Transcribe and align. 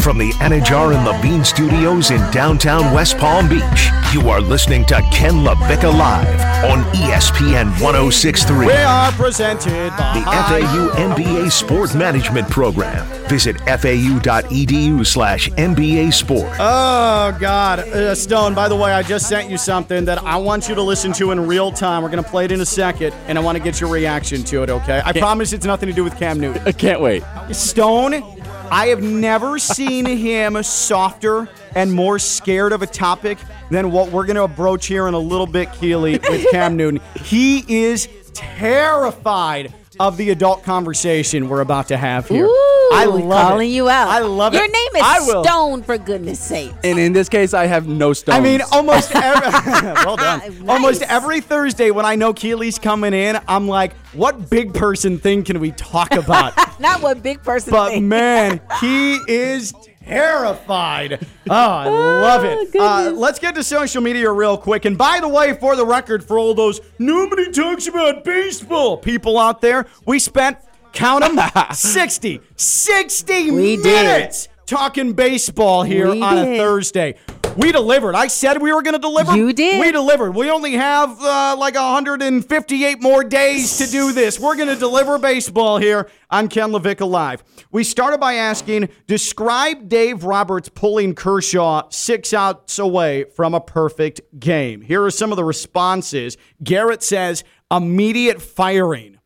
from 0.00 0.18
the 0.18 0.30
Anajar 0.34 0.94
and 0.96 1.04
Levine 1.04 1.44
Studios 1.44 2.10
in 2.10 2.18
downtown 2.30 2.92
West 2.94 3.18
Palm 3.18 3.48
Beach, 3.48 3.90
you 4.12 4.30
are 4.30 4.40
listening 4.40 4.84
to 4.86 4.94
Ken 5.12 5.34
LaVecchia 5.34 5.92
Live 5.96 6.40
on 6.64 6.82
ESPN 6.94 7.66
1063. 7.80 8.66
We 8.66 8.72
are 8.72 9.12
presented 9.12 9.90
by 9.90 10.14
The 10.14 10.24
FAU 10.24 10.88
MBA 10.96 11.52
Sport 11.52 11.94
Management 11.94 12.48
Program. 12.48 13.06
Visit 13.28 13.58
fau.edu 13.60 15.06
slash 15.06 15.48
MBA 15.50 16.12
Sport. 16.12 16.50
Oh 16.58 17.36
God, 17.38 17.80
uh, 17.80 18.14
Stone. 18.14 18.54
By 18.54 18.68
the 18.68 18.76
way, 18.76 18.92
I 18.92 19.02
just 19.02 19.28
sent 19.28 19.50
you 19.50 19.58
something 19.58 20.04
that 20.06 20.22
I 20.24 20.36
want 20.36 20.68
you 20.68 20.74
to 20.74 20.82
listen 20.82 21.12
to 21.14 21.30
in 21.30 21.46
real 21.46 21.70
time. 21.70 22.02
We're 22.02 22.08
gonna 22.08 22.22
play 22.22 22.46
it 22.46 22.52
in 22.52 22.60
a 22.60 22.66
second, 22.66 23.14
and 23.28 23.38
I 23.38 23.40
want 23.40 23.56
to 23.56 23.62
get 23.62 23.80
your 23.80 23.90
reaction 23.90 24.42
to 24.44 24.62
it. 24.62 24.70
Okay? 24.70 25.00
I 25.04 25.12
promise 25.12 25.52
it's 25.52 25.66
nothing 25.66 25.88
to 25.88 25.94
do 25.94 26.02
with 26.04 26.18
Cam 26.18 26.40
Newton. 26.40 26.62
I 26.66 26.72
can't 26.72 27.00
wait. 27.00 27.22
Stone, 27.52 28.39
I 28.70 28.86
have 28.86 29.02
never 29.02 29.58
seen 29.58 30.06
him 30.06 30.62
softer 30.62 31.48
and 31.74 31.92
more 31.92 32.20
scared 32.20 32.72
of 32.72 32.82
a 32.82 32.86
topic 32.86 33.38
than 33.70 33.90
what 33.90 34.12
we're 34.12 34.26
gonna 34.26 34.46
broach 34.46 34.86
here 34.86 35.08
in 35.08 35.14
a 35.14 35.18
little 35.18 35.46
bit, 35.46 35.68
Keli, 35.70 36.20
with 36.28 36.46
Cam 36.52 36.76
Newton. 36.76 37.00
He 37.24 37.64
is 37.84 38.08
terrified 38.32 39.74
of 40.00 40.16
the 40.16 40.30
adult 40.30 40.62
conversation 40.64 41.46
we're 41.48 41.60
about 41.60 41.88
to 41.88 41.96
have 41.96 42.26
here. 42.26 42.46
Ooh, 42.46 42.90
I 42.92 43.04
love 43.04 43.48
calling 43.50 43.68
it. 43.68 43.72
you 43.74 43.88
out. 43.90 44.08
I 44.08 44.20
love 44.20 44.54
Your 44.54 44.64
it. 44.64 44.72
name 44.72 44.96
is 44.96 45.02
I 45.04 45.20
will. 45.26 45.44
Stone, 45.44 45.82
for 45.82 45.98
goodness 45.98 46.40
sake. 46.40 46.72
And 46.82 46.98
in 46.98 47.12
this 47.12 47.28
case, 47.28 47.52
I 47.52 47.66
have 47.66 47.86
no 47.86 48.14
stones. 48.14 48.38
I 48.38 48.40
mean, 48.40 48.62
almost 48.72 49.12
every, 49.14 49.46
well 50.04 50.16
done. 50.16 50.38
Nice. 50.40 50.68
Almost 50.68 51.02
every 51.02 51.42
Thursday 51.42 51.90
when 51.90 52.06
I 52.06 52.16
know 52.16 52.32
Keli's 52.32 52.78
coming 52.78 53.12
in, 53.12 53.38
I'm 53.46 53.68
like, 53.68 53.92
what 54.14 54.48
big 54.48 54.72
person 54.72 55.18
thing 55.18 55.44
can 55.44 55.60
we 55.60 55.70
talk 55.72 56.12
about? 56.12 56.54
Not 56.80 57.02
what 57.02 57.22
big 57.22 57.42
person 57.42 57.70
but 57.70 57.90
thinks. 57.90 58.02
man, 58.08 58.60
he 58.80 59.16
is 59.28 59.74
terrified. 60.04 61.26
Oh, 61.52 61.54
I 61.56 61.88
love 61.88 62.44
it. 62.44 62.76
Uh, 62.76 63.10
let's 63.12 63.40
get 63.40 63.56
to 63.56 63.64
social 63.64 64.00
media 64.00 64.30
real 64.30 64.56
quick. 64.56 64.84
And 64.84 64.96
by 64.96 65.18
the 65.18 65.26
way, 65.26 65.52
for 65.54 65.74
the 65.74 65.84
record, 65.84 66.22
for 66.22 66.38
all 66.38 66.54
those 66.54 66.80
nobody 67.00 67.50
talks 67.50 67.88
about 67.88 68.22
baseball 68.22 68.96
people 68.96 69.36
out 69.36 69.60
there, 69.60 69.86
we 70.06 70.20
spent, 70.20 70.58
count 70.92 71.24
them, 71.24 71.40
60, 71.74 72.40
60 72.54 73.50
We 73.50 73.76
did. 73.78 73.82
minutes 73.84 74.46
talking 74.64 75.12
baseball 75.14 75.82
here 75.82 76.12
We 76.12 76.22
on 76.22 76.38
a. 76.38 76.56
Thursday. 76.56 77.16
We 77.56 77.72
delivered. 77.72 78.14
I 78.14 78.28
said 78.28 78.62
we 78.62 78.72
were 78.72 78.82
going 78.82 78.94
to 78.94 79.00
deliver. 79.00 79.36
You 79.36 79.52
did. 79.52 79.80
We 79.80 79.90
delivered. 79.92 80.34
We 80.34 80.50
only 80.50 80.72
have 80.72 81.20
uh, 81.20 81.56
like 81.58 81.74
158 81.74 83.02
more 83.02 83.24
days 83.24 83.78
to 83.78 83.86
do 83.86 84.12
this. 84.12 84.38
We're 84.38 84.56
going 84.56 84.68
to 84.68 84.76
deliver 84.76 85.18
baseball 85.18 85.78
here 85.78 86.08
on 86.30 86.48
Ken 86.48 86.70
LaVecchia 86.70 87.08
Live. 87.08 87.42
We 87.72 87.84
started 87.84 88.18
by 88.18 88.34
asking, 88.34 88.88
describe 89.06 89.88
Dave 89.88 90.24
Roberts 90.24 90.68
pulling 90.68 91.14
Kershaw 91.14 91.88
six 91.90 92.32
outs 92.32 92.78
away 92.78 93.24
from 93.24 93.54
a 93.54 93.60
perfect 93.60 94.20
game. 94.38 94.80
Here 94.80 95.02
are 95.04 95.10
some 95.10 95.32
of 95.32 95.36
the 95.36 95.44
responses. 95.44 96.36
Garrett 96.62 97.02
says, 97.02 97.44
immediate 97.70 98.40
firing. 98.40 99.18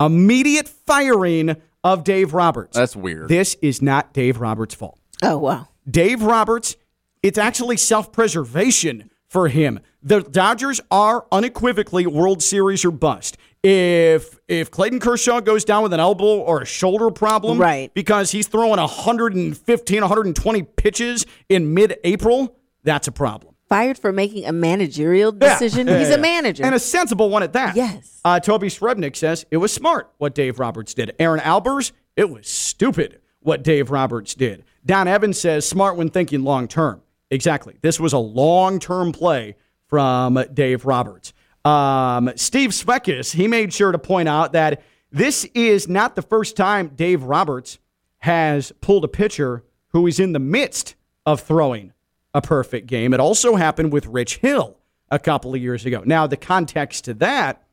Immediate 0.00 0.68
firing 0.68 1.56
of 1.84 2.04
Dave 2.04 2.34
Roberts. 2.34 2.76
That's 2.76 2.96
weird. 2.96 3.28
This 3.28 3.56
is 3.62 3.82
not 3.82 4.12
Dave 4.12 4.40
Roberts' 4.40 4.74
fault. 4.74 4.98
Oh, 5.22 5.38
wow. 5.38 5.68
Dave 5.90 6.22
Roberts, 6.22 6.76
it's 7.22 7.38
actually 7.38 7.76
self 7.76 8.12
preservation 8.12 9.10
for 9.28 9.48
him. 9.48 9.80
The 10.02 10.20
Dodgers 10.22 10.80
are 10.90 11.26
unequivocally 11.32 12.06
World 12.06 12.42
Series 12.42 12.84
or 12.84 12.90
bust. 12.90 13.36
If 13.62 14.38
if 14.46 14.70
Clayton 14.70 15.00
Kershaw 15.00 15.40
goes 15.40 15.64
down 15.64 15.82
with 15.82 15.92
an 15.92 16.00
elbow 16.00 16.38
or 16.38 16.62
a 16.62 16.64
shoulder 16.66 17.10
problem, 17.10 17.58
Right. 17.58 17.92
because 17.92 18.30
he's 18.30 18.46
throwing 18.46 18.78
115, 18.78 20.00
120 20.00 20.62
pitches 20.62 21.26
in 21.48 21.74
mid-April, 21.74 22.56
that's 22.84 23.08
a 23.08 23.12
problem. 23.12 23.54
Fired 23.68 23.98
for 23.98 24.12
making 24.12 24.46
a 24.46 24.52
managerial 24.52 25.30
decision. 25.32 25.88
Yeah, 25.88 25.98
He's 25.98 26.08
yeah, 26.08 26.14
a 26.14 26.18
manager. 26.18 26.64
And 26.64 26.74
a 26.74 26.78
sensible 26.78 27.28
one 27.28 27.42
at 27.42 27.52
that. 27.52 27.76
Yes. 27.76 28.20
Uh, 28.24 28.40
Toby 28.40 28.68
Srebnick 28.68 29.14
says 29.14 29.44
it 29.50 29.58
was 29.58 29.72
smart 29.72 30.10
what 30.18 30.34
Dave 30.34 30.58
Roberts 30.58 30.94
did. 30.94 31.14
Aaron 31.18 31.40
Albers, 31.40 31.92
it 32.16 32.30
was 32.30 32.48
stupid 32.48 33.20
what 33.40 33.62
Dave 33.62 33.90
Roberts 33.90 34.34
did. 34.34 34.64
Don 34.86 35.06
Evans 35.06 35.38
says 35.38 35.68
smart 35.68 35.96
when 35.96 36.08
thinking 36.08 36.44
long 36.44 36.66
term. 36.68 37.02
Exactly. 37.30 37.76
This 37.80 38.00
was 38.00 38.12
a 38.12 38.18
long 38.18 38.78
term 38.78 39.12
play 39.12 39.56
from 39.86 40.42
Dave 40.52 40.84
Roberts. 40.84 41.32
Um, 41.64 42.30
Steve 42.36 42.70
Svekis, 42.70 43.34
he 43.34 43.48
made 43.48 43.72
sure 43.72 43.92
to 43.92 43.98
point 43.98 44.28
out 44.28 44.52
that 44.52 44.82
this 45.10 45.44
is 45.54 45.88
not 45.88 46.14
the 46.16 46.22
first 46.22 46.56
time 46.56 46.88
Dave 46.88 47.22
Roberts 47.22 47.78
has 48.18 48.72
pulled 48.80 49.04
a 49.04 49.08
pitcher 49.08 49.64
who 49.88 50.06
is 50.06 50.20
in 50.20 50.32
the 50.32 50.38
midst 50.38 50.94
of 51.24 51.40
throwing 51.40 51.92
a 52.34 52.42
perfect 52.42 52.86
game. 52.86 53.14
It 53.14 53.20
also 53.20 53.56
happened 53.56 53.92
with 53.92 54.06
Rich 54.06 54.38
Hill 54.38 54.76
a 55.10 55.18
couple 55.18 55.54
of 55.54 55.60
years 55.60 55.86
ago. 55.86 56.02
Now, 56.04 56.26
the 56.26 56.36
context 56.36 57.04
to 57.04 57.14
that 57.14 57.64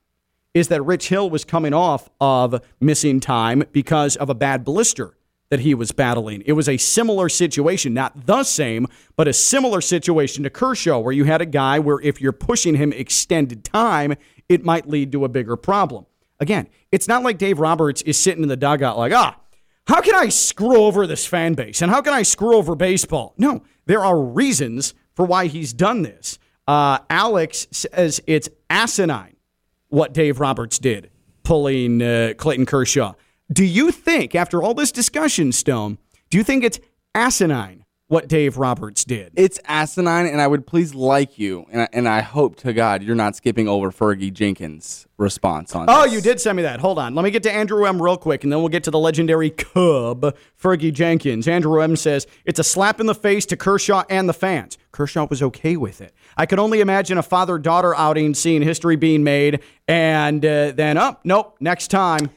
is 0.54 0.70
that 0.70 0.82
Rich 0.82 1.10
Hill 1.10 1.30
was 1.30 1.44
coming 1.44 1.74
off 1.74 2.10
of 2.22 2.62
missing 2.80 3.20
time 3.20 3.64
because 3.74 4.16
of 4.16 4.30
a 4.30 4.36
bad 4.36 4.64
blister 4.64 5.15
that 5.50 5.60
he 5.60 5.74
was 5.74 5.92
battling. 5.92 6.44
It 6.46 6.54
was 6.54 6.68
a 6.68 6.78
similar 6.78 7.30
situation, 7.30 7.94
not 7.94 8.26
the 8.26 8.44
same, 8.44 8.88
but 9.16 9.28
a 9.28 9.34
similar 9.34 9.82
situation 9.82 10.44
to 10.44 10.50
Kershaw, 10.50 11.00
where 11.00 11.14
you 11.14 11.26
had 11.26 11.42
a 11.42 11.46
guy 11.46 11.80
where 11.80 12.00
if 12.02 12.20
you're 12.20 12.32
pushing 12.32 12.76
him 12.76 12.92
extended 12.92 13.64
time, 13.64 14.16
it 14.50 14.66
might 14.66 14.88
lead 14.88 15.12
to 15.12 15.26
a 15.26 15.30
bigger 15.30 15.56
problem. 15.56 16.06
Again, 16.40 16.68
it's 16.92 17.08
not 17.08 17.24
like 17.24 17.38
Dave 17.38 17.60
Roberts 17.60 18.02
is 18.02 18.18
sitting 18.18 18.44
in 18.44 18.50
the 18.50 18.58
dugout 18.58 18.98
like, 18.98 19.14
ah, 19.14 19.40
how 19.88 20.02
can 20.02 20.16
I 20.16 20.30
screw 20.30 20.78
over 20.78 21.06
this 21.06 21.26
fan 21.26 21.54
base? 21.54 21.82
And 21.82 21.92
how 21.92 22.02
can 22.02 22.14
I 22.14 22.24
screw 22.24 22.56
over 22.56 22.76
baseball? 22.76 23.34
No, 23.38 23.64
there 23.86 24.04
are 24.04 24.20
reasons 24.20 24.94
for 25.14 25.26
why 25.26 25.48
he's 25.48 25.74
done 25.74 26.02
this. 26.02 26.40
Uh, 26.68 27.00
Alex 27.10 27.68
says 27.72 28.20
it's 28.26 28.50
asinine 28.70 29.36
what 29.90 30.14
Dave 30.14 30.40
Roberts 30.40 30.80
did, 30.80 31.12
pulling 31.44 32.02
uh, 32.02 32.34
Clayton 32.38 32.66
Kershaw. 32.66 33.14
Do 33.52 33.64
you 33.64 33.92
think, 33.92 34.34
after 34.34 34.64
all 34.64 34.74
this 34.74 34.92
discussion, 34.92 35.52
Stone, 35.52 36.00
do 36.32 36.38
you 36.38 36.44
think 36.44 36.64
it's 36.64 36.80
asinine 37.14 37.86
what 38.08 38.28
Dave 38.28 38.58
Roberts 38.58 39.04
did? 39.04 39.34
it's 39.36 39.60
asinine, 39.66 40.26
and 40.26 40.42
I 40.42 40.48
would 40.48 40.66
please 40.66 40.96
like 40.96 41.38
you, 41.38 41.66
and 41.72 41.82
I, 41.84 41.88
and 41.94 42.10
I 42.10 42.22
hope 42.22 42.56
to 42.58 42.74
God 42.74 43.04
you're 43.04 43.16
not 43.16 43.36
skipping 43.36 43.68
over 43.68 43.92
Fergie 43.92 44.34
Jenkins' 44.34 45.06
response 45.18 45.76
on. 45.76 45.86
Oh, 45.90 46.04
this. 46.04 46.14
you 46.14 46.22
did 46.22 46.42
send 46.42 46.56
me 46.56 46.64
that. 46.64 46.80
Hold 46.80 46.98
on. 46.98 47.14
Let 47.14 47.24
me 47.24 47.30
get 47.30 47.44
to 47.44 47.52
Andrew 47.52 47.86
M. 47.86 48.02
real 48.02 48.18
quick, 48.18 48.44
and 48.44 48.52
then 48.52 48.60
we'll 48.60 48.70
get 48.70 48.84
to 48.86 48.92
the 48.92 49.00
legendary 49.00 49.52
Cub, 49.52 50.36
Fergie 50.60 50.94
Jenkins. 50.94 51.48
Andrew 51.48 51.82
M. 51.82 51.96
says, 51.96 52.26
It's 52.46 52.60
a 52.60 52.64
slap 52.64 53.00
in 53.00 53.06
the 53.06 53.16
face 53.16 53.46
to 53.48 53.58
Kershaw 53.58 54.04
and 54.10 54.28
the 54.28 54.34
fans. 54.34 54.80
Kershaw 54.92 55.28
was 55.30 55.44
okay 55.44 55.78
with 55.78 56.02
it. 56.02 56.14
I 56.36 56.48
could 56.48 56.58
only 56.58 56.82
imagine 56.82 57.20
a 57.20 57.24
father 57.24 57.60
daughter 57.60 57.94
outing, 57.96 58.34
seeing 58.34 58.64
history 58.64 58.96
being 58.96 59.24
made, 59.24 59.62
and 59.88 60.44
uh, 60.44 60.72
then, 60.72 60.98
oh, 60.98 61.18
nope, 61.24 61.58
next 61.60 61.90
time. 61.90 62.32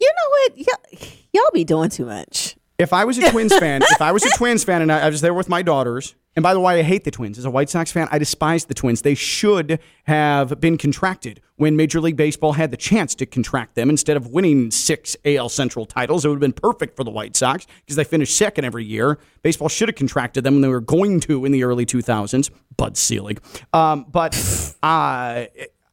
You 0.00 0.08
know 0.08 0.30
what? 0.30 0.58
Y'all, 0.58 1.08
y'all 1.32 1.50
be 1.52 1.64
doing 1.64 1.90
too 1.90 2.06
much. 2.06 2.56
If 2.78 2.94
I 2.94 3.04
was 3.04 3.18
a 3.18 3.30
Twins 3.30 3.56
fan, 3.58 3.82
if 3.82 4.00
I 4.00 4.10
was 4.12 4.24
a 4.24 4.30
Twins 4.30 4.64
fan 4.64 4.80
and 4.80 4.90
I, 4.90 5.00
I 5.00 5.08
was 5.10 5.20
there 5.20 5.34
with 5.34 5.48
my 5.50 5.60
daughters, 5.60 6.14
and 6.36 6.42
by 6.42 6.54
the 6.54 6.60
way, 6.60 6.78
I 6.78 6.82
hate 6.82 7.04
the 7.04 7.10
Twins. 7.10 7.38
As 7.38 7.44
a 7.44 7.50
White 7.50 7.68
Sox 7.68 7.90
fan, 7.90 8.08
I 8.10 8.18
despise 8.18 8.64
the 8.64 8.74
Twins. 8.74 9.02
They 9.02 9.14
should 9.14 9.80
have 10.04 10.60
been 10.60 10.78
contracted 10.78 11.40
when 11.56 11.76
Major 11.76 12.00
League 12.00 12.16
Baseball 12.16 12.52
had 12.52 12.70
the 12.70 12.76
chance 12.76 13.14
to 13.16 13.26
contract 13.26 13.74
them 13.74 13.90
instead 13.90 14.16
of 14.16 14.28
winning 14.28 14.70
six 14.70 15.16
AL 15.24 15.48
Central 15.48 15.84
titles. 15.84 16.24
It 16.24 16.28
would 16.28 16.36
have 16.36 16.40
been 16.40 16.52
perfect 16.52 16.96
for 16.96 17.04
the 17.04 17.10
White 17.10 17.36
Sox 17.36 17.66
because 17.84 17.96
they 17.96 18.04
finished 18.04 18.36
second 18.36 18.64
every 18.64 18.84
year. 18.84 19.18
Baseball 19.42 19.68
should 19.68 19.88
have 19.88 19.96
contracted 19.96 20.44
them 20.44 20.54
when 20.54 20.62
they 20.62 20.68
were 20.68 20.80
going 20.80 21.20
to 21.20 21.44
in 21.44 21.52
the 21.52 21.64
early 21.64 21.84
2000s. 21.84 22.50
Bud 22.76 22.96
Selig. 22.96 23.42
Um, 23.72 24.06
but 24.10 24.34
uh, 24.82 25.46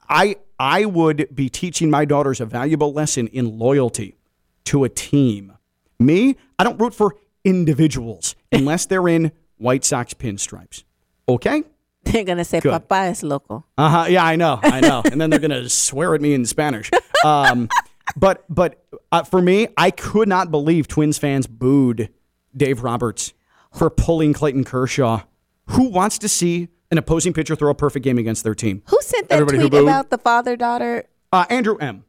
I, 0.09 0.37
I 0.59 0.85
would 0.85 1.27
be 1.33 1.49
teaching 1.49 1.89
my 1.89 2.05
daughters 2.05 2.39
a 2.41 2.45
valuable 2.45 2.93
lesson 2.93 3.27
in 3.27 3.57
loyalty 3.57 4.15
to 4.65 4.83
a 4.83 4.89
team. 4.89 5.53
Me, 5.99 6.35
I 6.59 6.63
don't 6.63 6.79
root 6.79 6.93
for 6.93 7.15
individuals 7.43 8.35
unless 8.51 8.85
they're 8.85 9.07
in 9.07 9.31
White 9.57 9.85
Sox 9.85 10.13
pinstripes. 10.13 10.83
Okay? 11.27 11.63
They're 12.03 12.23
going 12.23 12.37
to 12.37 12.45
say, 12.45 12.59
Good. 12.59 12.71
Papa 12.71 13.09
es 13.09 13.23
loco. 13.23 13.65
Uh 13.77 13.89
huh. 13.89 14.05
Yeah, 14.07 14.23
I 14.23 14.35
know. 14.35 14.59
I 14.63 14.79
know. 14.79 15.01
and 15.11 15.19
then 15.19 15.29
they're 15.29 15.39
gonna 15.39 15.67
swear 15.67 16.15
at 16.15 16.21
me 16.21 16.33
in 16.33 16.45
Spanish. 16.45 16.89
Um, 17.25 17.67
but 18.15 18.45
but 18.49 18.81
uh, 19.11 19.23
for 19.23 19.41
me, 19.41 19.67
I 19.75 19.91
could 19.91 20.29
not 20.29 20.49
believe 20.49 20.87
Twins 20.87 21.17
fans 21.17 21.47
booed 21.47 22.09
Dave 22.55 22.81
Roberts 22.83 23.33
for 23.73 23.89
pulling 23.89 24.31
Clayton 24.31 24.63
Kershaw. 24.63 25.23
Who 25.71 25.89
wants 25.89 26.17
to 26.19 26.29
see 26.29 26.69
an 26.91 26.97
opposing 26.97 27.33
pitcher 27.33 27.55
throw 27.55 27.69
a 27.71 27.75
perfect 27.75 28.03
game 28.03 28.17
against 28.17 28.43
their 28.43 28.55
team? 28.55 28.81
Who 28.87 28.97
sent 29.01 29.29
that 29.29 29.35
Everybody 29.41 29.69
tweet 29.69 29.81
about 29.83 30.09
the 30.09 30.17
father 30.17 30.55
daughter? 30.55 31.05
Uh, 31.31 31.45
Andrew 31.49 31.77
M. 31.77 32.03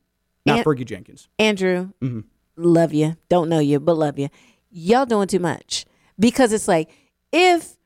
Not 0.47 0.59
An- 0.59 0.65
Fergie 0.65 0.85
Jenkins. 0.85 1.29
Andrew, 1.39 1.91
Mm-hmm. 2.03 2.21
love 2.57 2.93
you. 2.95 3.17
Don't 3.29 3.49
know 3.49 3.59
you, 3.59 3.81
but 3.81 3.97
love 3.97 4.19
you. 4.19 4.29
Y'all 4.71 5.07
doing 5.07 5.29
too 5.29 5.39
much 5.41 5.85
because 6.19 6.53
it's 6.53 6.69
like 6.69 6.91
if 7.33 7.77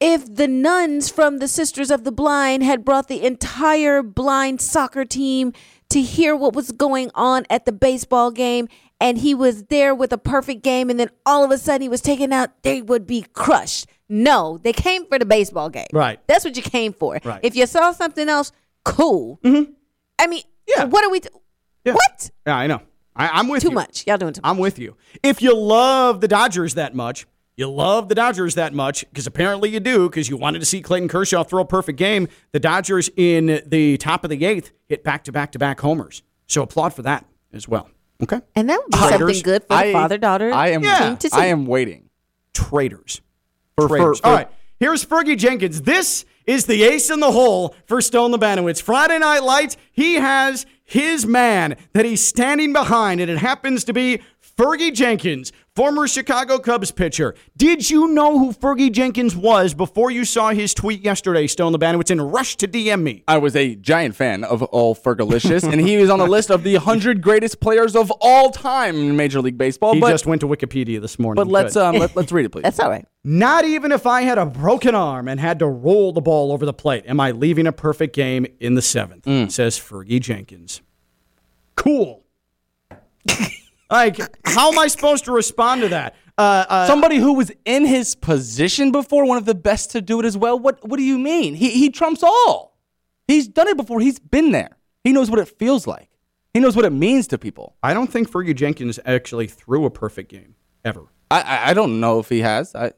if 0.00 0.34
the 0.34 0.48
nuns 0.48 1.08
from 1.08 1.38
the 1.38 1.46
Sisters 1.46 1.90
of 1.90 2.02
the 2.04 2.10
Blind 2.10 2.64
had 2.64 2.84
brought 2.84 3.06
the 3.06 3.24
entire 3.24 4.02
blind 4.02 4.60
soccer 4.60 5.04
team 5.04 5.52
to 5.90 6.00
hear 6.00 6.34
what 6.34 6.54
was 6.54 6.72
going 6.72 7.10
on 7.14 7.44
at 7.48 7.66
the 7.66 7.72
baseball 7.72 8.30
game 8.32 8.66
and 9.02 9.18
he 9.18 9.34
was 9.34 9.64
there 9.64 9.94
with 9.94 10.12
a 10.12 10.18
perfect 10.18 10.62
game 10.62 10.88
and 10.88 10.98
then 10.98 11.10
all 11.26 11.42
of 11.44 11.50
a 11.50 11.58
sudden 11.58 11.82
he 11.82 11.88
was 11.88 12.00
taken 12.00 12.32
out, 12.32 12.62
they 12.62 12.80
would 12.80 13.06
be 13.06 13.26
crushed. 13.34 13.86
No, 14.08 14.58
they 14.62 14.72
came 14.72 15.06
for 15.06 15.18
the 15.18 15.26
baseball 15.26 15.68
game. 15.68 15.86
Right. 15.92 16.20
That's 16.28 16.44
what 16.44 16.56
you 16.56 16.62
came 16.62 16.92
for. 16.92 17.18
Right. 17.24 17.40
If 17.42 17.56
you 17.56 17.66
saw 17.66 17.90
something 17.92 18.28
else, 18.28 18.52
cool. 18.84 19.40
Mm-hmm. 19.44 19.72
I 20.18 20.26
mean, 20.28 20.42
Yeah. 20.68 20.84
what 20.84 21.04
are 21.04 21.10
we? 21.10 21.20
Yeah. 21.84 21.94
What? 21.94 22.30
Yeah, 22.46 22.56
I 22.56 22.66
know. 22.68 22.80
I, 23.16 23.28
I'm 23.28 23.48
with 23.48 23.62
Too 23.62 23.66
you. 23.66 23.70
Too 23.70 23.74
much. 23.74 24.06
Y'all 24.06 24.16
doing 24.18 24.32
too 24.34 24.40
much. 24.42 24.48
I'm 24.50 24.58
with 24.58 24.78
you. 24.78 24.96
If 25.22 25.42
you 25.42 25.54
love 25.56 26.20
the 26.20 26.28
Dodgers 26.28 26.74
that 26.74 26.94
much, 26.94 27.26
you 27.56 27.68
love 27.68 28.08
the 28.08 28.14
Dodgers 28.14 28.54
that 28.54 28.72
much, 28.72 29.04
because 29.10 29.26
apparently 29.26 29.68
you 29.68 29.80
do, 29.80 30.08
because 30.08 30.28
you 30.30 30.36
wanted 30.38 30.60
to 30.60 30.64
see 30.64 30.80
Clayton 30.80 31.08
Kershaw 31.08 31.42
throw 31.44 31.62
a 31.62 31.66
perfect 31.66 31.98
game. 31.98 32.28
The 32.52 32.60
Dodgers 32.60 33.10
in 33.16 33.62
the 33.66 33.98
top 33.98 34.24
of 34.24 34.30
the 34.30 34.44
eighth 34.44 34.70
hit 34.88 35.04
back 35.04 35.24
to 35.24 35.32
back 35.32 35.52
to 35.52 35.58
back 35.58 35.80
homers. 35.80 36.22
So 36.46 36.62
applaud 36.62 36.94
for 36.94 37.02
that 37.02 37.26
as 37.52 37.68
well. 37.68 37.90
Okay? 38.22 38.40
and 38.54 38.68
that 38.70 38.78
would 38.80 38.90
be 38.90 38.98
Traitors. 38.98 39.18
something 39.18 39.42
good 39.42 39.62
for 39.62 39.68
the 39.68 39.74
I- 39.74 39.92
father 39.92 40.18
daughter 40.18 40.52
I 40.52 40.68
am. 40.68 40.82
team 40.82 41.16
to 41.16 41.28
see. 41.30 41.36
I 41.36 41.46
am 41.46 41.66
waiting. 41.66 42.08
Traitors. 42.54 43.20
For- 43.76 43.88
Traitors. 43.88 44.20
for- 44.20 44.26
All 44.26 44.32
right. 44.34 44.48
Here's 44.78 45.04
Fergie 45.04 45.36
Jenkins. 45.38 45.82
This 45.82 46.24
is 46.46 46.66
the 46.66 46.82
ace 46.82 47.08
in 47.10 47.20
the 47.20 47.30
hole 47.30 47.74
for 47.86 48.00
Stone 48.00 48.32
Labanowitz. 48.32 48.82
Friday 48.82 49.18
Night 49.18 49.42
Lights, 49.42 49.76
he 49.92 50.14
has 50.14 50.66
his 50.84 51.26
man 51.26 51.76
that 51.92 52.04
he's 52.04 52.24
standing 52.24 52.72
behind, 52.72 53.20
and 53.20 53.30
it 53.30 53.38
happens 53.38 53.84
to 53.84 53.92
be 53.92 54.20
Fergie 54.58 54.92
Jenkins, 54.92 55.50
former 55.74 56.06
Chicago 56.06 56.58
Cubs 56.58 56.90
pitcher. 56.90 57.34
Did 57.56 57.88
you 57.88 58.08
know 58.08 58.38
who 58.38 58.52
Fergie 58.52 58.92
Jenkins 58.92 59.34
was 59.34 59.72
before 59.72 60.10
you 60.10 60.26
saw 60.26 60.50
his 60.50 60.74
tweet 60.74 61.02
yesterday, 61.02 61.46
Stone 61.46 61.72
Labanowitz, 61.72 62.10
and 62.10 62.30
rushed 62.30 62.58
to 62.60 62.68
DM 62.68 63.02
me? 63.02 63.24
I 63.26 63.38
was 63.38 63.56
a 63.56 63.74
giant 63.76 64.14
fan 64.14 64.44
of 64.44 64.62
all 64.64 64.94
Fergalicious, 64.94 65.62
and 65.62 65.80
he 65.80 65.96
was 65.96 66.10
on 66.10 66.18
the 66.18 66.26
list 66.26 66.50
of 66.50 66.64
the 66.64 66.74
100 66.74 67.22
greatest 67.22 67.60
players 67.60 67.96
of 67.96 68.10
all 68.20 68.50
time 68.50 68.96
in 68.96 69.16
Major 69.16 69.40
League 69.40 69.56
Baseball. 69.56 69.94
He 69.94 70.00
but 70.00 70.10
just 70.10 70.26
went 70.26 70.42
to 70.42 70.46
Wikipedia 70.48 71.00
this 71.00 71.18
morning. 71.18 71.42
but 71.42 71.50
let's 71.50 71.74
um 71.74 71.96
let, 71.96 72.14
let's 72.14 72.30
read 72.30 72.44
it, 72.44 72.50
please. 72.50 72.62
That's 72.62 72.78
all 72.78 72.90
right. 72.90 73.06
Not 73.24 73.64
even 73.64 73.90
if 73.90 74.04
I 74.06 74.22
had 74.22 74.36
a 74.36 74.44
broken 74.44 74.94
arm 74.94 75.28
and 75.28 75.40
had 75.40 75.60
to 75.60 75.66
roll 75.66 76.12
the 76.12 76.20
ball 76.20 76.52
over 76.52 76.66
the 76.66 76.74
plate, 76.74 77.04
am 77.06 77.20
I 77.20 77.30
leaving 77.30 77.66
a 77.66 77.72
perfect 77.72 78.14
game 78.14 78.46
in 78.60 78.74
the 78.74 78.82
seventh? 78.82 79.24
Says 79.50 79.78
Fergie 79.78 80.20
Jenkins. 80.20 80.81
Cool. 81.82 82.22
like, 83.90 84.18
how 84.44 84.70
am 84.70 84.78
I 84.78 84.86
supposed 84.86 85.24
to 85.24 85.32
respond 85.32 85.80
to 85.82 85.88
that? 85.88 86.14
Uh, 86.38 86.64
uh, 86.68 86.86
Somebody 86.86 87.16
who 87.16 87.32
was 87.32 87.50
in 87.64 87.84
his 87.84 88.14
position 88.14 88.92
before, 88.92 89.26
one 89.26 89.36
of 89.36 89.46
the 89.46 89.54
best 89.54 89.90
to 89.90 90.00
do 90.00 90.20
it 90.20 90.24
as 90.24 90.36
well. 90.36 90.58
What 90.58 90.88
what 90.88 90.96
do 90.96 91.02
you 91.02 91.18
mean? 91.18 91.54
He 91.54 91.70
he 91.70 91.90
trumps 91.90 92.22
all. 92.22 92.78
He's 93.26 93.48
done 93.48 93.66
it 93.66 93.76
before. 93.76 94.00
He's 94.00 94.20
been 94.20 94.52
there. 94.52 94.76
He 95.02 95.12
knows 95.12 95.28
what 95.28 95.40
it 95.40 95.48
feels 95.58 95.86
like. 95.86 96.08
He 96.54 96.60
knows 96.60 96.76
what 96.76 96.84
it 96.84 96.92
means 96.92 97.26
to 97.28 97.38
people. 97.38 97.74
I 97.82 97.94
don't 97.94 98.06
think 98.06 98.30
Fergie 98.30 98.54
Jenkins 98.54 99.00
actually 99.04 99.48
threw 99.48 99.84
a 99.84 99.90
perfect 99.90 100.30
game 100.30 100.54
ever. 100.84 101.02
I 101.30 101.40
I, 101.40 101.70
I 101.70 101.74
don't 101.74 101.98
know 101.98 102.20
if 102.20 102.28
he 102.28 102.40
has. 102.40 102.74
I 102.76 102.92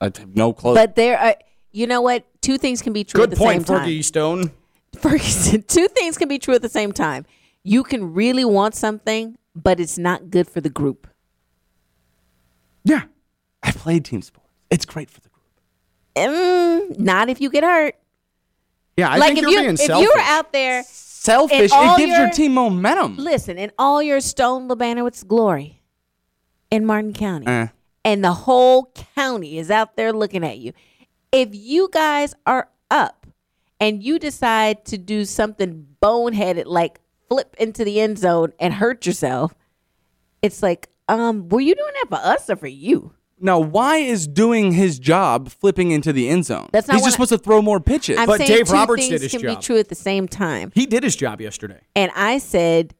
I 0.00 0.06
have 0.06 0.34
no 0.34 0.52
clue. 0.52 0.74
But 0.74 0.96
there 0.96 1.18
are, 1.18 1.36
you 1.70 1.86
know 1.86 2.00
what? 2.00 2.26
Two 2.42 2.58
things 2.58 2.82
can 2.82 2.92
be 2.92 3.04
true 3.04 3.20
Good 3.20 3.30
at 3.32 3.38
the 3.38 3.44
point, 3.44 3.66
same 3.66 3.76
time. 3.76 3.88
Fergie 3.88 4.04
Stone. 4.04 4.50
Ferguson, 4.98 5.62
two 5.62 5.88
things 5.88 6.18
can 6.18 6.28
be 6.28 6.38
true 6.38 6.54
at 6.54 6.62
the 6.62 6.68
same 6.68 6.92
time. 6.92 7.24
You 7.62 7.82
can 7.82 8.12
really 8.14 8.44
want 8.44 8.74
something, 8.74 9.36
but 9.54 9.80
it's 9.80 9.98
not 9.98 10.30
good 10.30 10.48
for 10.48 10.60
the 10.60 10.70
group. 10.70 11.06
Yeah. 12.84 13.02
I 13.62 13.72
played 13.72 14.04
team 14.04 14.22
sports. 14.22 14.48
It's 14.70 14.84
great 14.86 15.10
for 15.10 15.20
the 15.20 15.28
group. 15.28 15.44
Mm, 16.16 16.98
not 16.98 17.28
if 17.28 17.40
you 17.40 17.50
get 17.50 17.64
hurt. 17.64 17.94
Yeah, 18.96 19.10
I 19.10 19.16
like 19.18 19.34
think 19.34 19.38
if 19.38 19.42
you're 19.42 19.50
you 19.52 19.58
being 19.60 19.74
if 19.74 19.80
selfish. 19.80 20.02
you 20.04 20.12
were 20.14 20.22
out 20.22 20.52
there, 20.52 20.82
Selfish. 20.86 21.70
It 21.72 21.96
gives 21.98 22.10
your 22.12 22.20
your- 22.22 22.30
team 22.30 22.54
momentum. 22.54 23.16
listen, 23.16 23.58
in 23.58 23.70
all 23.78 24.02
your 24.02 24.20
Stone 24.20 24.68
Labanowitz 24.68 25.26
glory 25.26 25.82
in 26.70 26.84
Martin 26.86 27.12
County, 27.12 27.46
Eh. 27.46 27.66
and 28.04 28.24
the 28.24 28.32
whole 28.32 28.92
county 29.14 29.58
is 29.58 29.70
out 29.70 29.96
there 29.96 30.12
looking 30.12 30.44
at 30.44 30.58
you. 30.58 30.72
If 31.30 31.50
you 31.52 31.88
guys 31.92 32.34
are 32.46 32.68
up 32.90 33.26
and 33.78 34.02
you 34.02 34.18
decide 34.18 34.84
to 34.86 34.98
do 34.98 35.24
something 35.24 35.86
boneheaded 36.02 36.64
like 36.66 36.99
flip 37.30 37.54
into 37.58 37.84
the 37.84 38.00
end 38.00 38.18
zone 38.18 38.52
and 38.58 38.74
hurt 38.74 39.06
yourself, 39.06 39.54
it's 40.42 40.62
like, 40.62 40.88
um, 41.08 41.48
were 41.48 41.60
you 41.60 41.74
doing 41.74 41.92
that 42.02 42.08
for 42.08 42.26
us 42.26 42.50
or 42.50 42.56
for 42.56 42.66
you? 42.66 43.12
Now, 43.42 43.58
why 43.58 43.96
is 43.98 44.26
doing 44.26 44.72
his 44.72 44.98
job 44.98 45.48
flipping 45.48 45.92
into 45.92 46.12
the 46.12 46.28
end 46.28 46.44
zone? 46.44 46.68
That's 46.72 46.88
not 46.88 46.94
He's 46.94 47.02
what 47.02 47.06
just 47.06 47.14
I- 47.20 47.24
supposed 47.24 47.42
to 47.42 47.48
throw 47.48 47.62
more 47.62 47.80
pitches. 47.80 48.18
I'm 48.18 48.26
But 48.26 48.38
saying 48.38 48.50
Dave 48.50 48.66
two 48.66 48.72
Roberts 48.74 49.02
things 49.06 49.12
did 49.12 49.22
his 49.22 49.30
can 49.30 49.40
job. 49.40 49.56
be 49.58 49.62
true 49.64 49.78
at 49.78 49.88
the 49.88 49.94
same 49.94 50.28
time. 50.28 50.72
he 50.74 50.84
did 50.86 51.02
his 51.02 51.16
job 51.16 51.40
yesterday. 51.40 51.80
And 51.96 52.10
I 52.14 52.36
said 52.38 52.94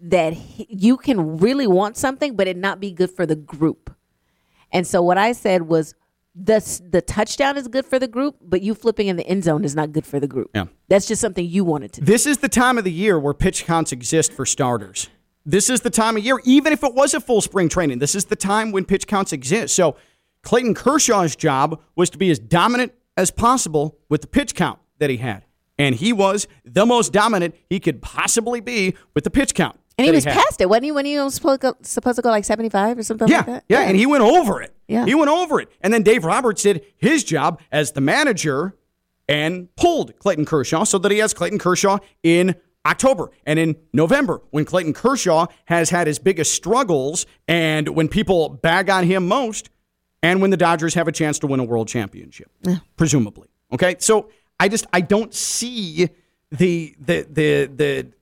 that 0.00 0.32
he- 0.34 0.66
you 0.68 0.96
can 0.96 1.38
really 1.38 1.66
want 1.66 1.96
something, 1.96 2.36
but 2.36 2.46
it 2.46 2.56
not 2.56 2.78
be 2.80 2.90
good 2.92 3.10
for 3.10 3.24
the 3.24 3.36
group. 3.36 3.94
And 4.70 4.86
so 4.86 5.00
what 5.00 5.16
I 5.16 5.32
said 5.32 5.62
was 5.62 5.94
the 6.34 6.80
the 6.90 7.00
touchdown 7.02 7.56
is 7.56 7.66
good 7.68 7.84
for 7.86 7.98
the 7.98 8.08
group, 8.08 8.36
but 8.40 8.62
you 8.62 8.74
flipping 8.74 9.08
in 9.08 9.16
the 9.16 9.26
end 9.26 9.44
zone 9.44 9.64
is 9.64 9.74
not 9.74 9.92
good 9.92 10.06
for 10.06 10.20
the 10.20 10.26
group. 10.28 10.50
Yeah. 10.54 10.66
That's 10.88 11.06
just 11.06 11.20
something 11.20 11.44
you 11.44 11.64
wanted 11.64 11.92
to 11.94 12.00
do. 12.00 12.06
This 12.06 12.26
is 12.26 12.38
the 12.38 12.48
time 12.48 12.78
of 12.78 12.84
the 12.84 12.92
year 12.92 13.18
where 13.18 13.34
pitch 13.34 13.64
counts 13.64 13.92
exist 13.92 14.32
for 14.32 14.46
starters. 14.46 15.08
This 15.44 15.70
is 15.70 15.80
the 15.80 15.90
time 15.90 16.16
of 16.16 16.24
year, 16.24 16.40
even 16.44 16.72
if 16.72 16.84
it 16.84 16.94
was 16.94 17.14
a 17.14 17.20
full 17.20 17.40
spring 17.40 17.68
training, 17.68 17.98
this 18.00 18.14
is 18.14 18.26
the 18.26 18.36
time 18.36 18.70
when 18.70 18.84
pitch 18.84 19.06
counts 19.06 19.32
exist. 19.32 19.74
So 19.74 19.96
Clayton 20.42 20.74
Kershaw's 20.74 21.34
job 21.34 21.80
was 21.96 22.10
to 22.10 22.18
be 22.18 22.30
as 22.30 22.38
dominant 22.38 22.92
as 23.16 23.30
possible 23.30 23.98
with 24.08 24.20
the 24.20 24.26
pitch 24.26 24.54
count 24.54 24.78
that 24.98 25.10
he 25.10 25.16
had. 25.16 25.44
And 25.78 25.94
he 25.94 26.12
was 26.12 26.46
the 26.64 26.84
most 26.84 27.12
dominant 27.12 27.54
he 27.70 27.80
could 27.80 28.02
possibly 28.02 28.60
be 28.60 28.94
with 29.14 29.24
the 29.24 29.30
pitch 29.30 29.54
count. 29.54 29.78
And 29.96 30.04
he 30.04 30.10
that 30.10 30.16
was 30.16 30.24
had. 30.24 30.34
past 30.34 30.60
it, 30.60 30.68
wasn't 30.68 30.84
he? 30.84 30.92
When 30.92 31.04
he 31.06 31.18
was 31.18 31.34
supposed 31.34 31.62
to 31.62 31.72
go, 31.72 31.78
supposed 31.82 32.16
to 32.16 32.22
go 32.22 32.28
like 32.30 32.44
seventy 32.44 32.68
five 32.68 32.98
or 32.98 33.02
something 33.02 33.26
Yeah, 33.28 33.38
like 33.38 33.46
that. 33.46 33.64
yeah, 33.68 33.80
and 33.80 33.96
he 33.96 34.06
went 34.06 34.22
over 34.22 34.60
it. 34.62 34.72
Yeah. 34.88 35.04
He 35.04 35.14
went 35.14 35.30
over 35.30 35.60
it. 35.60 35.70
And 35.80 35.92
then 35.92 36.02
Dave 36.02 36.24
Roberts 36.24 36.62
did 36.62 36.84
his 36.96 37.22
job 37.22 37.60
as 37.70 37.92
the 37.92 38.00
manager 38.00 38.74
and 39.28 39.74
pulled 39.76 40.18
Clayton 40.18 40.46
Kershaw 40.46 40.84
so 40.84 40.98
that 40.98 41.12
he 41.12 41.18
has 41.18 41.34
Clayton 41.34 41.58
Kershaw 41.58 41.98
in 42.22 42.56
October 42.86 43.30
and 43.44 43.58
in 43.58 43.76
November 43.92 44.40
when 44.50 44.64
Clayton 44.64 44.94
Kershaw 44.94 45.46
has 45.66 45.90
had 45.90 46.06
his 46.06 46.18
biggest 46.18 46.54
struggles 46.54 47.26
and 47.46 47.88
when 47.90 48.08
people 48.08 48.48
bag 48.48 48.88
on 48.88 49.04
him 49.04 49.28
most 49.28 49.68
and 50.22 50.40
when 50.40 50.50
the 50.50 50.56
Dodgers 50.56 50.94
have 50.94 51.06
a 51.06 51.12
chance 51.12 51.38
to 51.40 51.46
win 51.46 51.60
a 51.60 51.64
world 51.64 51.86
championship, 51.88 52.50
presumably. 52.96 53.48
Okay? 53.72 53.96
So 53.98 54.30
I 54.58 54.68
just 54.68 54.86
I 54.92 55.02
don't 55.02 55.34
see 55.34 56.08
the 56.50 56.96
the 56.98 57.26
the 57.30 57.70
the 57.74 58.12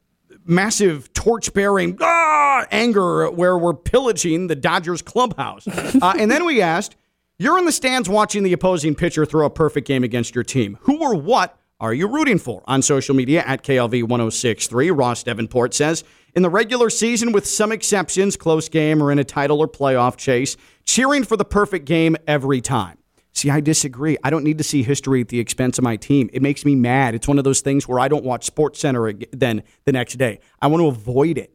massive 0.49 1.13
torch 1.13 1.53
bearing 1.53 1.97
ah, 2.01 2.67
anger 2.71 3.31
where 3.31 3.57
we're 3.59 3.75
pillaging 3.75 4.47
the 4.47 4.57
Dodgers 4.57 5.03
clubhouse. 5.03 5.67
Uh, 6.03 6.13
and 6.19 6.31
then 6.31 6.45
we 6.45 6.61
asked, 6.61 6.95
You're 7.39 7.59
in 7.59 7.65
the 7.65 7.73
stands 7.73 8.09
watching 8.09 8.43
the 8.43 8.53
opposing 8.53 8.95
pitcher 8.95 9.25
throw 9.25 9.47
a 9.47 9.51
perfect 9.51 9.87
game 9.87 10.05
against 10.05 10.35
your 10.35 10.45
team. 10.45 10.79
Who 10.83 10.99
or 10.99 11.15
what 11.15 11.59
are 11.81 11.95
you 11.95 12.07
rooting 12.07 12.39
for? 12.39 12.63
On 12.67 12.83
social 12.83 13.15
media 13.15 13.43
at 13.47 13.63
KLV 13.63 14.03
1063, 14.03 14.91
Ross 14.91 15.23
Davenport 15.23 15.75
says, 15.75 16.05
In 16.35 16.43
the 16.43 16.51
regular 16.51 16.91
season, 16.91 17.33
with 17.33 17.47
some 17.47 17.73
exceptions, 17.73 18.37
close 18.37 18.69
game 18.69 19.03
or 19.03 19.11
in 19.11 19.19
a 19.19 19.25
title 19.25 19.61
or 19.61 19.69
playoff 19.69 20.17
chase, 20.17 20.57
cheering 20.85 21.25
for 21.25 21.37
the 21.37 21.45
perfect 21.45 21.87
game 21.87 22.17
every 22.27 22.61
time. 22.61 22.99
See, 23.37 23.51
I 23.51 23.61
disagree. 23.61 24.17
I 24.25 24.31
don't 24.31 24.45
need 24.45 24.57
to 24.57 24.65
see 24.65 24.83
history 24.83 25.21
at 25.21 25.29
the 25.29 25.39
expense 25.39 25.77
of 25.77 25.85
my 25.85 25.97
team. 25.97 26.31
It 26.33 26.41
makes 26.41 26.65
me 26.65 26.75
mad. 26.75 27.15
It's 27.15 27.29
one 27.29 27.37
of 27.37 27.45
those 27.45 27.61
things 27.61 27.87
where 27.87 28.01
I 28.01 28.09
don't 28.09 28.25
watch 28.25 28.47
Sports 28.47 28.81
Center 28.81 29.13
then 29.31 29.63
the 29.85 29.93
next 29.93 30.15
day. 30.15 30.41
I 30.63 30.69
want 30.69 30.81
to 30.81 30.87
avoid 30.87 31.37
it. 31.37 31.53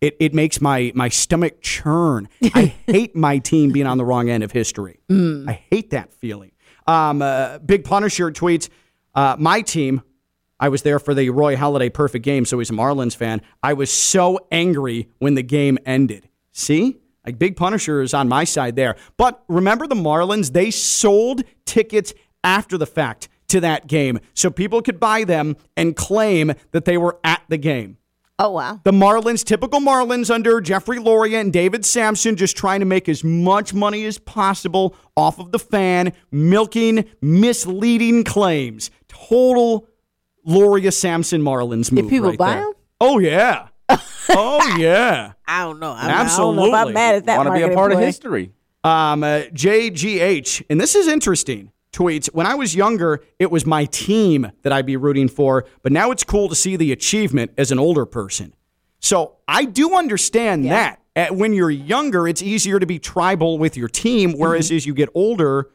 It, 0.00 0.16
it 0.20 0.32
makes 0.32 0.60
my, 0.60 0.92
my 0.94 1.08
stomach 1.08 1.60
churn. 1.60 2.28
I 2.54 2.66
hate 2.86 3.16
my 3.16 3.38
team 3.38 3.72
being 3.72 3.88
on 3.88 3.98
the 3.98 4.04
wrong 4.04 4.30
end 4.30 4.44
of 4.44 4.52
history. 4.52 5.00
I 5.48 5.54
hate 5.70 5.90
that 5.90 6.12
feeling. 6.12 6.52
Um, 6.86 7.20
uh, 7.20 7.58
Big 7.58 7.82
Punisher 7.82 8.30
tweets, 8.30 8.68
uh, 9.16 9.34
my 9.36 9.60
team, 9.60 10.02
I 10.60 10.68
was 10.68 10.82
there 10.82 11.00
for 11.00 11.14
the 11.14 11.30
Roy 11.30 11.56
Halladay 11.56 11.92
perfect 11.92 12.24
game, 12.24 12.44
so 12.44 12.60
he's 12.60 12.70
a 12.70 12.74
Marlins 12.74 13.16
fan. 13.16 13.42
I 13.60 13.72
was 13.72 13.90
so 13.90 14.38
angry 14.52 15.08
when 15.18 15.34
the 15.34 15.42
game 15.42 15.78
ended. 15.84 16.28
See? 16.52 17.00
Like 17.26 17.38
Big 17.38 17.56
Punisher 17.56 18.02
is 18.02 18.12
on 18.14 18.28
my 18.28 18.44
side 18.44 18.76
there. 18.76 18.96
But 19.16 19.42
remember 19.48 19.86
the 19.86 19.94
Marlins? 19.94 20.52
They 20.52 20.70
sold 20.70 21.42
tickets 21.64 22.12
after 22.42 22.76
the 22.76 22.86
fact 22.86 23.28
to 23.48 23.60
that 23.60 23.86
game 23.86 24.18
so 24.34 24.50
people 24.50 24.82
could 24.82 24.98
buy 25.00 25.24
them 25.24 25.56
and 25.76 25.96
claim 25.96 26.52
that 26.72 26.84
they 26.84 26.98
were 26.98 27.18
at 27.24 27.42
the 27.48 27.56
game. 27.56 27.98
Oh 28.38 28.50
wow. 28.50 28.80
The 28.82 28.90
Marlins, 28.90 29.44
typical 29.44 29.78
Marlins 29.80 30.28
under 30.28 30.60
Jeffrey 30.60 30.98
Loria 30.98 31.40
and 31.40 31.52
David 31.52 31.84
Samson, 31.84 32.34
just 32.34 32.56
trying 32.56 32.80
to 32.80 32.86
make 32.86 33.08
as 33.08 33.22
much 33.22 33.72
money 33.72 34.04
as 34.06 34.18
possible 34.18 34.96
off 35.16 35.38
of 35.38 35.52
the 35.52 35.58
fan, 35.58 36.12
milking 36.32 37.04
misleading 37.22 38.24
claims. 38.24 38.90
Total 39.06 39.86
Loria 40.44 40.90
Samson 40.90 41.42
Marlins 41.42 41.92
move. 41.92 42.04
Did 42.06 42.10
people 42.10 42.30
right 42.30 42.38
buy 42.38 42.54
there. 42.54 42.66
'em? 42.66 42.72
Oh 43.00 43.18
yeah. 43.20 43.68
Oh 44.30 44.76
yeah. 44.78 45.32
I 45.46 45.64
don't 45.64 45.80
know. 45.80 45.92
I'm, 45.92 46.10
Absolutely. 46.10 46.62
I 46.62 46.64
don't 46.64 46.72
know 46.72 46.80
if 46.80 46.86
I'm 46.88 46.92
mad 46.94 47.14
at 47.16 47.24
that. 47.26 47.36
Want 47.36 47.48
to 47.48 47.52
be 47.52 47.58
a 47.58 47.60
marketing 47.68 47.76
part 47.76 47.92
of 47.92 47.98
history. 48.00 48.52
Um, 48.82 49.24
uh, 49.24 49.42
JGH, 49.52 50.64
and 50.68 50.80
this 50.80 50.94
is 50.94 51.08
interesting. 51.08 51.72
tweets, 51.92 52.26
when 52.34 52.46
I 52.46 52.54
was 52.54 52.74
younger, 52.74 53.22
it 53.38 53.50
was 53.50 53.64
my 53.64 53.86
team 53.86 54.50
that 54.62 54.72
I'd 54.72 54.84
be 54.86 54.96
rooting 54.96 55.28
for, 55.28 55.64
but 55.82 55.92
now 55.92 56.10
it's 56.10 56.24
cool 56.24 56.48
to 56.48 56.54
see 56.54 56.76
the 56.76 56.92
achievement 56.92 57.52
as 57.56 57.70
an 57.70 57.78
older 57.78 58.04
person. 58.04 58.52
So 59.00 59.36
I 59.48 59.64
do 59.64 59.94
understand 59.94 60.64
that. 60.66 61.00
Uh, 61.16 61.26
When 61.32 61.52
you're 61.52 61.70
younger, 61.70 62.26
it's 62.26 62.42
easier 62.42 62.80
to 62.80 62.86
be 62.86 62.98
tribal 62.98 63.58
with 63.58 63.76
your 63.76 63.88
team, 63.88 64.32
whereas 64.32 64.70
as 64.72 64.84
you 64.86 64.94
get 64.94 65.08
older, 65.14 65.70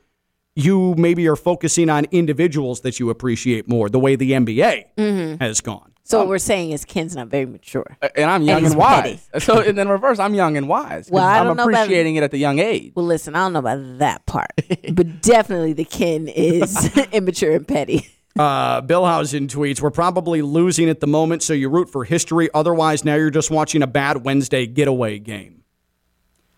you 0.56 0.94
maybe 0.98 1.28
are 1.30 1.38
focusing 1.38 1.90
on 1.90 2.06
individuals 2.12 2.82
that 2.82 3.00
you 3.00 3.10
appreciate 3.10 3.70
more, 3.70 3.88
the 3.90 4.00
way 4.00 4.16
the 4.18 4.32
NBA 4.34 5.40
has 5.40 5.62
gone. 5.62 5.94
So 6.10 6.18
what 6.18 6.28
we're 6.28 6.40
saying 6.40 6.72
is 6.72 6.86
Ken's 6.86 7.16
not 7.16 7.28
very 7.28 7.46
mature. 7.46 7.96
and 8.16 8.32
I'm 8.32 8.42
young 8.42 8.58
and, 8.58 8.66
he's 8.66 8.76
wise. 8.76 9.30
So 9.40 9.60
and 9.60 9.78
then 9.78 9.88
reverse, 9.90 10.18
I'm 10.18 10.34
young 10.34 10.58
and 10.58 10.68
wise. 10.68 11.08
Well, 11.12 11.24
I 11.24 11.38
I'm 11.38 11.46
don't 11.46 11.58
know 11.58 11.64
about- 11.70 11.84
appreciating 11.84 12.16
it 12.16 12.24
at 12.24 12.32
the 12.32 12.40
young 12.40 12.58
age. 12.58 12.94
Well, 12.96 13.06
listen, 13.06 13.36
I 13.36 13.40
don't 13.40 13.54
know 13.54 13.60
about 13.60 14.00
that 14.00 14.26
part, 14.26 14.52
but 14.94 15.22
definitely 15.22 15.74
the 15.74 15.86
Ken 15.86 16.28
is 16.28 16.98
immature 17.12 17.52
and 17.56 17.68
petty. 17.68 18.08
Uh, 18.38 18.82
Billhausen 18.82 19.48
tweets, 19.50 19.82
We're 19.82 19.92
probably 19.92 20.42
losing 20.42 20.90
at 20.90 21.00
the 21.00 21.08
moment, 21.08 21.44
so 21.44 21.54
you 21.54 21.70
root 21.70 21.92
for 21.92 22.04
history. 22.06 22.50
Otherwise, 22.56 23.06
now 23.06 23.14
you're 23.16 23.30
just 23.30 23.52
watching 23.52 23.84
a 23.84 23.88
bad 23.88 24.24
Wednesday 24.26 24.66
getaway 24.66 25.20
game. 25.20 25.64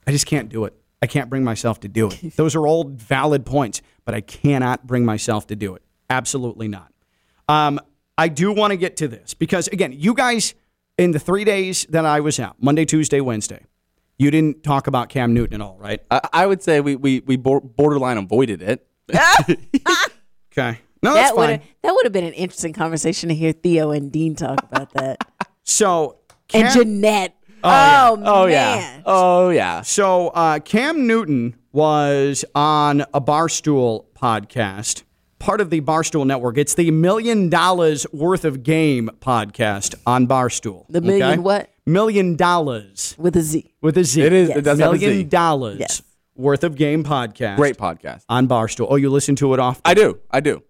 I 0.07 0.11
just 0.11 0.27
can't 0.27 0.47
do 0.47 0.63
it. 0.63 0.73
I 1.01 1.07
can't 1.07 1.29
bring 1.29 1.43
myself 1.43 1.79
to 1.81 1.87
do 1.89 2.09
it. 2.09 2.37
Those 2.37 2.55
are 2.55 2.65
all 2.65 2.85
valid 2.85 3.45
points, 3.45 3.81
but 4.05 4.13
I 4.15 4.21
cannot 4.21 4.87
bring 4.87 5.03
myself 5.03 5.47
to 5.47 5.55
do 5.57 5.75
it. 5.75 5.81
Absolutely 6.09 6.67
not. 6.69 6.93
Um, 7.49 7.79
I 8.21 8.27
do 8.27 8.51
want 8.53 8.71
to 8.71 8.77
get 8.77 8.97
to 8.97 9.07
this 9.07 9.33
because, 9.33 9.67
again, 9.69 9.93
you 9.97 10.13
guys, 10.13 10.53
in 10.97 11.11
the 11.11 11.19
three 11.19 11.43
days 11.43 11.85
that 11.89 12.05
I 12.05 12.19
was 12.19 12.39
out, 12.39 12.55
Monday, 12.61 12.85
Tuesday, 12.85 13.19
Wednesday, 13.21 13.65
you 14.19 14.29
didn't 14.29 14.63
talk 14.63 14.87
about 14.87 15.09
Cam 15.09 15.33
Newton 15.33 15.55
at 15.55 15.65
all, 15.65 15.77
right? 15.79 15.99
I, 16.11 16.21
I 16.31 16.45
would 16.45 16.61
say 16.61 16.81
we 16.81 16.95
we 16.95 17.21
we 17.21 17.35
borderline 17.37 18.17
avoided 18.17 18.61
it. 18.61 18.87
Okay. 20.51 20.79
No, 21.01 21.13
that's 21.13 21.29
that 21.29 21.37
would 21.37 21.45
fine. 21.49 21.59
have 21.59 21.67
that 21.83 21.93
would 21.93 22.05
have 22.05 22.11
been 22.13 22.25
an 22.25 22.33
interesting 22.33 22.73
conversation 22.73 23.29
to 23.29 23.35
hear 23.35 23.53
Theo 23.53 23.91
and 23.91 24.11
Dean 24.11 24.35
talk 24.35 24.61
about 24.63 24.91
that, 24.93 25.25
So, 25.63 26.19
and 26.53 26.67
Cam- 26.67 26.73
Jeanette. 26.73 27.35
Oh, 27.63 28.19
Oh 28.23 28.45
man. 28.47 28.51
yeah. 28.51 29.01
Oh 29.05 29.49
yeah. 29.49 29.81
So 29.81 30.27
uh, 30.29 30.59
Cam 30.59 31.07
Newton 31.07 31.55
was 31.71 32.43
on 32.53 33.01
a 33.13 33.21
Barstool 33.21 34.05
podcast, 34.13 35.03
part 35.41 35.59
of 35.59 35.69
the 35.71 35.81
Barstool 35.81 36.25
Network. 36.25 36.57
It's 36.57 36.75
the 36.75 36.91
Million 36.91 37.49
Dollars 37.49 38.05
Worth 38.13 38.45
of 38.45 38.63
Game 38.63 39.09
podcast 39.19 39.95
on 40.05 40.27
Barstool. 40.27 40.85
The 40.89 41.01
million 41.01 41.41
what? 41.43 41.69
Million 41.85 42.35
dollars 42.35 43.15
with 43.17 43.35
a 43.35 43.41
Z. 43.41 43.73
with 43.81 43.97
a 43.97 44.03
Z. 44.03 44.21
It 44.21 44.31
is- 44.33 44.49
it 44.51 44.61
does 44.61 44.79
have 44.79 44.93
a 44.93 44.97
Million 44.97 45.27
dollars 45.27 45.79
Yes. 45.79 46.01
worth 46.35 46.63
of 46.63 46.75
game 46.75 47.03
podcast. 47.03 47.55
Great 47.57 47.77
podcast. 47.77 48.23
on 48.29 48.47
Barstool. 48.47 48.87
Oh, 48.89 48.95
you 48.97 49.09
listen 49.09 49.35
to 49.37 49.53
it 49.55 49.59
often? 49.59 49.81
I 49.83 49.95
do. 49.95 50.19
I 50.29 50.39
do. 50.39 50.63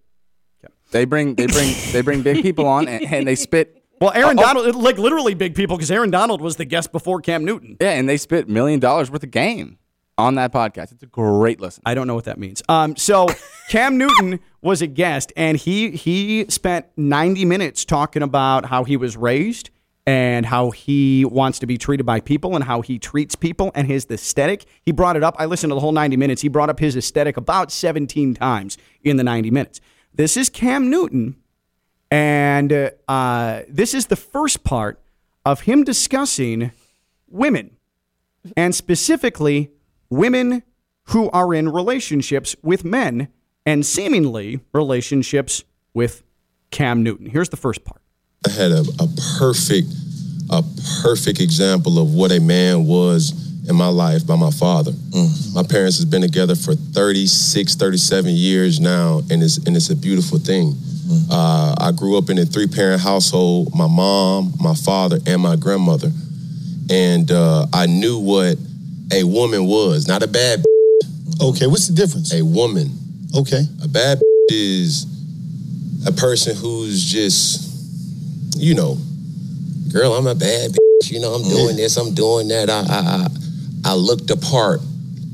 They 0.91 1.05
bring 1.05 1.35
they 1.35 1.47
bring 1.47 1.73
they 1.91 2.01
bring 2.01 2.21
big 2.21 2.41
people 2.41 2.65
on 2.65 2.87
and, 2.87 3.03
and 3.13 3.27
they 3.27 3.35
spit 3.35 3.81
well, 4.01 4.11
Aaron 4.15 4.37
Oh, 4.39 4.41
oh. 4.41 4.45
Donald, 4.45 4.75
like 4.75 4.97
literally 4.97 5.35
big 5.35 5.53
people, 5.55 5.77
because 5.77 5.91
Aaron 5.91 6.09
Donald 6.11 6.41
was 6.41 6.55
the 6.57 6.65
guest 6.65 6.91
before 6.91 7.21
Cam 7.21 7.45
Newton. 7.45 7.77
yeah 7.79 7.91
and 7.91 8.09
they 8.09 8.17
spit 8.17 8.49
million 8.49 8.79
dollars 8.79 9.09
worth 9.11 9.23
of 9.23 9.31
game 9.31 9.77
on 10.21 10.35
that 10.35 10.53
podcast. 10.53 10.91
It's 10.91 11.03
a 11.03 11.07
great 11.07 11.59
listen. 11.59 11.81
I 11.85 11.93
don't 11.93 12.07
know 12.07 12.15
what 12.15 12.25
that 12.25 12.37
means. 12.37 12.61
Um, 12.69 12.95
so 12.95 13.27
Cam 13.69 13.97
Newton 13.97 14.39
was 14.61 14.81
a 14.81 14.87
guest, 14.87 15.33
and 15.35 15.57
he 15.57 15.91
he 15.91 16.45
spent 16.49 16.85
90 16.95 17.45
minutes 17.45 17.83
talking 17.83 18.21
about 18.21 18.65
how 18.65 18.83
he 18.83 18.95
was 18.95 19.17
raised 19.17 19.69
and 20.05 20.45
how 20.45 20.71
he 20.71 21.25
wants 21.25 21.59
to 21.59 21.67
be 21.67 21.77
treated 21.77 22.05
by 22.05 22.19
people 22.19 22.55
and 22.55 22.63
how 22.63 22.81
he 22.81 22.97
treats 22.97 23.35
people 23.35 23.71
and 23.75 23.87
his 23.87 24.05
aesthetic. 24.09 24.65
He 24.81 24.91
brought 24.91 25.15
it 25.15 25.23
up. 25.23 25.35
I 25.37 25.45
listened 25.45 25.71
to 25.71 25.75
the 25.75 25.79
whole 25.79 25.91
90 25.91 26.17
minutes. 26.17 26.41
He 26.41 26.47
brought 26.47 26.69
up 26.69 26.79
his 26.79 26.95
aesthetic 26.95 27.37
about 27.37 27.71
17 27.71 28.33
times 28.33 28.77
in 29.03 29.17
the 29.17 29.23
90 29.23 29.51
minutes. 29.51 29.81
This 30.13 30.37
is 30.37 30.49
Cam 30.49 30.89
Newton, 30.89 31.35
and 32.09 32.73
uh, 32.73 32.89
uh, 33.07 33.61
this 33.67 33.93
is 33.93 34.07
the 34.07 34.15
first 34.15 34.63
part 34.63 34.99
of 35.45 35.61
him 35.61 35.83
discussing 35.83 36.71
women 37.29 37.77
and 38.57 38.75
specifically 38.75 39.71
women 40.11 40.61
who 41.05 41.31
are 41.31 41.55
in 41.55 41.69
relationships 41.69 42.55
with 42.61 42.85
men 42.85 43.29
and 43.65 43.83
seemingly 43.83 44.59
relationships 44.73 45.63
with 45.93 46.21
Cam 46.69 47.01
Newton. 47.01 47.25
Here's 47.25 47.49
the 47.49 47.57
first 47.57 47.83
part. 47.83 48.01
I 48.45 48.51
had 48.51 48.71
a, 48.71 48.83
a 48.99 49.07
perfect, 49.39 49.87
a 50.51 50.63
perfect 51.01 51.39
example 51.39 51.97
of 51.97 52.13
what 52.13 52.31
a 52.31 52.39
man 52.39 52.85
was 52.85 53.33
in 53.67 53.75
my 53.75 53.87
life 53.87 54.25
by 54.25 54.35
my 54.35 54.51
father. 54.51 54.91
My 55.53 55.63
parents 55.63 55.97
has 55.97 56.05
been 56.05 56.21
together 56.21 56.55
for 56.55 56.73
36, 56.73 57.75
37 57.75 58.31
years 58.31 58.79
now, 58.79 59.21
and 59.29 59.43
it's 59.43 59.57
and 59.57 59.75
it's 59.75 59.89
a 59.89 59.95
beautiful 59.95 60.39
thing. 60.39 60.75
Uh, 61.29 61.75
I 61.77 61.91
grew 61.91 62.17
up 62.17 62.29
in 62.29 62.39
a 62.39 62.45
three 62.45 62.67
parent 62.67 63.01
household. 63.01 63.75
My 63.75 63.87
mom, 63.87 64.53
my 64.59 64.73
father, 64.73 65.19
and 65.27 65.41
my 65.41 65.55
grandmother, 65.55 66.09
and 66.89 67.29
uh, 67.29 67.67
I 67.73 67.85
knew 67.85 68.17
what 68.17 68.57
a 69.11 69.23
woman 69.23 69.65
was. 69.65 70.07
Not 70.07 70.23
a 70.23 70.27
bad, 70.27 70.63
Okay, 71.41 71.67
what's 71.67 71.87
the 71.87 71.93
difference? 71.93 72.33
a 72.33 72.43
woman. 72.43 72.91
Okay. 73.35 73.63
A 73.83 73.87
bad 73.87 74.19
is 74.49 75.05
a 76.05 76.11
person 76.11 76.55
who's 76.55 77.03
just, 77.03 78.57
you 78.57 78.75
know, 78.75 78.97
girl, 79.91 80.13
I'm 80.13 80.27
a 80.27 80.35
bad 80.35 80.71
bitch. 80.71 81.11
You 81.11 81.19
know, 81.19 81.33
I'm 81.33 81.43
doing 81.43 81.75
this, 81.75 81.97
I'm 81.97 82.13
doing 82.13 82.47
that. 82.49 82.69
I, 82.69 82.79
I, 82.81 83.89
I, 83.89 83.91
I 83.91 83.95
look 83.95 84.27
the 84.27 84.37
part, 84.37 84.81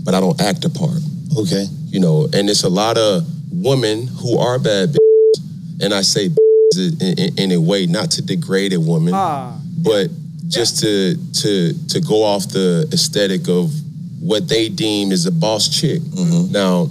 but 0.04 0.14
I 0.14 0.20
don't 0.20 0.40
act 0.42 0.62
the 0.62 0.70
part. 0.70 1.02
Okay. 1.38 1.66
You 1.88 2.00
know, 2.00 2.28
and 2.34 2.50
it's 2.50 2.64
a 2.64 2.70
lot 2.70 2.98
of 2.98 3.24
women 3.52 4.08
who 4.08 4.38
are 4.38 4.60
bad 4.60 4.90
bitches, 4.90 5.84
and 5.84 5.94
I 5.94 6.02
say 6.02 6.30
bitches 6.30 7.02
in, 7.02 7.20
in, 7.20 7.40
in 7.40 7.52
a 7.52 7.62
way 7.62 7.86
not 7.86 8.12
to 8.12 8.22
degrade 8.22 8.74
a 8.74 8.80
woman, 8.80 9.14
ah. 9.14 9.60
but 9.84 10.10
just 10.48 10.80
to 10.80 11.16
to 11.34 11.74
to 11.90 12.00
go 12.02 12.24
off 12.24 12.48
the 12.50 12.88
aesthetic 12.94 13.48
of 13.50 13.72
what 14.20 14.48
they 14.48 14.70
deem 14.70 15.12
is 15.12 15.26
a 15.26 15.32
boss 15.32 15.70
chick. 15.70 16.02
Mm-hmm. 16.02 16.52
Now, 16.52 16.90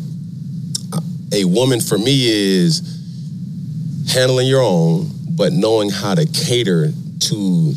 a 1.32 1.44
woman 1.44 1.80
for 1.80 1.98
me 1.98 2.28
is 2.28 2.82
handling 4.12 4.46
your 4.46 4.62
own, 4.62 5.10
but 5.30 5.52
knowing 5.52 5.90
how 5.90 6.14
to 6.14 6.24
cater 6.26 6.92
to 7.18 7.74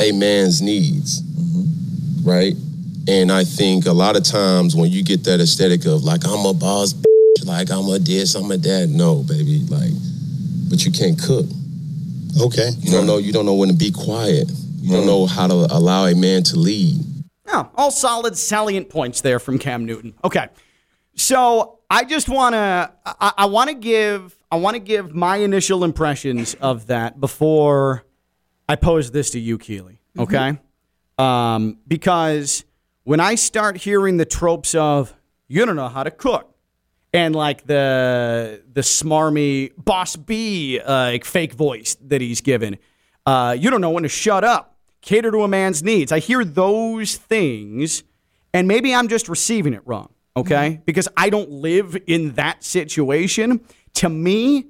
a 0.00 0.12
man's 0.12 0.62
needs, 0.62 1.22
mm-hmm. 1.22 2.28
right? 2.28 2.54
And 3.08 3.32
I 3.32 3.44
think 3.44 3.86
a 3.86 3.92
lot 3.92 4.16
of 4.16 4.24
times 4.24 4.76
when 4.76 4.90
you 4.90 5.02
get 5.02 5.24
that 5.24 5.40
aesthetic 5.40 5.86
of 5.86 6.04
like 6.04 6.26
I'm 6.26 6.44
a 6.46 6.54
boss, 6.54 6.92
bitch, 6.92 7.44
like 7.46 7.70
I'm 7.70 7.88
a 7.88 7.98
this, 7.98 8.34
I'm 8.34 8.50
a 8.50 8.56
that. 8.56 8.88
No, 8.90 9.22
baby, 9.22 9.60
like, 9.68 9.92
but 10.68 10.84
you 10.84 10.92
can't 10.92 11.20
cook. 11.20 11.46
Okay. 12.40 12.70
You 12.78 12.90
don't 12.90 13.06
know. 13.06 13.18
You 13.18 13.32
don't 13.32 13.46
know 13.46 13.54
when 13.54 13.68
to 13.68 13.74
be 13.74 13.90
quiet. 13.90 14.50
You 14.80 14.92
don't 14.92 15.06
know 15.06 15.26
how 15.26 15.46
to 15.46 15.54
allow 15.54 16.06
a 16.06 16.14
man 16.14 16.42
to 16.44 16.56
lead. 16.56 17.04
Oh, 17.50 17.70
all 17.74 17.90
solid, 17.90 18.36
salient 18.36 18.90
points 18.90 19.22
there 19.22 19.38
from 19.38 19.58
Cam 19.58 19.86
Newton. 19.86 20.14
Okay, 20.22 20.48
so 21.14 21.78
I 21.90 22.04
just 22.04 22.28
want 22.28 22.52
to, 22.54 22.92
I, 23.06 23.32
I 23.38 23.46
want 23.46 23.70
to 23.70 23.74
give, 23.74 24.36
I 24.52 24.56
want 24.56 24.74
to 24.74 24.80
give 24.80 25.14
my 25.14 25.38
initial 25.38 25.82
impressions 25.82 26.54
of 26.54 26.86
that 26.88 27.18
before 27.20 28.04
I 28.68 28.76
pose 28.76 29.10
this 29.10 29.30
to 29.30 29.40
you, 29.40 29.58
Keli. 29.58 29.96
Okay, 30.18 30.58
um, 31.16 31.78
because 31.88 32.64
when 33.04 33.20
I 33.20 33.34
start 33.34 33.78
hearing 33.78 34.18
the 34.18 34.26
tropes 34.26 34.74
of 34.74 35.14
you 35.48 35.64
don't 35.64 35.76
know 35.76 35.88
how 35.88 36.02
to 36.02 36.10
cook, 36.10 36.54
and 37.12 37.34
like 37.34 37.66
the 37.66 38.62
the 38.72 38.80
smarmy 38.80 39.72
boss 39.76 40.16
B 40.16 40.80
uh, 40.80 40.92
like 40.92 41.24
fake 41.24 41.52
voice 41.52 41.96
that 42.06 42.20
he's 42.20 42.40
given. 42.40 42.78
Uh, 43.26 43.56
you 43.58 43.70
don't 43.70 43.80
know 43.80 43.90
when 43.90 44.02
to 44.04 44.08
shut 44.08 44.44
up, 44.44 44.78
cater 45.00 45.30
to 45.30 45.42
a 45.42 45.48
man's 45.48 45.82
needs. 45.82 46.12
I 46.12 46.18
hear 46.18 46.44
those 46.44 47.16
things, 47.16 48.02
and 48.52 48.68
maybe 48.68 48.94
I'm 48.94 49.08
just 49.08 49.28
receiving 49.28 49.74
it 49.74 49.82
wrong. 49.86 50.10
Okay, 50.36 50.80
because 50.84 51.08
I 51.16 51.30
don't 51.30 51.50
live 51.50 51.96
in 52.06 52.34
that 52.34 52.62
situation. 52.62 53.60
To 53.94 54.08
me, 54.08 54.66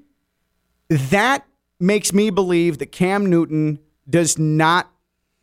that 0.88 1.47
makes 1.78 2.12
me 2.12 2.30
believe 2.30 2.78
that 2.78 2.87
Cam 2.87 3.26
Newton 3.26 3.78
does 4.09 4.38
not 4.38 4.90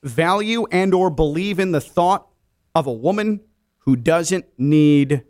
value 0.01 0.65
and 0.71 0.93
or 0.93 1.09
believe 1.09 1.59
in 1.59 1.71
the 1.71 1.81
thought 1.81 2.27
of 2.73 2.87
a 2.87 2.91
woman 2.91 3.41
who 3.79 3.95
doesn't 3.95 4.45
need 4.57 5.23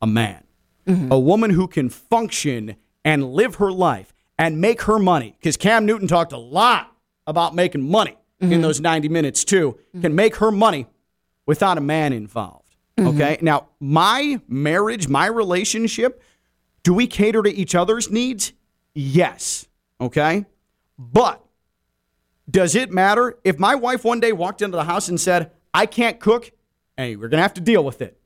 a 0.00 0.06
man. 0.06 0.45
Mm-hmm. 0.86 1.12
A 1.12 1.18
woman 1.18 1.50
who 1.50 1.66
can 1.66 1.88
function 1.88 2.76
and 3.04 3.32
live 3.32 3.56
her 3.56 3.72
life 3.72 4.14
and 4.38 4.60
make 4.60 4.82
her 4.82 4.98
money. 4.98 5.36
Because 5.38 5.56
Cam 5.56 5.86
Newton 5.86 6.08
talked 6.08 6.32
a 6.32 6.38
lot 6.38 6.92
about 7.26 7.54
making 7.54 7.88
money 7.88 8.16
in 8.40 8.50
mm-hmm. 8.50 8.60
those 8.60 8.80
90 8.80 9.08
minutes, 9.08 9.44
too. 9.44 9.78
Can 9.92 10.02
mm-hmm. 10.02 10.14
make 10.14 10.36
her 10.36 10.50
money 10.50 10.86
without 11.46 11.78
a 11.78 11.80
man 11.80 12.12
involved. 12.12 12.66
Okay. 12.98 13.38
Now, 13.42 13.68
my 13.78 14.40
marriage, 14.48 15.06
my 15.06 15.26
relationship, 15.26 16.22
do 16.82 16.94
we 16.94 17.06
cater 17.06 17.42
to 17.42 17.54
each 17.54 17.74
other's 17.74 18.10
needs? 18.10 18.52
Yes. 18.94 19.66
Okay. 20.00 20.46
But 20.98 21.44
does 22.50 22.74
it 22.74 22.90
matter 22.90 23.38
if 23.44 23.58
my 23.58 23.74
wife 23.74 24.04
one 24.04 24.20
day 24.20 24.32
walked 24.32 24.62
into 24.62 24.76
the 24.76 24.84
house 24.84 25.08
and 25.08 25.20
said, 25.20 25.50
I 25.74 25.86
can't 25.86 26.18
cook? 26.20 26.52
Hey, 26.96 27.16
we're 27.16 27.28
going 27.28 27.38
to 27.38 27.42
have 27.42 27.54
to 27.54 27.60
deal 27.60 27.84
with 27.84 28.00
it. 28.00 28.18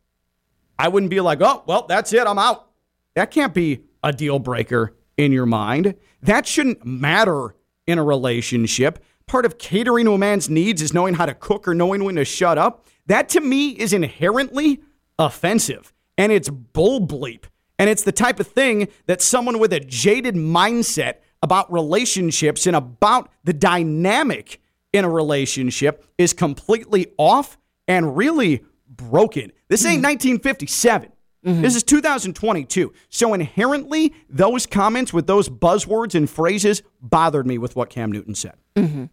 I 0.81 0.89
wouldn't 0.89 1.11
be 1.11 1.21
like, 1.21 1.43
oh, 1.43 1.63
well, 1.67 1.85
that's 1.87 2.11
it. 2.15 2.27
I'm 2.27 2.39
out. 2.39 2.71
That 3.15 3.31
can't 3.31 3.53
be 3.53 3.85
a 4.03 4.15
deal 4.15 4.39
breaker 4.39 4.97
in 5.19 5.31
your 5.31 5.45
mind. 5.45 5.95
That 6.23 6.47
shouldn't 6.47 6.87
matter 6.87 7.55
in 7.87 7.99
a 7.99 8.03
relationship. 8.03 9.05
Part 9.27 9.45
of 9.45 9.59
catering 9.59 10.07
to 10.07 10.13
a 10.13 10.19
man's 10.19 10.49
needs 10.49 10.81
is 10.81 10.95
knowing 10.95 11.15
how 11.15 11.27
to 11.27 11.35
cook 11.35 11.69
or 11.69 11.75
knowing 11.75 12.03
when 12.03 12.15
to 12.15 12.25
shut 12.25 12.57
up. 12.57 12.87
That 13.07 13.29
to 13.31 13.43
me 13.43 13.71
is 13.71 13.93
inherently 13.93 14.81
offensive 15.19 15.93
and 16.17 16.33
it's 16.33 16.49
bull 16.49 17.07
bleep. 17.07 17.45
And 17.79 17.91
it's 17.91 18.03
the 18.03 18.13
type 18.13 18.41
of 18.41 18.47
thing 18.47 18.89
that 19.05 19.21
someone 19.21 19.59
with 19.59 19.75
a 19.75 19.81
jaded 19.81 20.35
mindset 20.35 21.17
about 21.43 21.71
relationships 21.71 22.67
and 22.67 22.75
about 22.75 23.31
the 23.45 23.53
dynamic 23.53 24.63
in 24.95 25.05
a 25.05 25.11
relationship 25.11 26.07
is 26.17 26.33
completely 26.33 27.09
off 27.19 27.59
and 27.87 28.17
really 28.17 28.65
broken. 28.89 29.53
This 29.71 29.87
ain't 29.87 30.01
hmm. 30.01 30.09
1957. 30.09 31.13
Mm-hmm. 31.47 31.63
This 31.63 31.75
is 31.75 31.83
2022. 31.83 32.93
So 33.09 33.33
inherently, 33.33 34.13
those 34.29 34.67
comments 34.67 35.15
with 35.15 35.27
those 35.27 35.49
buzzwords 35.49 36.15
and 36.15 36.29
phrases 36.29 36.83
bothered 37.01 37.47
me 37.47 37.57
with 37.57 37.75
what 37.77 37.89
Cam 37.89 38.13
Newton 38.13 38.35
said. 38.35 38.57
Mm-hmm. 38.77 39.07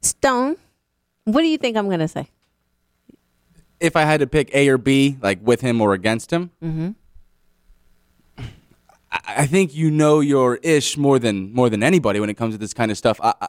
Stone, 0.00 0.56
what 1.24 1.40
do 1.40 1.48
you 1.48 1.58
think 1.58 1.76
I'm 1.76 1.86
going 1.86 1.98
to 1.98 2.06
say? 2.06 2.28
if 3.80 3.96
I 3.96 4.02
had 4.02 4.20
to 4.20 4.26
pick 4.26 4.54
A 4.54 4.68
or 4.68 4.78
B, 4.78 5.16
like 5.20 5.38
with 5.42 5.60
him 5.60 5.80
or 5.80 5.92
against 5.92 6.32
him, 6.32 6.50
mm-hmm. 6.62 6.90
I, 9.10 9.20
I 9.26 9.46
think 9.46 9.74
you 9.74 9.90
know 9.90 10.20
your 10.20 10.56
ish 10.56 10.96
more 10.96 11.18
than 11.18 11.52
more 11.52 11.70
than 11.70 11.82
anybody 11.82 12.20
when 12.20 12.30
it 12.30 12.34
comes 12.34 12.54
to 12.54 12.58
this 12.58 12.74
kind 12.74 12.90
of 12.90 12.98
stuff. 12.98 13.20
I, 13.22 13.34
I, 13.40 13.48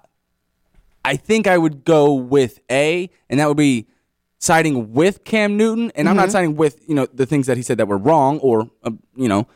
I 1.06 1.16
think 1.16 1.48
I 1.48 1.58
would 1.58 1.86
go 1.86 2.14
with 2.14 2.60
A, 2.70 3.10
and 3.30 3.40
that 3.40 3.48
would 3.48 3.58
be 3.58 3.88
siding 4.40 4.94
with 4.94 5.24
Cam 5.24 5.56
Newton. 5.58 5.92
And 5.96 6.10
I'm 6.10 6.16
not 6.16 6.24
mm-hmm. 6.24 6.32
siding 6.32 6.56
with 6.56 6.82
you 6.88 6.96
know 6.96 7.06
the 7.14 7.26
things 7.26 7.48
that 7.48 7.58
he 7.58 7.64
said 7.64 7.78
that 7.78 7.88
were 7.88 7.98
wrong, 7.98 8.40
or 8.40 8.70
uh, 8.84 8.92
you 9.16 9.28
know, 9.28 9.48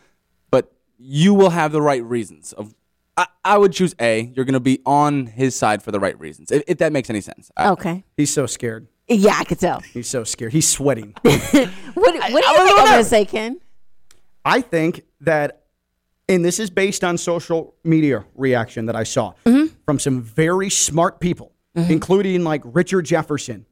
but 0.51 0.71
you 0.97 1.33
will 1.33 1.49
have 1.49 1.71
the 1.71 1.81
right 1.81 2.03
reasons. 2.03 2.53
Of 2.53 2.75
I, 3.17 3.27
I 3.43 3.57
would 3.57 3.73
choose 3.73 3.95
A. 3.99 4.31
You're 4.35 4.45
going 4.45 4.53
to 4.53 4.59
be 4.59 4.79
on 4.85 5.27
his 5.27 5.55
side 5.55 5.83
for 5.83 5.91
the 5.91 5.99
right 5.99 6.19
reasons, 6.19 6.51
if, 6.51 6.63
if 6.67 6.77
that 6.79 6.91
makes 6.91 7.09
any 7.09 7.21
sense. 7.21 7.51
I- 7.57 7.69
Okay. 7.69 8.03
He's 8.17 8.33
so 8.33 8.45
scared. 8.45 8.87
Yeah, 9.07 9.35
I 9.37 9.43
could 9.43 9.59
tell. 9.59 9.81
He's 9.81 10.07
so 10.07 10.23
scared. 10.23 10.53
He's 10.53 10.67
sweating. 10.67 11.15
What, 11.23 12.15
what 12.31 12.43
do 12.43 12.49
you 12.49 12.67
think 12.67 12.79
I'm 12.79 12.85
going 12.85 13.03
to 13.03 13.09
say, 13.09 13.25
Ken? 13.25 13.59
I 14.43 14.61
think 14.61 15.03
that, 15.21 15.63
and 16.27 16.43
this 16.43 16.59
is 16.59 16.69
based 16.69 17.03
on 17.03 17.17
social 17.17 17.75
media 17.83 18.25
reaction 18.35 18.87
that 18.87 18.95
I 18.95 19.03
saw 19.03 19.33
mm-hmm. 19.45 19.73
from 19.85 19.99
some 19.99 20.21
very 20.21 20.69
smart 20.69 21.19
people, 21.19 21.53
mm-hmm. 21.77 21.91
including 21.91 22.43
like 22.43 22.61
Richard 22.65 23.05
Jefferson, 23.05 23.65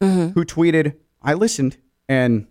Mm-hmm. 0.00 0.28
who 0.38 0.44
tweeted, 0.44 0.94
I 1.20 1.34
listened 1.34 1.76
and 2.08 2.46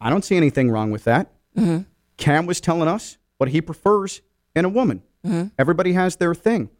I 0.00 0.10
don't 0.10 0.24
see 0.24 0.36
anything 0.36 0.70
wrong 0.70 0.90
with 0.90 1.04
that. 1.04 1.32
Mm-hmm. 1.56 1.82
Cam 2.16 2.46
was 2.46 2.60
telling 2.60 2.88
us 2.88 3.18
what 3.38 3.50
he 3.50 3.60
prefers 3.60 4.20
in 4.56 4.64
a 4.64 4.68
woman. 4.68 5.02
Mm-hmm. 5.24 5.48
Everybody 5.58 5.92
has 5.92 6.16
their 6.16 6.34
thing. 6.34 6.70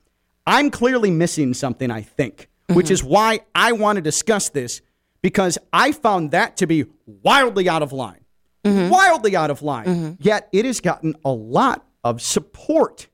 I'm 0.45 0.71
clearly 0.71 1.11
missing 1.11 1.55
something, 1.55 1.91
I 1.91 2.03
think, 2.03 2.49
which 2.69 2.91
is 2.91 3.05
why 3.05 3.41
I 3.55 3.73
want 3.73 3.97
to 3.97 4.03
discuss 4.03 4.49
this 4.49 4.83
because 5.23 5.57
I 5.73 5.93
found 5.93 6.33
that 6.33 6.57
to 6.57 6.67
be 6.67 6.87
wildly 7.07 7.69
out 7.69 7.83
of 7.83 7.93
line. 7.93 8.25
Wildly 8.65 9.37
out 9.37 9.51
of 9.51 9.63
line. 9.63 10.17
Yet 10.21 10.49
it 10.53 10.65
has 10.65 10.81
gotten 10.81 11.15
a 11.25 11.31
lot 11.31 11.87
of 12.03 12.21
support 12.21 13.07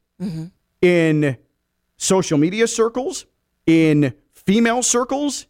in 0.81 1.37
social 1.99 2.39
media 2.39 2.67
circles, 2.67 3.27
in 3.67 4.15
female 4.33 4.83
circles, 4.83 5.47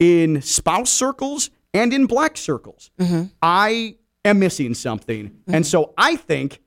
in 0.00 0.42
spouse 0.42 0.90
circles, 0.90 1.50
and 1.72 1.92
in 1.92 2.06
black 2.06 2.36
circles. 2.36 2.90
Mm-hmm. 2.98 3.24
I 3.40 3.96
am 4.24 4.40
missing 4.40 4.74
something. 4.74 5.38
And 5.46 5.56
mm-hmm. 5.56 5.62
so 5.62 5.94
I 5.96 6.16
think 6.16 6.60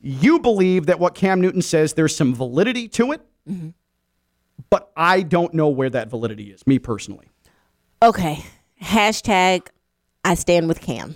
you 0.00 0.40
believe 0.40 0.86
that 0.86 0.98
what 0.98 1.14
Cam 1.14 1.40
Newton 1.40 1.62
says, 1.62 1.92
there's 1.92 2.16
some 2.16 2.34
validity 2.34 2.88
to 2.88 3.12
it, 3.12 3.20
mm-hmm. 3.48 3.68
but 4.70 4.90
I 4.96 5.22
don't 5.22 5.54
know 5.54 5.68
where 5.68 5.90
that 5.90 6.08
validity 6.08 6.50
is, 6.50 6.66
me 6.66 6.80
personally. 6.80 7.28
Okay. 8.02 8.44
Hashtag 8.82 9.68
I 10.24 10.34
stand 10.34 10.66
with 10.66 10.80
Cam. 10.80 11.14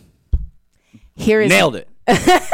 Here 1.14 1.40
is 1.40 1.50
Nailed 1.50 1.76
it. 1.76 1.88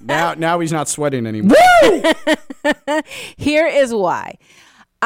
Now, 0.00 0.34
now 0.34 0.60
he's 0.60 0.72
not 0.72 0.88
sweating 0.88 1.26
anymore. 1.26 1.56
Here 3.36 3.66
is 3.66 3.92
why. 3.92 4.38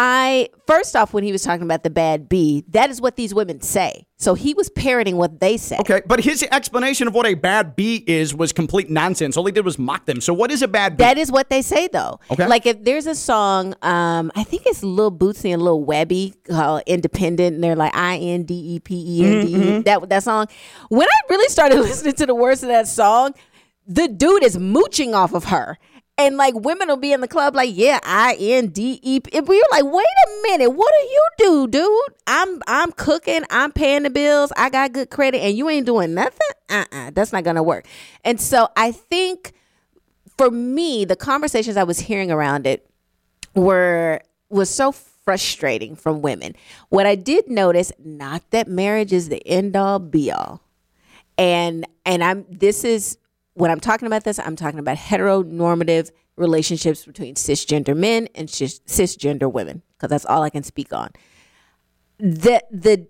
I 0.02 0.48
first 0.66 0.96
off, 0.96 1.12
when 1.12 1.24
he 1.24 1.30
was 1.30 1.42
talking 1.42 1.62
about 1.62 1.82
the 1.82 1.90
bad 1.90 2.26
B, 2.26 2.64
that 2.68 2.88
is 2.88 3.02
what 3.02 3.16
these 3.16 3.34
women 3.34 3.60
say. 3.60 4.06
So 4.16 4.32
he 4.32 4.54
was 4.54 4.70
parroting 4.70 5.16
what 5.18 5.40
they 5.40 5.58
say. 5.58 5.76
Okay, 5.80 6.00
but 6.06 6.20
his 6.20 6.42
explanation 6.42 7.06
of 7.06 7.12
what 7.12 7.26
a 7.26 7.34
bad 7.34 7.76
B 7.76 8.02
is 8.06 8.34
was 8.34 8.50
complete 8.54 8.88
nonsense. 8.88 9.36
All 9.36 9.44
he 9.44 9.52
did 9.52 9.62
was 9.62 9.78
mock 9.78 10.06
them. 10.06 10.22
So 10.22 10.32
what 10.32 10.50
is 10.50 10.62
a 10.62 10.68
bad 10.68 10.96
B? 10.96 11.04
That 11.04 11.18
is 11.18 11.30
what 11.30 11.50
they 11.50 11.60
say 11.60 11.86
though. 11.88 12.18
Okay. 12.30 12.46
Like 12.46 12.64
if 12.64 12.82
there's 12.82 13.06
a 13.06 13.14
song, 13.14 13.74
um, 13.82 14.32
I 14.34 14.42
think 14.42 14.62
it's 14.64 14.82
Lil 14.82 15.12
Boosie 15.12 15.52
and 15.52 15.60
Lil 15.60 15.84
Webbie 15.84 16.34
called 16.48 16.82
Independent, 16.86 17.56
and 17.56 17.62
they're 17.62 17.76
like 17.76 17.94
I 17.94 18.16
N 18.16 18.44
D 18.44 18.54
E 18.54 18.80
P 18.80 18.94
E 19.06 19.26
N 19.26 19.46
D 19.46 19.52
Mm-hmm, 19.52 19.78
E. 19.80 19.82
That 19.82 20.08
that 20.08 20.22
song. 20.22 20.46
When 20.88 21.06
I 21.06 21.20
really 21.28 21.48
started 21.50 21.74
listening 21.80 22.14
to 22.14 22.24
the 22.24 22.34
words 22.34 22.62
of 22.62 22.70
that 22.70 22.88
song, 22.88 23.34
the 23.86 24.08
dude 24.08 24.44
is 24.44 24.56
mooching 24.56 25.14
off 25.14 25.34
of 25.34 25.44
her. 25.44 25.76
And 26.20 26.37
like 26.37 26.54
women 26.54 26.88
will 26.88 26.98
be 26.98 27.14
in 27.14 27.22
the 27.22 27.28
club, 27.28 27.56
like, 27.56 27.70
yeah, 27.72 27.98
I 28.02 28.37
N 28.38 28.66
D 28.66 29.00
E 29.02 29.20
P. 29.20 29.40
We're 29.40 29.62
like, 29.70 29.85
wait 29.85 30.04
a 30.04 30.42
minute, 30.42 30.68
what 30.68 30.92
do 31.00 31.06
you 31.06 31.26
do, 31.38 31.68
dude? 31.68 32.14
I'm 32.26 32.61
I'm 32.66 32.92
cooking, 32.92 33.42
I'm 33.48 33.72
paying 33.72 34.02
the 34.02 34.11
bills, 34.11 34.52
I 34.54 34.68
got 34.68 34.92
good 34.92 35.09
credit, 35.09 35.38
and 35.38 35.56
you 35.56 35.70
ain't 35.70 35.87
doing 35.87 36.12
nothing. 36.12 36.38
Uh, 36.68 36.85
uh 36.92 37.11
that's 37.14 37.33
not 37.33 37.44
gonna 37.44 37.62
work. 37.62 37.87
And 38.22 38.38
so 38.38 38.68
I 38.76 38.92
think 38.92 39.54
for 40.37 40.50
me, 40.50 41.06
the 41.06 41.16
conversations 41.16 41.78
I 41.78 41.85
was 41.85 42.00
hearing 42.00 42.30
around 42.30 42.66
it 42.66 42.87
were 43.54 44.20
was 44.50 44.68
so 44.68 44.92
frustrating 44.92 45.96
from 45.96 46.20
women. 46.20 46.54
What 46.90 47.06
I 47.06 47.14
did 47.14 47.48
notice, 47.48 47.92
not 47.98 48.42
that 48.50 48.68
marriage 48.68 49.14
is 49.14 49.30
the 49.30 49.46
end 49.48 49.74
all 49.74 49.98
be 49.98 50.30
all. 50.30 50.61
And 51.38 51.87
and 52.04 52.22
I'm 52.22 52.44
this 52.50 52.85
is 52.85 53.16
when 53.61 53.70
I'm 53.70 53.81
talking 53.81 54.07
about 54.07 54.25
this, 54.25 54.38
I'm 54.38 54.57
talking 54.57 54.79
about 54.79 54.96
heteronormative 54.96 56.11
relationships 56.37 57.05
between 57.05 57.35
cisgender 57.35 57.94
men 57.96 58.29
and 58.35 58.49
cis, 58.49 58.81
cisgender 58.87 59.53
women 59.53 59.83
because 59.96 60.09
that's 60.09 60.25
all 60.25 60.42
I 60.42 60.51
can 60.51 60.62
speak 60.62 60.92
on. 60.92 61.11
The 62.18 62.62
the 62.70 63.07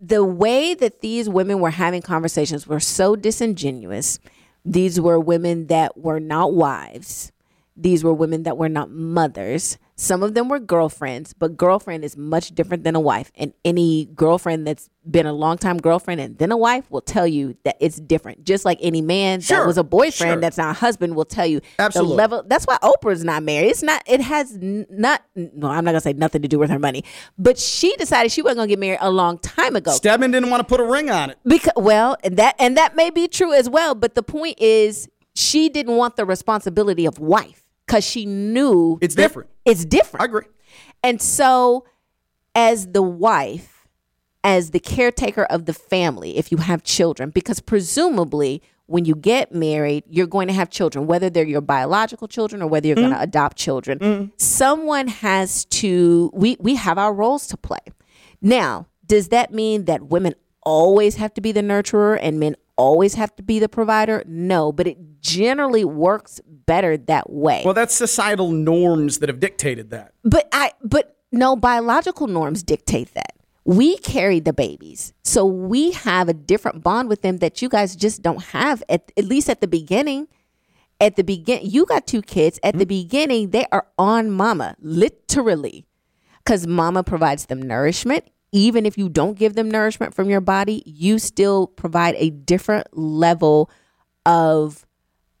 the 0.00 0.24
way 0.24 0.74
that 0.74 1.02
these 1.02 1.28
women 1.28 1.60
were 1.60 1.70
having 1.70 2.00
conversations 2.00 2.66
were 2.66 2.80
so 2.80 3.14
disingenuous. 3.14 4.18
These 4.64 5.00
were 5.00 5.20
women 5.20 5.66
that 5.66 5.98
were 5.98 6.20
not 6.20 6.54
wives. 6.54 7.30
These 7.76 8.02
were 8.02 8.14
women 8.14 8.44
that 8.44 8.56
were 8.56 8.68
not 8.68 8.90
mothers. 8.90 9.76
Some 10.00 10.22
of 10.22 10.32
them 10.32 10.48
were 10.48 10.58
girlfriends, 10.58 11.34
but 11.34 11.58
girlfriend 11.58 12.06
is 12.06 12.16
much 12.16 12.54
different 12.54 12.84
than 12.84 12.96
a 12.96 13.00
wife. 13.00 13.30
And 13.34 13.52
any 13.66 14.06
girlfriend 14.06 14.66
that's 14.66 14.88
been 15.08 15.26
a 15.26 15.32
long 15.34 15.58
time 15.58 15.76
girlfriend 15.76 16.22
and 16.22 16.38
then 16.38 16.50
a 16.50 16.56
wife 16.56 16.90
will 16.90 17.02
tell 17.02 17.26
you 17.26 17.54
that 17.64 17.76
it's 17.80 18.00
different. 18.00 18.44
Just 18.44 18.64
like 18.64 18.78
any 18.80 19.02
man 19.02 19.42
Sure, 19.42 19.58
that 19.58 19.66
was 19.66 19.76
a 19.76 19.84
boyfriend 19.84 20.32
sure. 20.36 20.40
that's 20.40 20.56
not 20.56 20.70
a 20.70 20.72
husband 20.72 21.16
will 21.16 21.26
tell 21.26 21.44
you 21.44 21.60
Absolutely. 21.78 22.12
the 22.12 22.16
level. 22.16 22.42
That's 22.46 22.64
why 22.64 22.78
Oprah's 22.82 23.24
not 23.24 23.42
married. 23.42 23.68
It's 23.68 23.82
not. 23.82 24.02
It 24.06 24.22
has 24.22 24.56
not. 24.58 25.22
No, 25.36 25.68
I'm 25.68 25.84
not 25.84 25.90
gonna 25.90 26.00
say 26.00 26.14
nothing 26.14 26.40
to 26.40 26.48
do 26.48 26.58
with 26.58 26.70
her 26.70 26.78
money. 26.78 27.04
But 27.36 27.58
she 27.58 27.94
decided 27.96 28.32
she 28.32 28.40
wasn't 28.40 28.60
gonna 28.60 28.68
get 28.68 28.78
married 28.78 29.00
a 29.02 29.10
long 29.10 29.36
time 29.40 29.76
ago. 29.76 29.90
Stedman 29.90 30.30
didn't 30.30 30.48
want 30.48 30.62
to 30.62 30.64
put 30.66 30.80
a 30.80 30.84
ring 30.84 31.10
on 31.10 31.28
it. 31.28 31.38
Because 31.44 31.74
well, 31.76 32.16
and 32.24 32.38
that 32.38 32.54
and 32.58 32.74
that 32.78 32.96
may 32.96 33.10
be 33.10 33.28
true 33.28 33.52
as 33.52 33.68
well. 33.68 33.94
But 33.94 34.14
the 34.14 34.22
point 34.22 34.58
is, 34.62 35.10
she 35.34 35.68
didn't 35.68 35.96
want 35.98 36.16
the 36.16 36.24
responsibility 36.24 37.04
of 37.04 37.18
wife 37.18 37.64
because 37.86 38.04
she 38.06 38.24
knew 38.24 38.98
It's 39.02 39.14
different. 39.14 39.50
It's 39.70 39.84
different. 39.84 40.22
I 40.22 40.24
agree. 40.26 40.46
And 41.02 41.20
so, 41.20 41.86
as 42.54 42.88
the 42.88 43.02
wife, 43.02 43.88
as 44.42 44.70
the 44.70 44.80
caretaker 44.80 45.44
of 45.44 45.66
the 45.66 45.72
family, 45.72 46.36
if 46.36 46.50
you 46.50 46.58
have 46.58 46.82
children, 46.82 47.30
because 47.30 47.60
presumably 47.60 48.62
when 48.90 49.04
you 49.04 49.14
get 49.14 49.54
married, 49.54 50.02
you're 50.08 50.26
going 50.26 50.48
to 50.48 50.52
have 50.52 50.68
children, 50.68 51.06
whether 51.06 51.30
they're 51.30 51.46
your 51.46 51.60
biological 51.60 52.26
children 52.26 52.60
or 52.60 52.66
whether 52.66 52.88
you're 52.88 52.96
going 52.96 53.10
to 53.10 53.14
mm-hmm. 53.14 53.22
adopt 53.22 53.56
children. 53.56 54.00
Mm-hmm. 54.00 54.30
Someone 54.36 55.06
has 55.06 55.64
to, 55.66 56.28
we, 56.34 56.56
we 56.58 56.74
have 56.74 56.98
our 56.98 57.14
roles 57.14 57.46
to 57.48 57.56
play. 57.56 57.78
Now, 58.42 58.88
does 59.06 59.28
that 59.28 59.52
mean 59.52 59.84
that 59.84 60.08
women 60.08 60.34
always 60.62 61.14
have 61.16 61.32
to 61.34 61.40
be 61.40 61.52
the 61.52 61.60
nurturer 61.60 62.18
and 62.20 62.40
men 62.40 62.56
always 62.74 63.14
have 63.14 63.34
to 63.36 63.44
be 63.44 63.60
the 63.60 63.68
provider? 63.68 64.24
No, 64.26 64.72
but 64.72 64.88
it 64.88 65.09
generally 65.20 65.84
works 65.84 66.40
better 66.46 66.96
that 66.96 67.30
way. 67.30 67.62
Well, 67.64 67.74
that's 67.74 67.94
societal 67.94 68.50
norms 68.50 69.18
that 69.18 69.28
have 69.28 69.40
dictated 69.40 69.90
that. 69.90 70.12
But 70.24 70.48
I 70.52 70.72
but 70.82 71.16
no 71.32 71.56
biological 71.56 72.26
norms 72.26 72.62
dictate 72.62 73.14
that. 73.14 73.34
We 73.64 73.98
carry 73.98 74.40
the 74.40 74.52
babies. 74.52 75.12
So 75.22 75.44
we 75.44 75.92
have 75.92 76.28
a 76.28 76.34
different 76.34 76.82
bond 76.82 77.08
with 77.08 77.22
them 77.22 77.38
that 77.38 77.62
you 77.62 77.68
guys 77.68 77.94
just 77.94 78.22
don't 78.22 78.42
have 78.44 78.82
at 78.88 79.12
at 79.16 79.24
least 79.24 79.48
at 79.48 79.60
the 79.60 79.68
beginning. 79.68 80.28
At 81.00 81.16
the 81.16 81.24
begin 81.24 81.60
you 81.62 81.86
got 81.86 82.06
two 82.06 82.22
kids. 82.22 82.58
At 82.62 82.74
the 82.74 82.80
mm-hmm. 82.80 82.88
beginning, 82.88 83.50
they 83.50 83.66
are 83.72 83.86
on 83.98 84.30
mama, 84.30 84.76
literally. 84.80 85.86
Cuz 86.44 86.66
mama 86.66 87.02
provides 87.04 87.46
them 87.46 87.62
nourishment. 87.62 88.24
Even 88.52 88.84
if 88.84 88.98
you 88.98 89.08
don't 89.08 89.38
give 89.38 89.54
them 89.54 89.70
nourishment 89.70 90.12
from 90.12 90.28
your 90.28 90.40
body, 90.40 90.82
you 90.84 91.20
still 91.20 91.68
provide 91.68 92.16
a 92.18 92.30
different 92.30 92.88
level 92.92 93.70
of 94.26 94.84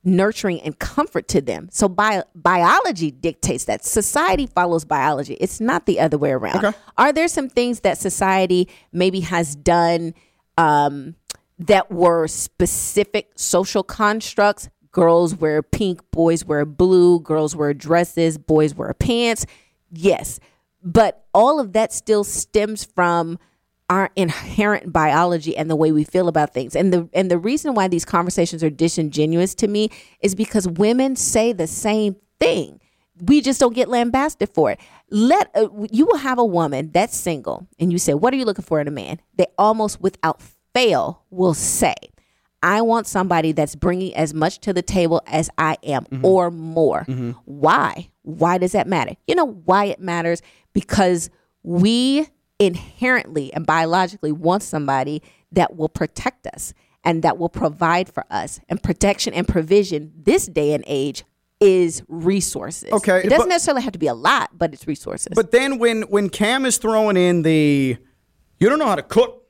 nurturing 0.02 0.60
and 0.62 0.78
comfort 0.78 1.28
to 1.28 1.40
them. 1.40 1.68
So 1.70 1.88
bio- 1.88 2.24
biology 2.34 3.10
dictates 3.10 3.64
that. 3.66 3.84
Society 3.84 4.46
follows 4.46 4.84
biology. 4.84 5.34
It's 5.34 5.60
not 5.60 5.86
the 5.86 6.00
other 6.00 6.16
way 6.16 6.30
around. 6.30 6.64
Okay. 6.64 6.76
Are 6.96 7.12
there 7.12 7.28
some 7.28 7.48
things 7.48 7.80
that 7.80 7.98
society 7.98 8.68
maybe 8.92 9.20
has 9.20 9.54
done 9.54 10.14
um, 10.56 11.16
that 11.58 11.90
were 11.90 12.26
specific 12.28 13.32
social 13.36 13.82
constructs? 13.82 14.68
Girls 14.92 15.36
wear 15.36 15.62
pink, 15.62 16.00
boys 16.10 16.44
wear 16.44 16.64
blue, 16.64 17.20
girls 17.20 17.54
wear 17.54 17.74
dresses, 17.74 18.38
boys 18.38 18.74
wear 18.74 18.92
pants. 18.94 19.46
Yes. 19.92 20.40
But 20.82 21.24
all 21.34 21.60
of 21.60 21.74
that 21.74 21.92
still 21.92 22.24
stems 22.24 22.84
from 22.84 23.38
our 23.90 24.08
inherent 24.14 24.92
biology 24.92 25.56
and 25.56 25.68
the 25.68 25.76
way 25.76 25.90
we 25.90 26.04
feel 26.04 26.28
about 26.28 26.54
things. 26.54 26.76
And 26.76 26.92
the 26.92 27.08
and 27.12 27.30
the 27.30 27.36
reason 27.38 27.74
why 27.74 27.88
these 27.88 28.04
conversations 28.04 28.62
are 28.64 28.70
disingenuous 28.70 29.54
to 29.56 29.68
me 29.68 29.90
is 30.20 30.34
because 30.34 30.66
women 30.66 31.16
say 31.16 31.52
the 31.52 31.66
same 31.66 32.16
thing. 32.38 32.80
We 33.22 33.42
just 33.42 33.60
don't 33.60 33.74
get 33.74 33.88
lambasted 33.88 34.48
for 34.54 34.70
it. 34.70 34.80
Let 35.10 35.50
uh, 35.54 35.68
you 35.90 36.06
will 36.06 36.18
have 36.18 36.38
a 36.38 36.44
woman 36.44 36.90
that's 36.94 37.14
single 37.16 37.66
and 37.78 37.92
you 37.92 37.98
say, 37.98 38.14
"What 38.14 38.32
are 38.32 38.36
you 38.36 38.46
looking 38.46 38.64
for 38.64 38.80
in 38.80 38.88
a 38.88 38.92
man?" 38.92 39.20
They 39.34 39.46
almost 39.58 40.00
without 40.00 40.40
fail 40.72 41.24
will 41.30 41.52
say, 41.52 41.94
I 42.62 42.82
want 42.82 43.06
somebody 43.06 43.52
that's 43.52 43.74
bringing 43.74 44.14
as 44.14 44.34
much 44.34 44.60
to 44.60 44.72
the 44.72 44.82
table 44.82 45.22
as 45.26 45.50
I 45.58 45.78
am 45.82 46.06
or 46.22 46.50
more. 46.50 47.04
Why? 47.44 48.10
Why 48.22 48.58
does 48.58 48.72
that 48.72 48.86
matter? 48.86 49.16
You 49.26 49.34
know 49.34 49.46
why 49.46 49.86
it 49.86 49.98
matters? 50.00 50.42
Because 50.74 51.30
we 51.62 52.28
inherently 52.60 53.52
and 53.52 53.66
biologically 53.66 54.30
want 54.30 54.62
somebody 54.62 55.22
that 55.50 55.76
will 55.76 55.88
protect 55.88 56.46
us 56.46 56.72
and 57.02 57.22
that 57.22 57.38
will 57.38 57.48
provide 57.48 58.08
for 58.08 58.24
us. 58.30 58.60
And 58.68 58.80
protection 58.80 59.32
and 59.34 59.48
provision 59.48 60.12
this 60.14 60.46
day 60.46 60.74
and 60.74 60.84
age 60.86 61.24
is 61.58 62.02
resources. 62.08 62.92
Okay, 62.92 63.18
It 63.20 63.30
doesn't 63.30 63.38
but- 63.38 63.48
necessarily 63.48 63.82
have 63.82 63.92
to 63.94 63.98
be 63.98 64.06
a 64.06 64.14
lot, 64.14 64.50
but 64.56 64.72
it's 64.72 64.86
resources. 64.86 65.32
But 65.34 65.50
then 65.50 65.78
when 65.78 66.02
when 66.02 66.28
Cam 66.28 66.64
is 66.64 66.78
throwing 66.78 67.16
in 67.16 67.42
the, 67.42 67.96
you 68.58 68.68
don't 68.68 68.78
know 68.78 68.86
how 68.86 68.94
to 68.94 69.02
cook, 69.02 69.44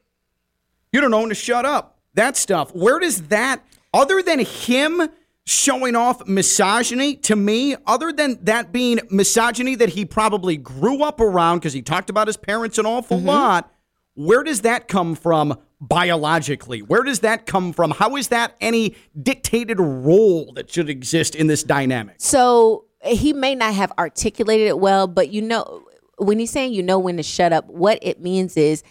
you 0.93 1.01
don't 1.01 1.11
know 1.11 1.21
when 1.21 1.29
to 1.29 1.35
shut 1.35 1.65
up, 1.67 1.99
that 2.15 2.37
stuff. 2.37 2.75
Where 2.75 2.99
does 2.99 3.23
that, 3.29 3.65
other 3.93 4.23
than 4.23 4.39
him 4.41 5.09
showing 5.47 5.97
off 5.97 6.27
misogyny 6.27 7.17
to 7.17 7.37
me, 7.37 7.77
other 7.87 8.13
than 8.13 8.43
that 8.45 8.73
being 8.73 9.01
misogyny 9.11 9.75
that 9.75 9.91
he 9.91 10.05
probably 10.05 10.57
grew 10.57 11.03
up 11.03 11.21
around 11.21 11.59
because 11.59 11.73
he 11.73 11.83
talked 11.83 12.11
about 12.11 12.27
his 12.27 12.37
parents 12.37 12.79
an 12.79 12.87
awful 12.87 13.19
mm-hmm. 13.19 13.29
lot, 13.29 13.73
where 14.15 14.43
does 14.43 14.63
that 14.63 14.89
come 14.89 15.15
from 15.15 15.59
biologically? 15.81 16.83
Where 16.83 17.03
does 17.03 17.21
that 17.21 17.47
come 17.47 17.73
from? 17.73 17.91
How 17.91 18.17
is 18.17 18.29
that 18.29 18.55
any 18.61 18.97
dictated 19.21 19.81
role 19.81 20.53
that 20.55 20.71
should 20.71 20.91
exist 20.91 21.35
in 21.35 21.47
this 21.47 21.63
dynamic? 21.63 22.17
So 22.19 22.85
he 23.03 23.33
may 23.33 23.55
not 23.55 23.75
have 23.75 23.93
articulated 23.99 24.69
it 24.69 24.79
well, 24.79 25.07
but 25.07 25.31
you 25.31 25.43
know, 25.43 25.85
when 26.19 26.39
he's 26.39 26.51
saying 26.51 26.75
you 26.75 26.83
know 26.83 26.99
when 26.99 27.17
to 27.17 27.23
shut 27.23 27.53
up, 27.53 27.67
what 27.67 27.99
it 28.03 28.21
means 28.21 28.57
is 28.57 28.83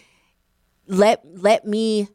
let 0.88 1.22
let 1.24 1.64
me 1.64 2.08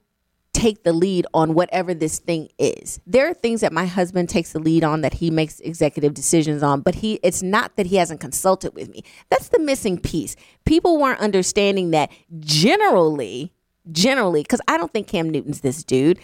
take 0.55 0.83
the 0.83 0.93
lead 0.93 1.27
on 1.33 1.53
whatever 1.53 1.93
this 1.93 2.19
thing 2.19 2.49
is. 2.57 2.99
There 3.05 3.29
are 3.29 3.33
things 3.33 3.61
that 3.61 3.73
my 3.73 3.85
husband 3.85 4.29
takes 4.29 4.53
the 4.53 4.59
lead 4.59 4.83
on 4.83 5.01
that 5.01 5.15
he 5.15 5.29
makes 5.29 5.59
executive 5.59 6.13
decisions 6.13 6.63
on, 6.63 6.81
but 6.81 6.95
he 6.95 7.19
it's 7.23 7.43
not 7.43 7.75
that 7.75 7.87
he 7.87 7.97
hasn't 7.97 8.21
consulted 8.21 8.73
with 8.73 8.89
me. 8.89 9.03
That's 9.29 9.49
the 9.49 9.59
missing 9.59 9.99
piece. 9.99 10.35
People 10.65 10.97
weren't 10.97 11.19
understanding 11.19 11.91
that 11.91 12.09
generally, 12.39 13.51
generally, 13.91 14.43
because 14.43 14.61
I 14.67 14.77
don't 14.77 14.91
think 14.93 15.07
Cam 15.07 15.29
Newton's 15.29 15.61
this 15.61 15.83
dude, 15.83 16.19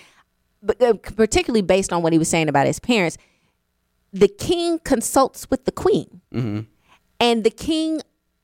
but 0.64 0.82
uh, 0.82 0.94
particularly 0.94 1.62
based 1.62 1.92
on 1.92 2.02
what 2.02 2.14
he 2.14 2.20
was 2.20 2.30
saying 2.30 2.48
about 2.50 2.68
his 2.68 2.80
parents 2.80 3.18
the 4.14 4.28
king 4.28 4.80
consults 4.80 5.50
with 5.50 5.66
the 5.66 5.72
queen. 5.72 6.22
And 7.20 7.44
the 7.44 7.50
king 7.50 8.02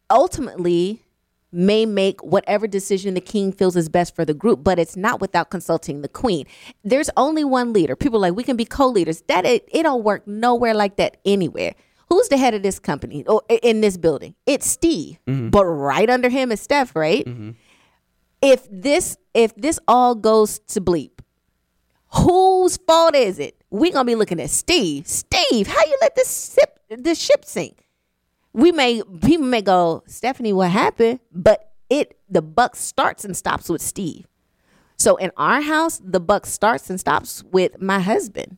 ultimately 0.10 1.04
may 1.52 1.86
make 1.86 2.22
whatever 2.24 2.68
decision 2.68 3.14
the 3.14 3.22
king 3.22 3.52
feels 3.52 3.76
is 3.76 3.90
best 3.90 4.16
for 4.16 4.26
the 4.26 4.34
group, 4.34 4.64
but 4.64 4.78
it's 4.80 4.98
not 4.98 5.22
without 5.22 5.50
consulting 5.50 6.02
the 6.02 6.10
queen. 6.10 6.46
There's 6.84 7.10
only 7.16 7.44
one 7.44 7.74
leader. 7.74 7.96
People 7.96 8.20
are 8.20 8.30
like, 8.30 8.36
we 8.36 8.44
can 8.44 8.58
be 8.58 8.66
co-leaders. 8.66 9.24
That 9.28 9.46
it, 9.46 9.68
it 9.72 9.84
don't 9.84 10.04
work 10.04 10.28
nowhere 10.28 10.74
like 10.74 10.98
that 10.98 11.18
anywhere. 11.26 11.74
Who's 12.10 12.30
the 12.30 12.38
head 12.38 12.54
of 12.54 12.64
this 12.64 12.80
company 12.80 13.26
or 13.26 13.42
in 13.50 13.82
this 13.82 13.98
building? 13.98 14.36
It's 14.46 14.70
Steve. 14.70 15.20
Mm-hmm. 15.28 15.50
But 15.50 15.66
right 15.66 16.10
under 16.10 16.30
him 16.30 16.52
is 16.52 16.62
Steph, 16.62 16.96
right? 16.96 17.26
Mm-hmm. 17.26 17.52
If 18.42 18.68
this 18.72 19.18
if 19.34 19.56
this 19.56 19.80
all 19.88 20.16
goes 20.16 20.60
to 20.60 20.82
bleep, 20.82 21.20
whose 22.14 22.78
fault 22.78 23.16
is 23.16 23.40
it? 23.40 23.62
We 23.70 23.92
gonna 23.92 24.06
be 24.06 24.16
looking 24.16 24.40
at 24.40 24.50
Steve. 24.50 25.08
Steve, 25.08 25.68
how 25.68 25.82
you 25.86 25.98
let 26.02 26.16
this 26.16 26.54
ship 26.54 26.80
this 26.90 27.20
ship 27.20 27.44
sink? 27.44 27.87
We 28.58 28.72
may 28.72 29.04
people 29.22 29.46
may 29.46 29.62
go, 29.62 30.04
Stephanie, 30.08 30.52
what 30.52 30.72
happened? 30.72 31.20
But 31.32 31.72
it 31.90 32.18
the 32.28 32.42
buck 32.42 32.76
starts 32.76 33.24
and 33.24 33.38
stops 33.38 33.70
with 33.70 33.82
Steve. 33.82 34.26
So 34.98 35.16
in 35.18 35.32
our 35.38 35.62
house, 35.62 36.02
the 36.04 36.20
buck 36.20 36.46
starts 36.48 36.90
and 36.90 37.00
stops 37.00 37.44
with 37.52 37.80
my 37.82 38.00
husband. 38.00 38.58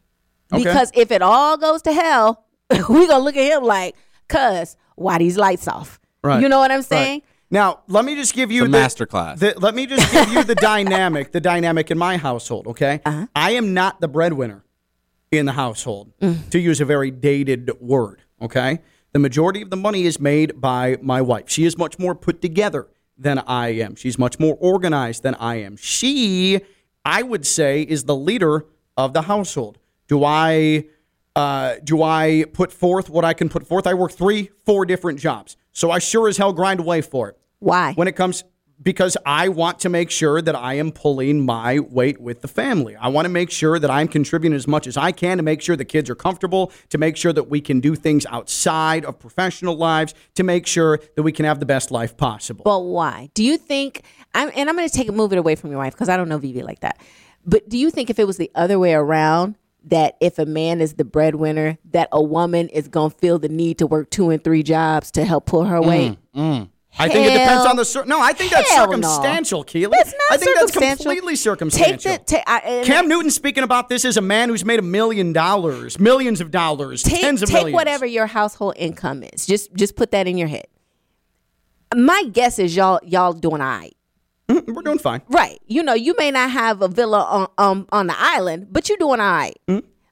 Okay. 0.53 0.63
Because 0.63 0.89
if 0.95 1.11
it 1.11 1.21
all 1.21 1.57
goes 1.57 1.81
to 1.83 1.91
hell, 1.93 2.45
we 2.71 3.07
gonna 3.07 3.19
look 3.23 3.35
at 3.35 3.51
him 3.57 3.63
like, 3.65 3.95
cuz, 4.29 4.77
why 4.95 5.17
these 5.17 5.37
lights 5.37 5.67
off? 5.67 5.99
Right. 6.23 6.41
You 6.41 6.47
know 6.49 6.59
what 6.59 6.71
I'm 6.71 6.77
Right. 6.77 6.85
saying? 6.85 7.21
Now, 7.51 7.79
let 7.87 8.05
me 8.05 8.15
just 8.15 8.33
give 8.35 8.51
you 8.51 8.63
It's 8.65 8.69
a 8.69 8.71
the 8.71 8.77
masterclass. 9.05 9.39
the- 9.39 9.59
let 9.59 9.75
me 9.75 9.85
just 9.85 10.11
give 10.13 10.31
you 10.31 10.43
the 10.43 10.55
dynamic, 10.55 11.31
the 11.33 11.41
dynamic 11.41 11.91
in 11.91 11.97
my 11.97 12.15
household. 12.17 12.67
Okay, 12.67 13.01
Uh-huh. 13.05 13.25
I 13.35 13.51
am 13.51 13.73
not 13.73 13.99
the 14.01 14.07
breadwinner 14.07 14.63
in 15.31 15.45
the 15.45 15.51
household, 15.53 16.13
Mm. 16.21 16.49
to 16.51 16.59
use 16.59 16.79
a 16.79 16.85
very 16.85 17.11
dated 17.11 17.71
word. 17.81 18.21
Okay, 18.41 18.79
the 19.11 19.19
majority 19.19 19.61
of 19.61 19.69
the 19.69 19.77
money 19.77 20.03
is 20.03 20.19
made 20.19 20.59
by 20.59 20.97
my 21.01 21.21
wife. 21.21 21.49
She 21.49 21.65
is 21.65 21.77
much 21.77 21.97
more 21.97 22.15
put 22.15 22.41
together 22.41 22.87
than 23.17 23.39
I 23.39 23.69
am. 23.69 23.95
She's 23.95 24.17
much 24.17 24.39
more 24.39 24.57
organized 24.59 25.23
than 25.23 25.35
I 25.35 25.55
am. 25.55 25.75
She, 25.77 26.61
I 27.03 27.23
would 27.23 27.45
say, 27.45 27.81
is 27.81 28.05
the 28.05 28.15
leader 28.15 28.65
of 28.95 29.13
the 29.13 29.23
household. 29.23 29.77
Do 30.07 30.23
I? 30.23 30.85
Uh, 31.35 31.75
do 31.83 32.01
I 32.03 32.45
put 32.53 32.71
forth 32.71 33.09
what 33.09 33.23
I 33.23 33.33
can 33.33 33.49
put 33.49 33.65
forth? 33.65 33.87
I 33.87 33.93
work 33.93 34.11
three, 34.11 34.49
four 34.65 34.85
different 34.85 35.19
jobs. 35.19 35.55
So 35.71 35.91
I 35.91 35.99
sure 35.99 36.27
as 36.27 36.37
hell 36.37 36.51
grind 36.51 36.79
away 36.79 37.01
for 37.01 37.29
it 37.29 37.37
Why? 37.59 37.93
when 37.93 38.07
it 38.07 38.15
comes 38.15 38.43
because 38.81 39.17
I 39.25 39.49
want 39.49 39.79
to 39.79 39.89
make 39.89 40.09
sure 40.09 40.41
that 40.41 40.55
I 40.55 40.75
am 40.75 40.91
pulling 40.91 41.45
my 41.45 41.79
weight 41.79 42.21
with 42.21 42.41
the 42.41 42.47
family. 42.47 42.95
I 42.95 43.09
want 43.09 43.25
to 43.25 43.29
make 43.29 43.51
sure 43.51 43.77
that 43.77 43.89
I'm 43.89 44.07
contributing 44.07 44.55
as 44.55 44.67
much 44.67 44.87
as 44.87 44.95
I 44.95 45.11
can 45.11 45.37
to 45.37 45.43
make 45.43 45.61
sure 45.61 45.75
the 45.75 45.85
kids 45.85 46.09
are 46.09 46.15
comfortable, 46.15 46.71
to 46.89 46.97
make 46.97 47.17
sure 47.17 47.33
that 47.33 47.49
we 47.49 47.61
can 47.61 47.79
do 47.79 47.95
things 47.95 48.25
outside 48.27 49.03
of 49.05 49.19
professional 49.19 49.75
lives, 49.75 50.13
to 50.35 50.43
make 50.43 50.65
sure 50.65 50.99
that 51.15 51.23
we 51.23 51.31
can 51.31 51.45
have 51.45 51.59
the 51.59 51.65
best 51.65 51.91
life 51.91 52.15
possible. 52.15 52.63
But 52.63 52.79
why? 52.79 53.29
Do 53.33 53.43
you 53.43 53.57
think? 53.57 54.03
I'm, 54.33 54.49
and 54.55 54.69
I'm 54.69 54.75
going 54.75 54.87
to 54.87 54.95
take 54.95 55.07
it, 55.07 55.13
move 55.13 55.33
it 55.33 55.37
away 55.37 55.55
from 55.55 55.71
your 55.71 55.79
wife 55.79 55.93
because 55.93 56.09
I 56.09 56.15
don't 56.15 56.29
know 56.29 56.37
Vivi 56.37 56.63
like 56.63 56.79
that. 56.81 56.99
But 57.45 57.67
do 57.67 57.77
you 57.77 57.89
think 57.89 58.09
if 58.09 58.19
it 58.19 58.27
was 58.27 58.37
the 58.37 58.51
other 58.55 58.79
way 58.79 58.93
around, 58.93 59.55
that 59.85 60.17
if 60.19 60.37
a 60.39 60.45
man 60.45 60.81
is 60.81 60.95
the 60.95 61.05
breadwinner, 61.05 61.77
that 61.91 62.09
a 62.11 62.21
woman 62.21 62.67
is 62.69 62.87
going 62.87 63.11
to 63.11 63.17
feel 63.17 63.39
the 63.39 63.49
need 63.49 63.77
to 63.79 63.87
work 63.87 64.09
two 64.09 64.29
and 64.29 64.43
three 64.43 64.61
jobs 64.61 65.09
to 65.11 65.23
help 65.23 65.45
pull 65.45 65.65
her 65.65 65.79
mm, 65.79 65.87
weight? 65.87 66.17
Mm. 66.35 66.69
I 66.97 67.07
think 67.07 67.27
it 67.27 67.31
depends 67.31 67.65
on 67.65 67.75
the 67.75 67.85
cir- 67.85 68.05
no. 68.05 68.19
I 68.19 68.33
think 68.33 68.51
that's 68.51 68.69
hell 68.71 68.87
no. 68.87 68.93
circumstantial, 68.93 69.63
Keli. 69.63 69.91
That's 69.91 70.11
not 70.11 70.31
I 70.31 70.37
think 70.37 70.57
that's 70.57 70.71
completely 70.71 71.35
circumstantial. 71.35 71.97
Take 72.11 72.25
the 72.25 72.35
ta- 72.37 72.43
I- 72.47 72.83
Cam 72.85 73.07
Newton 73.07 73.29
speaking 73.31 73.63
about 73.63 73.89
this 73.89 74.05
as 74.05 74.17
a 74.17 74.21
man 74.21 74.49
who's 74.49 74.65
made 74.65 74.79
a 74.79 74.83
million 74.83 75.31
dollars, 75.31 75.99
millions 75.99 76.41
of 76.41 76.51
dollars, 76.51 77.03
take, 77.03 77.21
tens 77.21 77.41
of 77.41 77.49
take 77.49 77.57
millions. 77.57 77.75
whatever 77.75 78.05
your 78.05 78.25
household 78.25 78.73
income 78.77 79.23
is. 79.23 79.45
Just 79.45 79.73
just 79.75 79.95
put 79.95 80.11
that 80.11 80.27
in 80.27 80.37
your 80.37 80.47
head. 80.47 80.67
My 81.95 82.23
guess 82.31 82.59
is 82.59 82.75
y'all 82.75 82.99
y'all 83.03 83.33
doing 83.33 83.61
all 83.61 83.67
right. 83.67 83.95
We're 84.49 84.81
doing 84.81 84.97
fine. 84.99 85.21
Right. 85.29 85.59
You 85.67 85.83
know, 85.83 85.93
you 85.93 86.15
may 86.17 86.31
not 86.31 86.49
have 86.49 86.81
a 86.81 86.87
villa 86.87 87.21
on 87.21 87.47
um, 87.57 87.87
on 87.91 88.07
the 88.07 88.15
island, 88.17 88.67
but 88.71 88.89
you're 88.89 88.97
doing 88.97 89.19
all 89.19 89.31
right. 89.31 89.57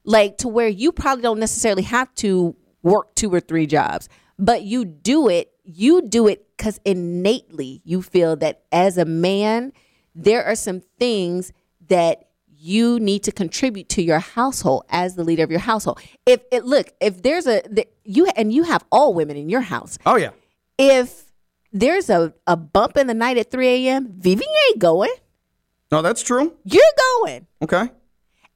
Like 0.04 0.38
to 0.38 0.48
where 0.48 0.68
you 0.68 0.92
probably 0.92 1.22
don't 1.22 1.40
necessarily 1.40 1.82
have 1.82 2.14
to 2.16 2.56
work 2.82 3.14
two 3.14 3.34
or 3.34 3.40
three 3.40 3.66
jobs, 3.66 4.08
but 4.38 4.62
you 4.62 4.84
do 4.84 5.28
it. 5.28 5.50
You 5.64 6.02
do 6.02 6.28
it 6.28 6.47
because 6.58 6.78
innately 6.84 7.80
you 7.84 8.02
feel 8.02 8.36
that 8.36 8.64
as 8.72 8.98
a 8.98 9.04
man, 9.06 9.72
there 10.14 10.44
are 10.44 10.54
some 10.56 10.82
things 10.98 11.52
that 11.88 12.24
you 12.60 12.98
need 12.98 13.22
to 13.22 13.30
contribute 13.32 13.88
to 13.88 14.02
your 14.02 14.18
household 14.18 14.84
as 14.90 15.14
the 15.14 15.22
leader 15.24 15.44
of 15.44 15.50
your 15.50 15.60
household. 15.60 16.00
If 16.26 16.40
it 16.50 16.64
look, 16.64 16.88
if 17.00 17.22
there's 17.22 17.46
a 17.46 17.62
the, 17.70 17.86
you 18.04 18.26
and 18.36 18.52
you 18.52 18.64
have 18.64 18.84
all 18.90 19.14
women 19.14 19.36
in 19.36 19.48
your 19.48 19.60
house, 19.60 19.96
Oh 20.04 20.16
yeah. 20.16 20.30
if 20.76 21.24
there's 21.72 22.10
a, 22.10 22.34
a 22.46 22.56
bump 22.56 22.96
in 22.96 23.06
the 23.06 23.14
night 23.14 23.36
at 23.38 23.50
3 23.50 23.68
a.m., 23.86 24.12
Vivi 24.18 24.44
ain't 24.70 24.78
going. 24.80 25.14
No, 25.92 26.02
that's 26.02 26.22
true. 26.22 26.54
You're 26.64 26.82
going. 27.20 27.46
Okay. 27.62 27.90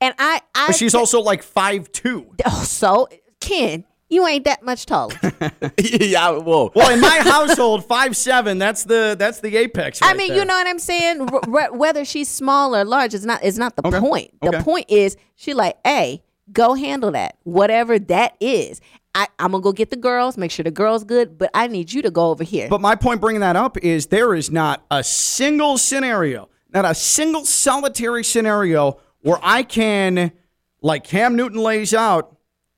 And 0.00 0.14
I, 0.18 0.40
I 0.54 0.66
But 0.68 0.76
she's 0.76 0.94
also 0.96 1.20
like 1.20 1.42
five 1.44 1.92
two. 1.92 2.34
oh, 2.44 2.64
so 2.64 3.08
Ken, 3.40 3.84
you 4.12 4.26
ain't 4.26 4.44
that 4.44 4.62
much 4.62 4.84
taller. 4.86 5.14
yeah, 5.78 6.30
whoa. 6.30 6.70
Well, 6.74 6.90
in 6.92 7.00
my 7.00 7.18
household, 7.20 7.84
five 7.86 8.16
seven. 8.16 8.58
That's 8.58 8.84
the 8.84 9.16
that's 9.18 9.40
the 9.40 9.56
apex. 9.56 10.00
I 10.02 10.12
mean, 10.14 10.28
there. 10.28 10.38
you 10.38 10.44
know 10.44 10.54
what 10.54 10.66
I'm 10.66 10.78
saying. 10.78 11.22
R- 11.22 11.40
r- 11.52 11.72
whether 11.76 12.04
she's 12.04 12.28
small 12.28 12.76
or 12.76 12.84
large 12.84 13.14
is 13.14 13.24
not 13.24 13.42
is 13.42 13.58
not 13.58 13.76
the 13.76 13.86
Okay. 13.86 14.00
point. 14.00 14.30
The 14.42 14.48
Okay. 14.48 14.62
point 14.62 14.86
is 14.88 15.16
she 15.34 15.54
like, 15.54 15.78
hey, 15.84 16.22
go 16.52 16.74
handle 16.74 17.10
that. 17.12 17.38
Whatever 17.44 17.98
that 17.98 18.36
is. 18.40 18.80
I, 19.14 19.26
I'm 19.38 19.52
gonna 19.52 19.62
go 19.62 19.72
get 19.72 19.90
the 19.90 19.96
girls, 19.96 20.38
make 20.38 20.50
sure 20.50 20.62
the 20.64 20.70
girls 20.70 21.04
good, 21.04 21.36
but 21.36 21.50
I 21.52 21.66
need 21.66 21.92
you 21.92 22.00
to 22.02 22.10
go 22.10 22.30
over 22.30 22.44
here. 22.44 22.68
But 22.70 22.80
my 22.80 22.94
point 22.94 23.20
bringing 23.20 23.40
that 23.40 23.56
up 23.56 23.76
is 23.78 24.06
there 24.06 24.34
is 24.34 24.50
not 24.50 24.84
a 24.90 25.04
single 25.04 25.76
scenario, 25.76 26.48
not 26.72 26.86
a 26.86 26.94
single 26.94 27.44
solitary 27.44 28.24
scenario 28.24 28.98
where 29.20 29.38
I 29.42 29.64
can, 29.64 30.32
like 30.80 31.04
Cam 31.04 31.36
Newton 31.36 31.58
lays 31.58 31.92
out, 31.92 32.36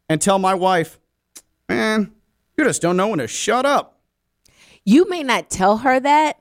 and 0.09 0.21
tell 0.21 0.41
my 0.41 0.55
wife, 0.55 0.99
man, 1.85 2.13
you 2.57 2.65
just 2.65 2.83
don't 2.83 2.97
know 2.97 3.09
when 3.09 3.19
to 3.19 3.29
shut 3.29 3.67
up. 3.67 4.01
you 4.85 5.09
may 5.09 5.23
not 5.23 5.51
tell 5.51 5.79
her 5.79 6.01
that, 6.01 6.39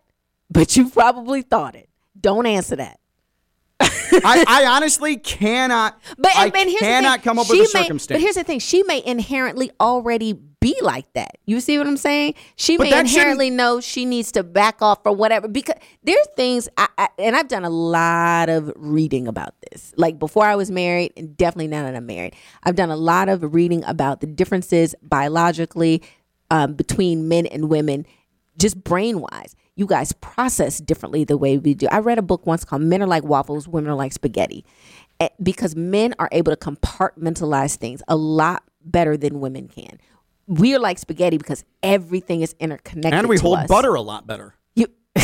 but 0.50 0.76
you 0.76 0.90
probably 0.90 1.42
thought 1.42 1.76
it. 1.76 1.90
Don't 2.20 2.46
answer 2.46 2.76
that. 2.78 3.00
I, 3.80 4.46
I 4.48 4.66
honestly 4.66 5.18
cannot. 5.18 6.00
But 6.18 6.32
I 6.36 6.46
and, 6.46 6.70
here's 6.70 6.80
cannot 6.82 7.10
the 7.10 7.18
thing. 7.18 7.24
come 7.24 7.40
up 7.40 7.48
she 7.48 7.60
with 7.60 7.74
a 7.74 7.78
may, 7.78 7.84
circumstance. 7.84 8.16
But 8.16 8.22
here's 8.22 8.36
the 8.36 8.44
thing: 8.44 8.60
she 8.60 8.84
may 8.84 9.04
inherently 9.04 9.72
already 9.80 10.34
be 10.63 10.76
like 10.82 11.12
that. 11.12 11.38
You 11.45 11.60
see 11.60 11.78
what 11.78 11.88
I'm 11.88 11.97
saying? 11.97 12.36
She 12.56 12.78
But 12.78 12.89
may 12.89 12.97
inherently 12.97 13.49
know 13.49 13.82
she 13.82 14.06
needs 14.06 14.32
to 14.32 14.43
back 14.43 14.82
off 14.82 14.99
or 15.06 15.13
whatever. 15.13 15.49
Because 15.49 15.76
there's 16.04 16.28
things, 16.38 16.69
I, 16.78 16.88
I, 16.97 17.10
and 17.19 17.36
I've 17.36 17.49
done 17.49 17.65
a 17.65 17.69
lot 17.69 18.47
of 18.47 18.71
reading 18.78 19.28
about 19.28 19.56
this. 19.69 19.93
Like 19.97 20.19
before 20.19 20.45
I 20.45 20.56
was 20.56 20.71
married, 20.71 21.12
and 21.17 21.36
definitely 21.36 21.67
now 21.67 21.84
that 21.84 21.95
I'm 21.95 22.06
married, 22.06 22.36
I've 22.63 22.76
done 22.76 22.89
a 22.91 22.95
lot 22.95 23.28
of 23.28 23.54
reading 23.54 23.84
about 23.84 24.21
the 24.21 24.28
differences 24.28 24.95
biologically 25.04 26.02
um, 26.49 26.76
between 26.76 27.28
men 27.28 27.45
and 27.47 27.69
women, 27.69 28.06
just 28.58 28.82
brain 28.86 29.19
wise. 29.19 29.58
You 29.76 29.86
guys 29.86 30.13
process 30.13 30.78
differently 30.78 31.26
the 31.26 31.36
way 31.36 31.58
we 31.58 31.73
do. 31.73 31.88
I 31.91 31.97
read 31.97 32.19
a 32.19 32.21
book 32.21 32.45
once 32.45 32.63
called 32.63 32.84
Men 32.84 33.02
Are 33.02 33.08
Like 33.08 33.26
Waffles, 33.26 33.67
Women 33.67 33.89
Are 33.91 33.95
Like 33.95 34.13
Spaghetti. 34.13 34.63
Eh, 35.19 35.30
Because 35.41 35.76
men 35.76 36.13
are 36.19 36.30
able 36.32 36.56
to 36.56 36.58
compartmentalize 36.58 37.76
things 37.76 38.02
a 38.08 38.15
lot 38.15 38.63
better 38.86 39.17
than 39.17 39.41
women 39.41 39.67
can. 39.67 39.99
We 40.48 40.76
are 40.76 40.80
like 40.80 40.98
spaghetti 41.00 41.38
because 41.38 41.64
everything 41.82 42.42
is 42.42 42.56
interconnected. 42.60 43.14
and 43.14 43.30
we 43.30 43.38
hold 43.38 43.60
us. 43.60 43.68
butter 43.68 43.94
a 43.96 44.02
lot 44.02 44.28
better. 44.28 44.56
You, 44.76 44.88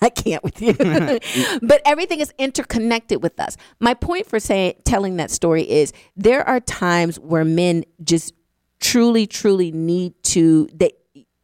I 0.00 0.10
can't 0.10 0.42
with 0.44 0.60
you. 0.62 0.74
but 1.62 1.82
everything 1.84 2.20
is 2.20 2.32
interconnected 2.38 3.22
with 3.22 3.38
us. 3.40 3.56
My 3.80 3.94
point 3.94 4.26
for 4.26 4.38
saying 4.38 4.74
telling 4.84 5.16
that 5.16 5.30
story 5.30 5.68
is 5.68 5.92
there 6.16 6.46
are 6.46 6.60
times 6.60 7.18
where 7.18 7.44
men 7.44 7.84
just 8.04 8.34
truly, 8.80 9.26
truly 9.26 9.72
need 9.72 10.14
to 10.22 10.68
that 10.74 10.92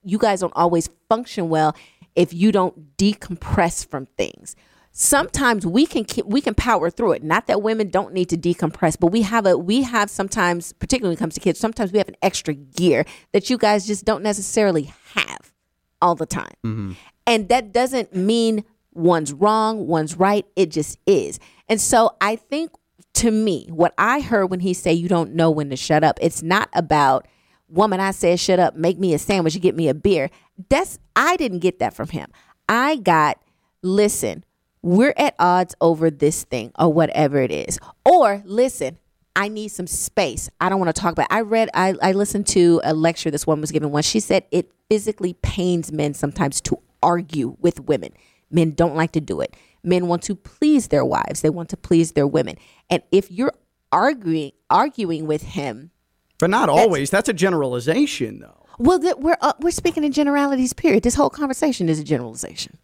you 0.02 0.18
guys 0.18 0.40
don't 0.40 0.52
always 0.54 0.88
function 1.08 1.48
well 1.48 1.74
if 2.14 2.32
you 2.32 2.52
don't 2.52 2.96
decompress 2.96 3.86
from 3.86 4.06
things. 4.16 4.54
Sometimes 4.96 5.66
we 5.66 5.86
can 5.86 6.04
keep, 6.04 6.24
we 6.24 6.40
can 6.40 6.54
power 6.54 6.88
through 6.88 7.12
it. 7.12 7.24
Not 7.24 7.48
that 7.48 7.62
women 7.62 7.88
don't 7.88 8.14
need 8.14 8.28
to 8.28 8.36
decompress, 8.36 8.96
but 8.98 9.08
we 9.08 9.22
have 9.22 9.44
a 9.44 9.58
we 9.58 9.82
have 9.82 10.08
sometimes, 10.08 10.72
particularly 10.72 11.14
when 11.14 11.18
it 11.18 11.18
comes 11.18 11.34
to 11.34 11.40
kids, 11.40 11.58
sometimes 11.58 11.90
we 11.90 11.98
have 11.98 12.06
an 12.06 12.14
extra 12.22 12.54
gear 12.54 13.04
that 13.32 13.50
you 13.50 13.58
guys 13.58 13.88
just 13.88 14.04
don't 14.04 14.22
necessarily 14.22 14.92
have 15.14 15.52
all 16.00 16.14
the 16.14 16.26
time. 16.26 16.54
Mm-hmm. 16.64 16.92
And 17.26 17.48
that 17.48 17.72
doesn't 17.72 18.14
mean 18.14 18.64
one's 18.92 19.32
wrong, 19.32 19.88
one's 19.88 20.16
right. 20.16 20.46
It 20.54 20.70
just 20.70 20.96
is. 21.06 21.40
And 21.68 21.80
so 21.80 22.14
I 22.20 22.36
think 22.36 22.70
to 23.14 23.32
me, 23.32 23.66
what 23.70 23.94
I 23.98 24.20
heard 24.20 24.46
when 24.46 24.60
he 24.60 24.74
say 24.74 24.92
you 24.92 25.08
don't 25.08 25.34
know 25.34 25.50
when 25.50 25.70
to 25.70 25.76
shut 25.76 26.04
up, 26.04 26.20
it's 26.22 26.40
not 26.40 26.68
about 26.72 27.26
woman 27.68 27.98
I 27.98 28.12
said 28.12 28.38
shut 28.38 28.60
up, 28.60 28.76
make 28.76 29.00
me 29.00 29.12
a 29.12 29.18
sandwich, 29.18 29.60
get 29.60 29.74
me 29.74 29.88
a 29.88 29.94
beer. 29.94 30.30
That's 30.68 31.00
I 31.16 31.36
didn't 31.36 31.58
get 31.58 31.80
that 31.80 31.94
from 31.94 32.10
him. 32.10 32.30
I 32.68 32.94
got 32.94 33.42
listen, 33.82 34.44
we're 34.84 35.14
at 35.16 35.34
odds 35.38 35.74
over 35.80 36.10
this 36.10 36.44
thing 36.44 36.70
or 36.78 36.92
whatever 36.92 37.38
it 37.38 37.50
is. 37.50 37.78
Or 38.04 38.42
listen, 38.44 38.98
I 39.34 39.48
need 39.48 39.68
some 39.68 39.86
space. 39.86 40.50
I 40.60 40.68
don't 40.68 40.78
want 40.78 40.94
to 40.94 41.00
talk 41.00 41.12
about. 41.12 41.26
I 41.30 41.40
read, 41.40 41.70
I, 41.72 41.94
I 42.02 42.12
listened 42.12 42.46
to 42.48 42.82
a 42.84 42.92
lecture 42.92 43.30
this 43.30 43.46
woman 43.46 43.62
was 43.62 43.72
giving 43.72 43.90
once. 43.90 44.04
She 44.06 44.20
said 44.20 44.44
it 44.50 44.70
physically 44.90 45.32
pains 45.42 45.90
men 45.90 46.12
sometimes 46.12 46.60
to 46.62 46.78
argue 47.02 47.56
with 47.60 47.80
women. 47.80 48.12
Men 48.50 48.72
don't 48.72 48.94
like 48.94 49.12
to 49.12 49.20
do 49.22 49.40
it. 49.40 49.56
Men 49.82 50.06
want 50.06 50.22
to 50.24 50.34
please 50.36 50.88
their 50.88 51.04
wives. 51.04 51.40
They 51.40 51.50
want 51.50 51.70
to 51.70 51.76
please 51.78 52.12
their 52.12 52.26
women. 52.26 52.56
And 52.90 53.02
if 53.10 53.30
you're 53.30 53.52
arguing 53.90 54.52
arguing 54.68 55.26
with 55.26 55.42
him, 55.42 55.92
But 56.38 56.50
not 56.50 56.68
always. 56.68 57.10
That's 57.10 57.28
a 57.28 57.32
generalization, 57.32 58.40
though. 58.40 58.66
well, 58.78 58.98
that 58.98 59.20
we're 59.20 59.36
uh, 59.40 59.54
we're 59.60 59.70
speaking 59.70 60.04
in 60.04 60.12
generalities. 60.12 60.72
Period. 60.74 61.02
This 61.04 61.14
whole 61.14 61.30
conversation 61.30 61.88
is 61.88 61.98
a 61.98 62.04
generalization. 62.04 62.76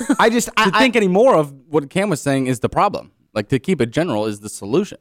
I 0.18 0.30
just 0.30 0.48
I, 0.56 0.70
to 0.70 0.76
I- 0.76 0.78
think 0.80 0.96
any 0.96 1.08
more 1.08 1.34
of 1.34 1.52
what 1.68 1.90
Cam 1.90 2.08
was 2.10 2.20
saying 2.20 2.46
is 2.46 2.60
the 2.60 2.68
problem. 2.68 3.12
Like 3.34 3.48
to 3.48 3.58
keep 3.58 3.80
it 3.80 3.90
general 3.90 4.26
is 4.26 4.40
the 4.40 4.48
solution. 4.48 4.98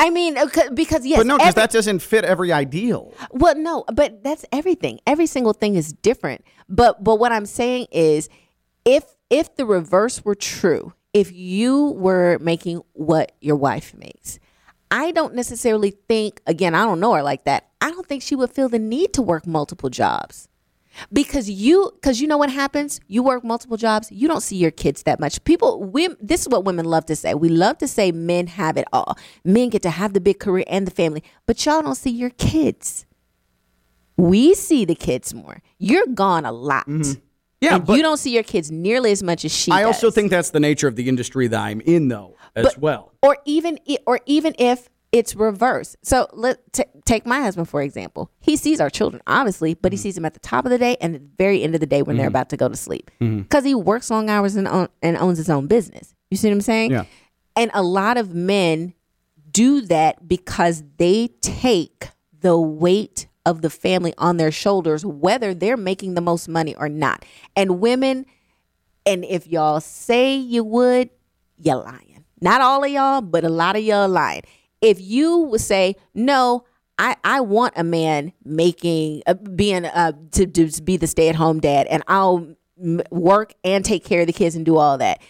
I 0.00 0.10
mean, 0.10 0.36
uh, 0.38 0.46
'cause- 0.46 0.70
because 0.74 1.06
yes, 1.06 1.18
but 1.18 1.26
no, 1.26 1.38
because 1.38 1.54
that 1.54 1.70
doesn't 1.70 2.00
fit 2.00 2.24
every 2.24 2.52
ideal. 2.52 3.12
Well, 3.32 3.54
no, 3.56 3.84
but 3.92 4.22
that's 4.22 4.44
everything. 4.52 5.00
Every 5.06 5.26
single 5.26 5.52
thing 5.54 5.74
is 5.74 5.92
different. 5.92 6.44
But 6.68 7.02
but 7.02 7.18
what 7.18 7.32
I'm 7.32 7.46
saying 7.46 7.86
is 7.90 8.28
if 8.84 9.04
if 9.30 9.56
the 9.56 9.64
reverse 9.66 10.24
were 10.24 10.34
true, 10.34 10.92
if 11.14 11.32
you 11.32 11.86
were 11.92 12.38
making 12.40 12.82
what 12.92 13.32
your 13.40 13.56
wife 13.56 13.94
makes, 13.94 14.38
I 14.90 15.10
don't 15.10 15.34
necessarily 15.34 15.90
think 16.08 16.40
again, 16.46 16.74
I 16.74 16.84
don't 16.84 17.00
know 17.00 17.14
her 17.14 17.22
like 17.22 17.44
that. 17.44 17.68
I 17.80 17.90
don't 17.90 18.06
think 18.06 18.22
she 18.22 18.34
would 18.36 18.50
feel 18.50 18.68
the 18.68 18.78
need 18.78 19.12
to 19.14 19.22
work 19.22 19.46
multiple 19.46 19.88
jobs. 19.90 20.47
Because 21.12 21.48
you 21.48 21.90
because 21.94 22.20
you 22.20 22.26
know 22.26 22.38
what 22.38 22.50
happens? 22.50 23.00
You 23.06 23.22
work 23.22 23.44
multiple 23.44 23.76
jobs, 23.76 24.10
you 24.10 24.28
don't 24.28 24.42
see 24.42 24.56
your 24.56 24.70
kids 24.70 25.02
that 25.04 25.20
much. 25.20 25.42
People 25.44 25.82
we, 25.82 26.08
this 26.20 26.42
is 26.42 26.48
what 26.48 26.64
women 26.64 26.84
love 26.84 27.06
to 27.06 27.16
say. 27.16 27.34
We 27.34 27.48
love 27.48 27.78
to 27.78 27.88
say 27.88 28.12
men 28.12 28.46
have 28.48 28.76
it 28.76 28.86
all. 28.92 29.16
Men 29.44 29.68
get 29.68 29.82
to 29.82 29.90
have 29.90 30.12
the 30.12 30.20
big 30.20 30.38
career 30.38 30.64
and 30.68 30.86
the 30.86 30.90
family, 30.90 31.22
but 31.46 31.64
y'all 31.64 31.82
don't 31.82 31.94
see 31.94 32.10
your 32.10 32.30
kids. 32.30 33.06
We 34.16 34.54
see 34.54 34.84
the 34.84 34.94
kids 34.96 35.32
more. 35.32 35.62
You're 35.78 36.06
gone 36.06 36.44
a 36.44 36.52
lot. 36.52 36.86
Mm-hmm. 36.88 37.20
Yeah, 37.60 37.76
and 37.76 37.86
but 37.86 37.96
you 37.96 38.02
don't 38.02 38.18
see 38.18 38.32
your 38.32 38.44
kids 38.44 38.70
nearly 38.70 39.10
as 39.10 39.22
much 39.22 39.44
as 39.44 39.52
she 39.52 39.72
I 39.72 39.82
also 39.84 40.08
does. 40.08 40.14
think 40.14 40.30
that's 40.30 40.50
the 40.50 40.60
nature 40.60 40.86
of 40.86 40.94
the 40.96 41.08
industry 41.08 41.48
that 41.48 41.60
I'm 41.60 41.80
in, 41.80 42.08
though, 42.08 42.36
as 42.54 42.78
well. 42.78 43.12
or 43.22 43.36
even 43.44 43.78
or 44.06 44.20
even 44.26 44.54
if 44.58 44.88
it's 45.12 45.34
reverse. 45.34 45.96
So 46.02 46.28
let 46.32 46.72
t- 46.72 46.84
take 47.06 47.24
my 47.26 47.40
husband 47.40 47.68
for 47.68 47.80
example. 47.82 48.30
He 48.40 48.56
sees 48.56 48.80
our 48.80 48.90
children 48.90 49.22
obviously, 49.26 49.74
but 49.74 49.92
he 49.92 49.96
Mm-hmm. 49.96 50.02
sees 50.02 50.14
them 50.16 50.24
at 50.24 50.34
the 50.34 50.40
top 50.40 50.64
of 50.64 50.70
the 50.70 50.78
day 50.78 50.96
and 51.00 51.14
at 51.14 51.20
the 51.22 51.30
very 51.38 51.62
end 51.62 51.74
of 51.74 51.80
the 51.80 51.86
day 51.86 52.02
when 52.02 52.16
they're 52.16 52.28
about 52.28 52.50
to 52.50 52.56
go 52.56 52.68
to 52.68 52.76
sleep 52.76 53.10
because 53.18 53.64
he 53.64 53.74
works 53.74 54.10
long 54.10 54.28
hours 54.28 54.54
and 54.56 54.68
own, 54.68 54.88
and 55.02 55.16
owns 55.16 55.38
his 55.38 55.48
own 55.50 55.66
business. 55.66 56.14
You 56.30 56.36
see 56.36 56.48
what 56.48 56.54
I'm 56.54 56.60
saying? 56.60 56.90
Yeah. 56.90 57.04
And 57.56 57.70
a 57.74 57.82
lot 57.82 58.16
of 58.18 58.34
men 58.34 58.94
do 59.50 59.80
that 59.82 60.28
because 60.28 60.84
they 60.98 61.28
take 61.40 62.08
the 62.40 62.58
weight 62.58 63.26
of 63.46 63.62
the 63.62 63.70
family 63.70 64.12
on 64.18 64.36
their 64.36 64.52
shoulders, 64.52 65.06
whether 65.06 65.54
they're 65.54 65.76
making 65.78 66.14
the 66.14 66.20
most 66.20 66.48
money 66.48 66.74
or 66.76 66.88
not. 66.90 67.24
And 67.56 67.80
women, 67.80 68.26
and 69.06 69.24
if 69.24 69.46
y'all 69.46 69.80
say 69.80 70.36
you 70.36 70.62
would, 70.64 71.08
you're 71.56 71.76
lying. 71.76 72.24
Not 72.40 72.60
all 72.60 72.84
of 72.84 72.90
y'all, 72.90 73.22
but 73.22 73.42
a 73.42 73.48
lot 73.48 73.74
of 73.74 73.82
y'all 73.82 74.08
lying. 74.08 74.42
If 74.80 75.00
you 75.00 75.38
would 75.38 75.60
say, 75.60 75.96
no, 76.14 76.64
I, 76.98 77.16
I 77.24 77.40
want 77.40 77.74
a 77.76 77.84
man 77.84 78.32
making, 78.44 79.22
uh, 79.26 79.34
being, 79.34 79.84
uh, 79.84 80.12
to, 80.32 80.46
to 80.46 80.82
be 80.82 80.96
the 80.96 81.06
stay 81.06 81.28
at 81.28 81.36
home 81.36 81.60
dad, 81.60 81.86
and 81.88 82.02
I'll 82.08 82.54
m- 82.80 83.02
work 83.10 83.54
and 83.64 83.84
take 83.84 84.04
care 84.04 84.22
of 84.22 84.26
the 84.26 84.32
kids 84.32 84.56
and 84.56 84.64
do 84.64 84.76
all 84.76 84.98
that. 84.98 85.20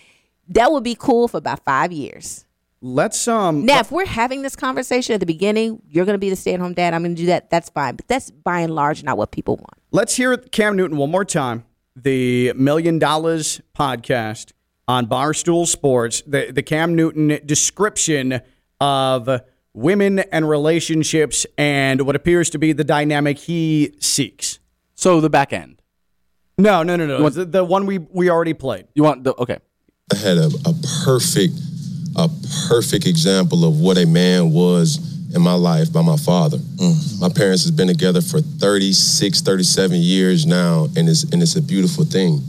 That 0.49 0.73
would 0.73 0.85
be 0.85 0.95
cool 0.95 1.29
for 1.29 1.37
about 1.37 1.65
five 1.65 1.93
years. 1.93 2.47
Let's 2.81 3.27
um. 3.27 3.67
Now, 3.67 3.81
if 3.81 3.91
we're 3.91 4.07
having 4.07 4.43
this 4.43 4.55
conversation 4.55 5.13
at 5.13 5.21
the 5.21 5.27
beginning, 5.27 5.83
you're 5.89 6.05
going 6.05 6.15
to 6.15 6.21
be 6.21 6.31
the 6.31 6.37
stay 6.37 6.55
at 6.55 6.61
home 6.61 6.75
dad, 6.75 6.95
I'm 6.95 7.03
going 7.03 7.17
to 7.17 7.21
do 7.21 7.27
that. 7.27 7.51
That's 7.51 7.69
fine. 7.71 7.97
But 7.97 8.07
that's 8.07 8.31
by 8.31 8.61
and 8.61 8.75
large 8.75 9.03
not 9.03 9.19
what 9.19 9.33
people 9.33 9.57
want. 9.57 9.75
Let's 9.91 10.15
hear 10.15 10.37
Cam 10.37 10.77
Newton 10.77 10.97
one 10.97 11.11
more 11.11 11.25
time. 11.25 11.65
The 11.97 12.53
Million 12.53 13.01
Dollars 13.01 13.61
podcast 13.77 14.53
on 14.87 15.07
Barstool 15.07 15.67
Sports. 15.67 16.23
The 16.25 16.53
the 16.53 16.63
Cam 16.63 16.95
Newton 16.95 17.41
description 17.45 18.41
of 18.81 19.41
women 19.75 20.19
and 20.19 20.49
relationships 20.49 21.47
and 21.57 22.03
what 22.03 22.17
appears 22.17 22.51
to 22.51 22.59
be 22.59 22.73
the 22.73 22.85
dynamic 22.85 23.39
he 23.39 23.95
seeks. 24.01 24.59
So 24.95 25.21
the 25.21 25.31
back 25.31 25.53
end. 25.53 25.81
No, 26.59 26.83
no, 26.83 26.97
no, 26.97 27.07
no. 27.07 27.29
The, 27.29 27.45
the 27.45 27.65
one 27.65 27.87
we 27.87 27.99
we 27.99 28.31
already 28.31 28.55
played. 28.55 28.89
You 28.95 29.05
want 29.05 29.23
the 29.23 29.35
okay. 29.37 29.59
I 30.13 30.17
had 30.17 30.39
a, 30.39 30.47
a 30.67 30.75
perfect, 31.05 31.55
a 32.17 32.29
perfect 32.69 33.07
example 33.07 33.65
of 33.65 33.79
what 33.79 33.97
a 33.97 34.07
man 34.07 34.51
was 34.51 34.99
in 35.35 35.43
my 35.43 35.53
life 35.53 35.93
by 35.93 36.03
my 36.03 36.17
father. 36.17 36.59
My 37.21 37.29
parents 37.29 37.63
has 37.63 37.71
been 37.71 37.89
together 37.89 38.21
for 38.21 38.41
36, 38.41 39.41
37 39.43 39.99
years 39.99 40.47
now, 40.47 40.89
and 40.97 41.09
it's 41.09 41.23
and 41.25 41.43
it's 41.43 41.55
a 41.57 41.63
beautiful 41.63 42.05
thing. 42.05 42.41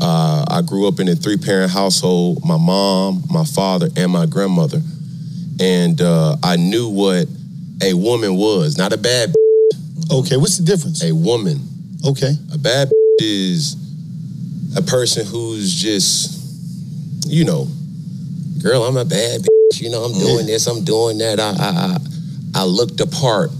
Uh, 0.00 0.44
I 0.48 0.62
grew 0.62 0.88
up 0.88 1.00
in 1.00 1.08
a 1.08 1.14
three 1.14 1.36
parent 1.36 1.70
household. 1.70 2.44
My 2.44 2.56
mom, 2.56 3.22
my 3.30 3.44
father, 3.44 3.88
and 3.96 4.10
my 4.10 4.26
grandmother, 4.26 4.80
and 5.62 6.00
uh, 6.00 6.36
I 6.42 6.56
knew 6.56 6.88
what 6.88 7.26
a 7.82 7.94
woman 7.94 8.34
was. 8.36 8.76
Not 8.76 8.92
a 8.92 8.98
bad, 8.98 9.32
Okay, 10.10 10.36
what's 10.36 10.58
the 10.58 10.64
difference? 10.64 11.02
a 11.04 11.14
woman. 11.14 11.60
Okay. 12.04 12.34
A 12.52 12.58
bad 12.58 12.90
is 13.18 13.76
a 14.76 14.82
person 14.82 15.24
who's 15.24 15.72
just, 15.72 17.26
you 17.26 17.44
know, 17.44 17.68
girl, 18.60 18.82
I'm 18.82 18.96
a 18.96 19.04
bad 19.04 19.40
bitch. 19.40 19.80
You 19.80 19.90
know, 19.90 20.02
I'm 20.02 20.12
doing 20.12 20.46
this, 20.46 20.66
I'm 20.66 20.84
doing 20.84 21.18
that. 21.18 21.38
I, 21.38 21.50
I, 21.50 22.60
I, 22.60 22.62
I 22.62 22.64
look 22.64 22.96
the 22.96 23.06
part, 23.06 23.50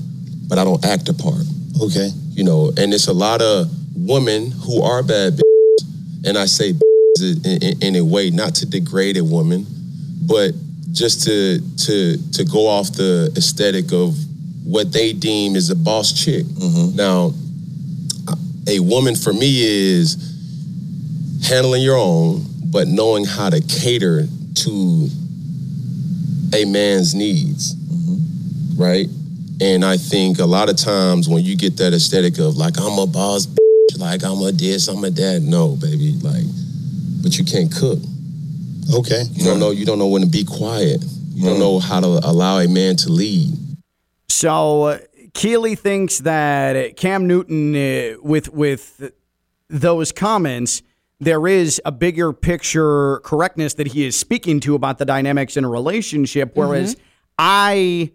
but 0.49 0.59
I 0.59 0.65
don't 0.65 0.85
act 0.85 1.07
the 1.07 1.15
part. 1.15 1.47
Okay. 1.81 2.11
You 2.33 2.45
know, 2.45 2.73
and 2.77 2.93
it's 2.93 3.07
a 3.07 3.13
lot 3.13 3.41
of 3.41 3.71
women 3.95 4.51
who 4.51 4.83
are 4.83 5.03
bad 5.03 5.35
bitches, 5.35 6.27
and 6.27 6.37
I 6.37 6.47
say 6.47 6.75
in, 7.21 7.63
in, 7.63 7.83
in 7.83 7.97
a 7.97 8.05
way 8.05 8.31
not 8.31 8.57
to 8.57 8.67
degrade 8.67 9.17
a 9.17 9.25
woman, 9.25 9.67
but 10.27 10.53
just 10.93 11.25
to 11.25 11.61
to 11.77 12.17
to 12.33 12.45
go 12.45 12.69
off 12.69 12.93
the 12.93 13.33
aesthetic 13.37 13.93
of 13.93 14.17
what 14.65 14.93
they 14.93 15.13
deem 15.13 15.57
is 15.57 15.71
a 15.71 15.77
boss 15.77 16.13
chick. 16.13 16.45
Mm-hmm. 16.45 16.97
Now, 16.97 17.33
a 18.69 18.79
woman 18.81 19.17
for 19.17 19.33
me 19.33 19.63
is 19.63 20.17
handling 21.49 21.83
your 21.83 21.97
own, 21.97 22.45
but 22.67 22.87
knowing 22.87 23.25
how 23.25 23.51
to 23.51 23.61
cater 23.61 24.27
to 24.55 25.09
a 26.55 26.65
man's 26.67 27.15
needs, 27.15 27.75
mm-hmm. 27.75 28.81
right? 28.81 29.09
And 29.61 29.85
I 29.85 29.97
think 29.97 30.39
a 30.39 30.47
lot 30.47 30.69
of 30.69 30.77
times 30.77 31.29
when 31.29 31.45
you 31.45 31.57
get 31.57 31.77
that 31.79 31.93
aesthetic 31.93 32.39
of 32.39 32.57
like 32.57 32.79
I'm 32.79 32.99
a 32.99 33.07
boss, 33.07 33.47
bitch, 33.47 33.59
like 33.99 34.25
I'm 34.25 34.41
a 34.43 34.53
this, 34.53 34.89
I'm 34.89 35.03
a 35.05 35.11
that. 35.11 35.41
No, 35.43 35.77
baby, 35.77 36.13
like, 36.23 36.45
but 37.23 37.39
you 37.39 37.45
can't 37.45 37.73
cook. 37.73 37.99
Okay. 38.95 39.23
You 39.33 39.45
don't 39.45 39.61
know. 39.61 39.71
You 39.71 39.85
don't 39.85 39.99
know 39.99 40.09
when 40.09 40.23
to 40.23 40.29
be 40.29 40.45
quiet. 40.45 41.03
You 41.35 41.49
don't 41.49 41.59
know 41.59 41.79
how 41.79 42.01
to 42.01 42.21
allow 42.23 42.59
a 42.59 42.69
man 42.69 42.97
to 42.97 43.11
lead. 43.11 43.53
So 44.29 44.85
uh, 44.85 44.99
Keli 45.33 45.79
thinks 45.79 46.19
that 46.19 46.97
Cam 46.97 47.27
Newton, 47.27 47.75
uh, 47.75 48.17
with 48.23 48.53
with 48.53 49.13
those 49.69 50.13
comments, 50.13 50.83
there 51.21 51.47
is 51.47 51.81
a 51.85 51.93
bigger 51.93 52.33
picture 52.33 53.19
correctness 53.21 53.75
that 53.75 53.89
he 53.89 54.05
is 54.05 54.17
speaking 54.17 54.61
to 54.61 54.75
about 54.75 54.99
the 54.99 55.05
dynamics 55.05 55.57
in 55.57 55.65
a 55.65 55.69
relationship. 55.69 56.53
Whereas 56.55 56.97
I 57.39 58.13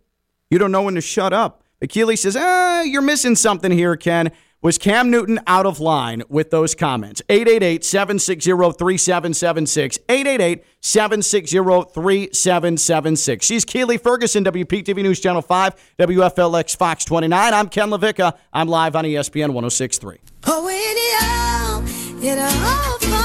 You 0.51 0.59
don't 0.59 0.73
know 0.73 0.83
when 0.83 0.95
to 0.95 1.01
shut 1.01 1.33
up. 1.33 1.62
Achilles 1.83 2.23
says, 2.23 2.37
ah, 2.39 2.83
you're 2.83 3.03
missing 3.03 3.37
something 3.37 3.73
here, 3.73 3.97
Ken. 3.97 4.31
Was 4.63 4.79
Cam 4.79 5.11
Newton 5.11 5.41
out 5.49 5.67
of 5.67 5.81
line 5.81 6.23
with 6.29 6.51
those 6.51 6.77
comments? 6.77 7.21
888 7.29 7.85
760 7.85 8.53
3776. 8.79 9.99
888 10.09 10.65
760 10.81 11.57
3776. 11.93 13.45
She's 13.45 13.65
Keli 13.65 14.01
Ferguson, 14.01 14.45
WPTV 14.45 15.03
News 15.03 15.19
Channel 15.19 15.43
5, 15.43 15.95
WFLX 15.99 16.77
Fox 16.77 17.05
29. 17.05 17.53
I'm 17.53 17.69
Ken 17.69 17.89
LaVecchia. 17.89 18.39
I'm 18.53 18.69
live 18.69 18.95
on 18.95 19.05
ESPN 19.05 19.49
1063. 19.49 20.19
Oh, 20.47 20.69
it 20.69 21.25
all, 21.25 21.83
it 22.23 22.39
all. 22.39 23.22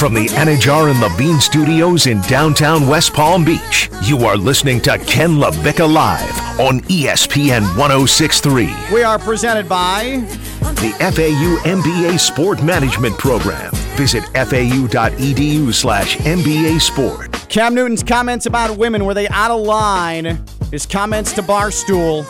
From 0.00 0.14
the 0.14 0.28
Anajar 0.28 0.90
and 0.90 0.98
Levine 0.98 1.38
Studios 1.40 2.06
in 2.06 2.22
downtown 2.22 2.86
West 2.86 3.12
Palm 3.12 3.44
Beach, 3.44 3.90
you 4.04 4.24
are 4.24 4.34
listening 4.34 4.80
to 4.80 4.96
Ken 4.96 5.32
LaVecchia 5.32 5.92
Live 5.92 6.58
on 6.58 6.80
ESPN 6.84 7.60
1063. 7.76 8.74
We 8.94 9.02
are 9.02 9.18
presented 9.18 9.68
by 9.68 10.24
The 10.60 10.94
FAU 11.00 11.68
MBA 11.68 12.18
Sport 12.18 12.62
Management 12.62 13.18
Program. 13.18 13.70
Visit 13.96 14.24
fau.edu 14.32 15.74
slash 15.74 16.16
MBA 16.16 16.80
Sport. 16.80 17.32
Cam 17.50 17.74
Newton's 17.74 18.02
comments 18.02 18.46
about 18.46 18.78
women. 18.78 19.04
Were 19.04 19.12
they 19.12 19.28
out 19.28 19.50
of 19.50 19.60
line? 19.60 20.42
His 20.70 20.86
comments 20.86 21.34
to 21.34 21.42
Barstool 21.42 22.24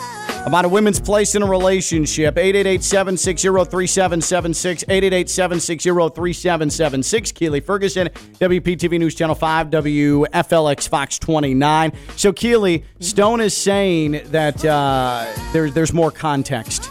about 0.45 0.65
a 0.65 0.69
women's 0.69 0.99
place 0.99 1.35
in 1.35 1.43
a 1.43 1.45
relationship. 1.45 2.35
888-760-3776. 2.35 4.85
888-760-3776. 4.85 7.33
Keli 7.33 7.63
Ferguson, 7.63 8.07
WPTV 8.07 8.99
News 8.99 9.15
Channel 9.15 9.35
5, 9.35 9.69
WFLX 9.69 10.89
Fox 10.89 11.19
29. 11.19 11.93
So 12.15 12.33
Keli, 12.33 12.83
Stone 12.99 13.41
is 13.41 13.55
saying 13.55 14.21
that 14.31 14.65
uh, 14.65 15.31
there, 15.53 15.69
there's 15.69 15.93
more 15.93 16.09
context 16.11 16.89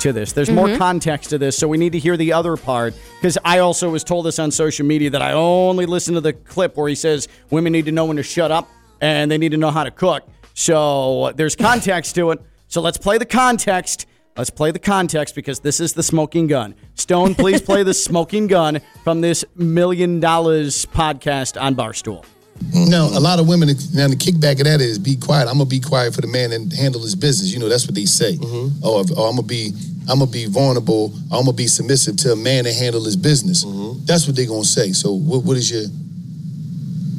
to 0.00 0.12
this. 0.12 0.32
There's 0.32 0.50
more 0.50 0.76
context 0.76 1.30
to 1.30 1.38
this, 1.38 1.58
so 1.58 1.66
we 1.68 1.78
need 1.78 1.92
to 1.92 1.98
hear 1.98 2.16
the 2.16 2.32
other 2.32 2.56
part. 2.56 2.94
Because 3.20 3.38
I 3.44 3.58
also 3.58 3.90
was 3.90 4.04
told 4.04 4.26
this 4.26 4.38
on 4.38 4.50
social 4.50 4.86
media 4.86 5.10
that 5.10 5.22
I 5.22 5.32
only 5.32 5.86
listen 5.86 6.14
to 6.14 6.20
the 6.20 6.32
clip 6.32 6.76
where 6.76 6.88
he 6.88 6.94
says 6.94 7.28
women 7.50 7.72
need 7.72 7.86
to 7.86 7.92
know 7.92 8.06
when 8.06 8.16
to 8.16 8.22
shut 8.22 8.50
up 8.50 8.68
and 9.00 9.30
they 9.30 9.38
need 9.38 9.52
to 9.52 9.58
know 9.58 9.70
how 9.70 9.84
to 9.84 9.90
cook. 9.90 10.24
So 10.54 11.32
there's 11.36 11.56
context 11.56 12.14
to 12.16 12.32
it. 12.32 12.40
So 12.72 12.80
let's 12.80 12.96
play 12.96 13.18
the 13.18 13.26
context. 13.26 14.06
Let's 14.34 14.48
play 14.48 14.70
the 14.70 14.78
context 14.78 15.34
because 15.34 15.60
this 15.60 15.78
is 15.78 15.92
the 15.92 16.02
smoking 16.02 16.46
gun. 16.46 16.74
Stone, 16.94 17.34
please 17.34 17.60
play 17.60 17.82
the 17.82 17.92
smoking 18.08 18.46
gun 18.46 18.80
from 19.04 19.20
this 19.20 19.44
million 19.56 20.20
dollars 20.20 20.86
podcast 20.86 21.60
on 21.60 21.76
Barstool. 21.76 22.24
Now, 22.72 23.08
a 23.08 23.20
lot 23.20 23.40
of 23.40 23.46
women, 23.46 23.68
now 23.92 24.08
the 24.08 24.16
kickback 24.16 24.52
of 24.52 24.64
that 24.64 24.80
is 24.80 24.98
be 24.98 25.16
quiet. 25.16 25.48
I'm 25.48 25.58
gonna 25.58 25.66
be 25.66 25.80
quiet 25.80 26.14
for 26.14 26.22
the 26.22 26.28
man 26.28 26.50
and 26.52 26.72
handle 26.72 27.02
his 27.02 27.14
business. 27.14 27.52
You 27.52 27.58
know, 27.58 27.68
that's 27.68 27.84
what 27.84 27.94
they 27.94 28.06
say. 28.06 28.38
Mm-hmm. 28.38 28.80
Oh, 28.82 29.00
if- 29.00 29.10
oh, 29.18 29.24
I'm 29.28 29.36
gonna 29.36 29.46
be, 29.46 29.72
I'm 30.08 30.20
gonna 30.20 30.30
be 30.30 30.46
vulnerable. 30.46 31.12
I'm 31.30 31.44
gonna 31.44 31.52
be 31.52 31.66
submissive 31.66 32.16
to 32.24 32.32
a 32.32 32.36
man 32.36 32.64
and 32.64 32.74
handle 32.74 33.04
his 33.04 33.16
business. 33.16 33.66
Mm-hmm. 33.66 34.06
That's 34.06 34.26
what 34.26 34.34
they're 34.34 34.46
gonna 34.46 34.64
say. 34.64 34.92
So, 34.92 35.12
what, 35.12 35.44
what 35.44 35.58
is 35.58 35.70
your? 35.70 35.84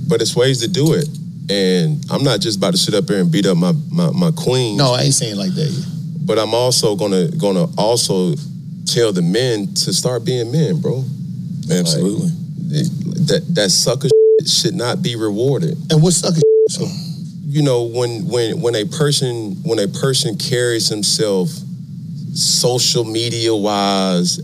But 0.10 0.20
it's 0.20 0.36
ways 0.36 0.62
to 0.62 0.68
do 0.68 0.94
it. 0.94 1.08
And 1.49 2.03
I'm 2.10 2.23
not 2.23 2.39
just 2.39 2.58
about 2.58 2.71
to 2.71 2.77
sit 2.77 2.93
up 2.93 3.10
here 3.10 3.19
and 3.19 3.32
beat 3.32 3.45
up 3.45 3.58
my 3.58 3.73
my, 3.91 4.12
my 4.12 4.32
queen. 4.32 4.77
No, 4.77 4.93
I 4.93 5.01
ain't 5.01 5.13
saying 5.13 5.36
like 5.36 5.53
that. 5.56 5.69
yet. 5.69 5.86
But 6.25 6.39
I'm 6.39 6.53
also 6.53 6.95
gonna 6.95 7.27
gonna 7.32 7.67
also 7.77 8.36
tell 8.86 9.12
the 9.12 9.21
men 9.21 9.73
to 9.75 9.93
start 9.93 10.23
being 10.23 10.51
men, 10.51 10.79
bro. 10.79 11.03
Absolutely. 11.69 12.27
Like, 12.27 13.27
that 13.27 13.43
that 13.56 13.69
sucker 13.71 14.08
should 14.45 14.75
not 14.75 15.01
be 15.01 15.15
rewarded. 15.15 15.77
And 15.91 16.01
what 16.01 16.13
sucker? 16.13 16.39
So, 16.69 16.86
You 17.45 17.62
know, 17.62 17.84
when 17.84 18.25
when 18.27 18.62
when 18.62 18.75
a 18.75 18.86
person 18.86 19.58
when 19.63 19.79
a 19.79 19.88
person 19.88 20.38
carries 20.38 20.88
himself 20.88 21.49
social 22.34 23.03
media 23.03 23.53
wise 23.56 24.39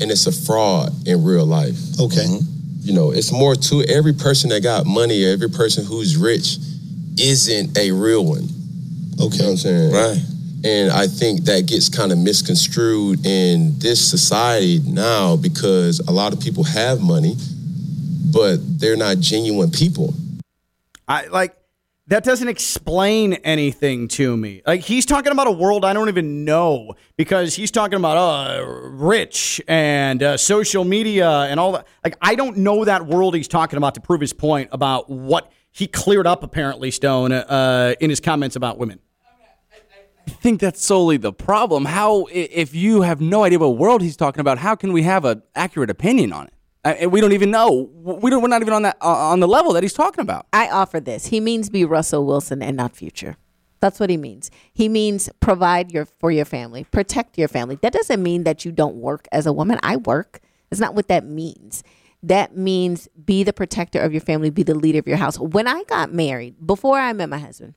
and 0.00 0.10
it's 0.10 0.26
a 0.26 0.32
fraud 0.32 0.92
in 1.06 1.22
real 1.24 1.46
life. 1.46 1.76
okay, 2.00 2.24
mm-hmm. 2.24 2.57
You 2.88 2.94
know, 2.94 3.10
it's 3.10 3.30
more 3.30 3.54
to 3.54 3.82
every 3.82 4.14
person 4.14 4.48
that 4.48 4.62
got 4.62 4.86
money, 4.86 5.22
or 5.22 5.28
every 5.28 5.50
person 5.50 5.84
who's 5.84 6.16
rich 6.16 6.56
isn't 7.20 7.76
a 7.76 7.92
real 7.92 8.24
one. 8.24 8.44
You 8.44 8.48
know 9.18 9.26
what 9.26 9.34
okay. 9.34 9.50
I'm 9.50 9.56
saying? 9.58 9.92
Right. 9.92 10.18
And 10.64 10.90
I 10.90 11.06
think 11.06 11.44
that 11.44 11.66
gets 11.66 11.90
kind 11.90 12.12
of 12.12 12.18
misconstrued 12.18 13.26
in 13.26 13.78
this 13.78 14.00
society 14.00 14.80
now 14.86 15.36
because 15.36 16.00
a 16.00 16.10
lot 16.10 16.32
of 16.32 16.40
people 16.40 16.64
have 16.64 17.02
money, 17.02 17.36
but 18.32 18.56
they're 18.80 18.96
not 18.96 19.18
genuine 19.18 19.70
people. 19.70 20.14
I 21.06 21.26
like 21.26 21.54
that 22.08 22.24
doesn't 22.24 22.48
explain 22.48 23.34
anything 23.34 24.08
to 24.08 24.36
me. 24.36 24.62
Like 24.66 24.80
he's 24.80 25.06
talking 25.06 25.30
about 25.30 25.46
a 25.46 25.52
world 25.52 25.84
I 25.84 25.92
don't 25.92 26.08
even 26.08 26.44
know 26.44 26.94
because 27.16 27.54
he's 27.54 27.70
talking 27.70 27.96
about 27.96 28.16
uh 28.16 28.64
rich 28.66 29.60
and 29.68 30.22
uh, 30.22 30.36
social 30.36 30.84
media 30.84 31.28
and 31.28 31.60
all 31.60 31.72
that. 31.72 31.86
Like 32.02 32.16
I 32.20 32.34
don't 32.34 32.58
know 32.58 32.84
that 32.84 33.06
world 33.06 33.34
he's 33.34 33.48
talking 33.48 33.76
about 33.76 33.94
to 33.94 34.00
prove 34.00 34.20
his 34.20 34.32
point 34.32 34.70
about 34.72 35.08
what 35.10 35.52
he 35.70 35.86
cleared 35.86 36.26
up 36.26 36.42
apparently 36.42 36.90
Stone 36.90 37.32
uh, 37.32 37.94
in 38.00 38.10
his 38.10 38.20
comments 38.20 38.56
about 38.56 38.78
women. 38.78 39.00
I 40.26 40.30
think 40.30 40.60
that's 40.60 40.84
solely 40.84 41.16
the 41.16 41.32
problem. 41.32 41.86
How, 41.86 42.26
if 42.30 42.74
you 42.74 43.00
have 43.00 43.20
no 43.20 43.44
idea 43.44 43.58
what 43.58 43.78
world 43.78 44.02
he's 44.02 44.16
talking 44.16 44.40
about, 44.40 44.58
how 44.58 44.74
can 44.74 44.92
we 44.92 45.02
have 45.02 45.24
an 45.24 45.42
accurate 45.54 45.88
opinion 45.88 46.34
on 46.34 46.48
it? 46.48 46.52
Uh, 46.84 46.94
and 47.00 47.12
we 47.12 47.20
don't 47.20 47.32
even 47.32 47.50
know. 47.50 47.90
We 47.94 48.30
don't. 48.30 48.42
We're 48.42 48.48
not 48.48 48.62
even 48.62 48.74
on 48.74 48.82
that 48.82 48.96
uh, 49.00 49.08
on 49.08 49.40
the 49.40 49.48
level 49.48 49.72
that 49.72 49.82
he's 49.82 49.92
talking 49.92 50.22
about. 50.22 50.46
I 50.52 50.68
offer 50.68 51.00
this. 51.00 51.26
He 51.26 51.40
means 51.40 51.70
be 51.70 51.84
Russell 51.84 52.24
Wilson 52.24 52.62
and 52.62 52.76
not 52.76 52.94
future. 52.94 53.36
That's 53.80 54.00
what 54.00 54.10
he 54.10 54.16
means. 54.16 54.50
He 54.72 54.88
means 54.88 55.28
provide 55.40 55.92
your 55.92 56.04
for 56.04 56.30
your 56.30 56.44
family, 56.44 56.84
protect 56.84 57.38
your 57.38 57.48
family. 57.48 57.78
That 57.82 57.92
doesn't 57.92 58.22
mean 58.22 58.44
that 58.44 58.64
you 58.64 58.72
don't 58.72 58.96
work 58.96 59.26
as 59.32 59.46
a 59.46 59.52
woman. 59.52 59.78
I 59.82 59.96
work. 59.96 60.40
That's 60.70 60.80
not 60.80 60.94
what 60.94 61.08
that 61.08 61.24
means. 61.24 61.82
That 62.22 62.56
means 62.56 63.08
be 63.24 63.44
the 63.44 63.52
protector 63.52 64.00
of 64.00 64.12
your 64.12 64.20
family, 64.20 64.50
be 64.50 64.64
the 64.64 64.74
leader 64.74 64.98
of 64.98 65.06
your 65.06 65.16
house. 65.16 65.38
When 65.38 65.68
I 65.68 65.84
got 65.84 66.12
married, 66.12 66.66
before 66.66 66.98
I 66.98 67.12
met 67.12 67.28
my 67.28 67.38
husband, 67.38 67.74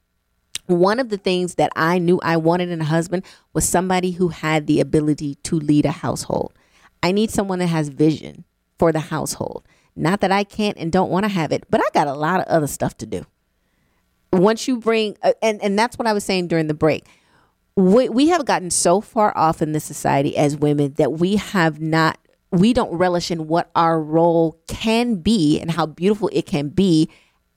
one 0.65 0.99
of 0.99 1.09
the 1.09 1.17
things 1.17 1.55
that 1.55 1.71
I 1.75 1.99
knew 1.99 2.19
I 2.23 2.37
wanted 2.37 2.69
in 2.69 2.81
a 2.81 2.85
husband 2.85 3.23
was 3.53 3.67
somebody 3.67 4.11
who 4.11 4.29
had 4.29 4.65
the 4.65 4.79
ability 4.79 5.35
to 5.43 5.59
lead 5.59 5.85
a 5.85 5.91
household. 5.91 6.53
I 7.03 7.11
need 7.11 7.29
someone 7.29 7.59
that 7.59 7.67
has 7.67 7.89
vision 7.89 8.45
for 8.81 8.91
the 8.91 8.99
household. 8.99 9.63
Not 9.95 10.21
that 10.21 10.31
I 10.31 10.43
can't 10.43 10.75
and 10.75 10.91
don't 10.91 11.11
want 11.11 11.23
to 11.25 11.29
have 11.29 11.51
it, 11.51 11.65
but 11.69 11.79
I 11.79 11.83
got 11.93 12.07
a 12.07 12.13
lot 12.13 12.39
of 12.39 12.47
other 12.47 12.65
stuff 12.65 12.97
to 12.97 13.05
do. 13.05 13.27
Once 14.33 14.67
you 14.67 14.79
bring, 14.79 15.15
uh, 15.21 15.33
and, 15.43 15.61
and 15.61 15.77
that's 15.77 15.99
what 15.99 16.07
I 16.07 16.13
was 16.13 16.23
saying 16.23 16.47
during 16.47 16.65
the 16.65 16.73
break. 16.73 17.05
We, 17.75 18.09
we 18.09 18.29
have 18.29 18.43
gotten 18.43 18.71
so 18.71 18.99
far 18.99 19.37
off 19.37 19.61
in 19.61 19.73
this 19.73 19.83
society 19.83 20.35
as 20.35 20.57
women 20.57 20.93
that 20.93 21.11
we 21.11 21.35
have 21.35 21.79
not, 21.79 22.17
we 22.49 22.73
don't 22.73 22.91
relish 22.91 23.29
in 23.29 23.47
what 23.47 23.69
our 23.75 24.01
role 24.01 24.59
can 24.67 25.17
be 25.17 25.59
and 25.59 25.69
how 25.69 25.85
beautiful 25.85 26.31
it 26.33 26.47
can 26.47 26.69
be 26.69 27.07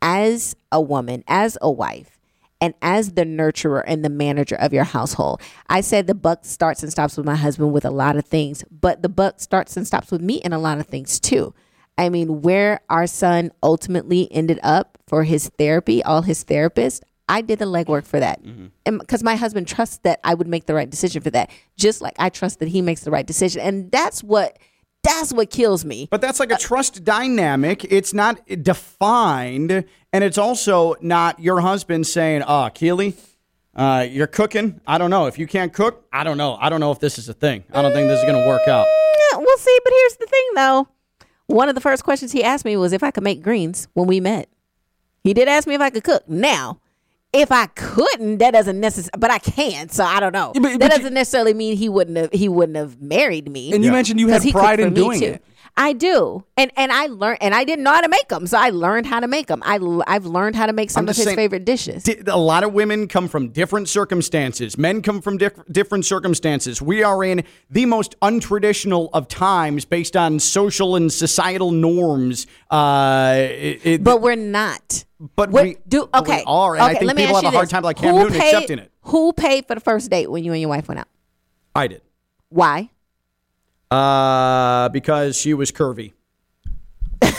as 0.02 0.54
a 0.70 0.78
woman, 0.82 1.24
as 1.26 1.56
a 1.62 1.70
wife 1.70 2.18
and 2.60 2.74
as 2.82 3.12
the 3.12 3.24
nurturer 3.24 3.82
and 3.86 4.04
the 4.04 4.10
manager 4.10 4.56
of 4.56 4.72
your 4.72 4.84
household. 4.84 5.40
I 5.68 5.80
said 5.80 6.06
the 6.06 6.14
buck 6.14 6.44
starts 6.44 6.82
and 6.82 6.90
stops 6.90 7.16
with 7.16 7.26
my 7.26 7.36
husband 7.36 7.72
with 7.72 7.84
a 7.84 7.90
lot 7.90 8.16
of 8.16 8.24
things, 8.24 8.64
but 8.70 9.02
the 9.02 9.08
buck 9.08 9.40
starts 9.40 9.76
and 9.76 9.86
stops 9.86 10.10
with 10.10 10.20
me 10.20 10.36
in 10.36 10.52
a 10.52 10.58
lot 10.58 10.78
of 10.78 10.86
things 10.86 11.20
too. 11.20 11.54
I 11.96 12.08
mean, 12.08 12.42
where 12.42 12.80
our 12.90 13.06
son 13.06 13.52
ultimately 13.62 14.30
ended 14.32 14.58
up 14.62 14.98
for 15.06 15.24
his 15.24 15.50
therapy, 15.58 16.02
all 16.02 16.22
his 16.22 16.44
therapists, 16.44 17.00
I 17.28 17.40
did 17.40 17.58
the 17.58 17.64
legwork 17.64 18.04
for 18.04 18.20
that. 18.20 18.42
Mm-hmm. 18.42 18.66
And 18.84 18.98
because 18.98 19.22
my 19.22 19.36
husband 19.36 19.66
trusts 19.66 19.98
that 19.98 20.20
I 20.24 20.34
would 20.34 20.48
make 20.48 20.66
the 20.66 20.74
right 20.74 20.90
decision 20.90 21.22
for 21.22 21.30
that, 21.30 21.50
just 21.76 22.02
like 22.02 22.14
I 22.18 22.28
trust 22.28 22.58
that 22.58 22.68
he 22.68 22.82
makes 22.82 23.02
the 23.02 23.10
right 23.10 23.26
decision. 23.26 23.62
And 23.62 23.90
that's 23.90 24.22
what 24.22 24.58
that's 25.04 25.32
what 25.32 25.50
kills 25.50 25.84
me. 25.84 26.08
But 26.10 26.20
that's 26.20 26.40
like 26.40 26.50
a 26.50 26.56
trust 26.56 27.04
dynamic. 27.04 27.84
It's 27.84 28.12
not 28.12 28.40
defined, 28.62 29.84
and 30.12 30.24
it's 30.24 30.38
also 30.38 30.96
not 31.00 31.38
your 31.38 31.60
husband 31.60 32.06
saying, 32.06 32.42
"Ah, 32.42 32.70
Keli, 32.70 33.14
uh, 33.76 34.06
you're 34.08 34.26
cooking. 34.26 34.80
I 34.86 34.98
don't 34.98 35.10
know 35.10 35.26
if 35.26 35.38
you 35.38 35.46
can't 35.46 35.72
cook. 35.72 36.06
I 36.12 36.24
don't 36.24 36.38
know. 36.38 36.56
I 36.60 36.68
don't 36.68 36.80
know 36.80 36.90
if 36.90 36.98
this 36.98 37.18
is 37.18 37.28
a 37.28 37.34
thing. 37.34 37.64
I 37.72 37.82
don't 37.82 37.92
think 37.92 38.08
this 38.08 38.18
is 38.18 38.24
going 38.24 38.42
to 38.42 38.48
work 38.48 38.66
out." 38.66 38.86
Yeah, 39.30 39.38
we'll 39.38 39.58
see. 39.58 39.78
But 39.84 39.92
here's 39.92 40.16
the 40.16 40.26
thing, 40.26 40.44
though. 40.54 40.88
One 41.46 41.68
of 41.68 41.74
the 41.74 41.80
first 41.80 42.04
questions 42.04 42.32
he 42.32 42.42
asked 42.42 42.64
me 42.64 42.76
was 42.76 42.92
if 42.92 43.02
I 43.02 43.10
could 43.10 43.22
make 43.24 43.42
greens 43.42 43.88
when 43.92 44.06
we 44.06 44.18
met. 44.18 44.48
He 45.22 45.34
did 45.34 45.48
ask 45.48 45.66
me 45.66 45.74
if 45.74 45.80
I 45.80 45.90
could 45.90 46.04
cook. 46.04 46.28
Now, 46.28 46.80
if 47.34 47.50
I 47.52 47.66
couldn't, 47.66 48.38
that 48.38 48.52
doesn't 48.52 48.78
necessarily, 48.78 49.10
but 49.18 49.30
I 49.30 49.38
can't, 49.38 49.92
so 49.92 50.04
I 50.04 50.20
don't 50.20 50.32
know. 50.32 50.52
Yeah, 50.54 50.60
but- 50.62 50.70
that 50.72 50.80
but 50.80 50.90
doesn't 50.92 51.14
necessarily 51.14 51.52
mean 51.52 51.76
he 51.76 51.88
wouldn't 51.88 52.16
have 52.16 52.32
he 52.32 52.48
wouldn't 52.48 52.76
have 52.76 53.02
married 53.02 53.50
me. 53.50 53.72
And 53.72 53.84
you 53.84 53.90
mentioned 53.92 54.20
you 54.20 54.28
had 54.28 54.42
he 54.42 54.52
cooked 54.52 54.62
pride 54.62 54.80
in 54.80 54.90
me, 54.90 54.94
doing 54.94 55.20
too. 55.20 55.26
it. 55.26 55.44
I 55.76 55.92
do, 55.92 56.44
and 56.56 56.70
and 56.76 56.92
I 56.92 57.06
learned, 57.06 57.38
and 57.40 57.52
I 57.52 57.64
didn't 57.64 57.82
know 57.82 57.92
how 57.92 58.00
to 58.00 58.08
make 58.08 58.28
them, 58.28 58.46
so 58.46 58.56
I 58.56 58.70
learned 58.70 59.06
how 59.06 59.18
to 59.18 59.26
make 59.26 59.48
them. 59.48 59.60
I 59.64 59.74
I've 60.06 60.24
learned 60.24 60.54
how 60.54 60.66
to 60.66 60.72
make 60.72 60.88
some 60.90 61.08
of 61.08 61.16
his 61.16 61.24
saying- 61.24 61.36
favorite 61.36 61.64
dishes. 61.64 62.04
Di- 62.04 62.22
A 62.28 62.38
lot 62.38 62.62
of 62.62 62.72
women 62.72 63.08
come 63.08 63.26
from 63.26 63.48
different 63.48 63.88
circumstances. 63.88 64.78
Men 64.78 65.02
come 65.02 65.20
from 65.20 65.36
diff- 65.36 65.58
different 65.72 66.04
circumstances. 66.04 66.80
We 66.80 67.02
are 67.02 67.24
in 67.24 67.42
the 67.70 67.86
most 67.86 68.14
untraditional 68.20 69.10
of 69.12 69.26
times 69.26 69.84
based 69.84 70.16
on 70.16 70.38
social 70.38 70.94
and 70.94 71.12
societal 71.12 71.72
norms. 71.72 72.46
Uh, 72.70 73.34
it, 73.36 73.80
it- 73.84 74.04
but 74.04 74.20
we're 74.20 74.36
not. 74.36 75.04
But 75.34 75.50
We're- 75.50 75.70
we- 75.70 75.76
do 75.88 76.08
but 76.12 76.26
we 76.28 76.34
okay. 76.34 76.44
are, 76.46 76.74
and 76.74 76.82
I 76.84 76.90
okay, 76.90 76.98
think 77.00 77.06
let 77.08 77.16
me 77.16 77.22
people 77.22 77.36
have 77.36 77.44
a 77.46 77.50
hard 77.50 77.64
this. 77.66 77.72
time 77.72 77.82
like 77.82 77.96
Cam 77.96 78.14
Who 78.14 78.20
Newton 78.24 78.38
paid, 78.38 78.54
accepting 78.54 78.78
it. 78.78 78.92
Who 79.06 79.32
paid 79.32 79.66
for 79.66 79.74
the 79.74 79.80
first 79.80 80.08
date 80.08 80.30
when 80.30 80.44
you 80.44 80.52
and 80.52 80.60
your 80.60 80.68
wife 80.70 80.86
went 80.86 81.00
out? 81.00 81.08
I 81.74 81.88
did 81.88 82.02
Why? 82.50 82.90
Uh, 83.94 84.88
because 84.90 85.36
she 85.36 85.54
was 85.54 85.70
curvy. 85.72 86.12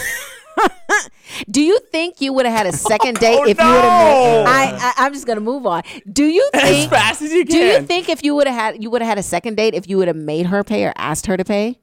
Do 1.49 1.62
you 1.62 1.80
think 1.91 2.22
you 2.22 2.32
would 2.34 2.45
have 2.45 2.56
had 2.58 2.66
a 2.68 2.72
second 2.78 3.18
Oh, 3.18 3.22
date 3.22 3.39
if 3.49 3.60
you 3.60 3.66
would 3.66 3.84
have? 3.84 4.45
I, 4.47 4.72
I 4.80 4.93
I'm 5.06 5.14
just 5.14 5.28
gonna 5.28 5.41
move 5.41 5.66
on. 5.66 5.84
Do 6.12 6.24
you 6.24 6.49
think 6.53 6.89
fast 6.89 7.22
as 7.22 7.32
you 7.34 7.43
Do 7.43 7.58
you 7.58 7.82
think 7.82 8.08
if 8.10 8.24
you 8.24 8.34
would 8.36 8.47
have 8.47 8.56
had 8.56 8.84
you 8.84 8.89
would 8.89 9.01
have 9.01 9.10
had 9.10 9.18
a 9.18 9.24
second 9.24 9.56
date 9.56 9.74
if 9.74 9.89
you 9.89 9.97
would 9.97 10.08
have 10.08 10.16
made 10.18 10.45
her 10.47 10.64
pay 10.64 10.86
or 10.86 10.93
asked 10.97 11.26
her 11.26 11.36
to 11.36 11.43
pay? 11.43 11.80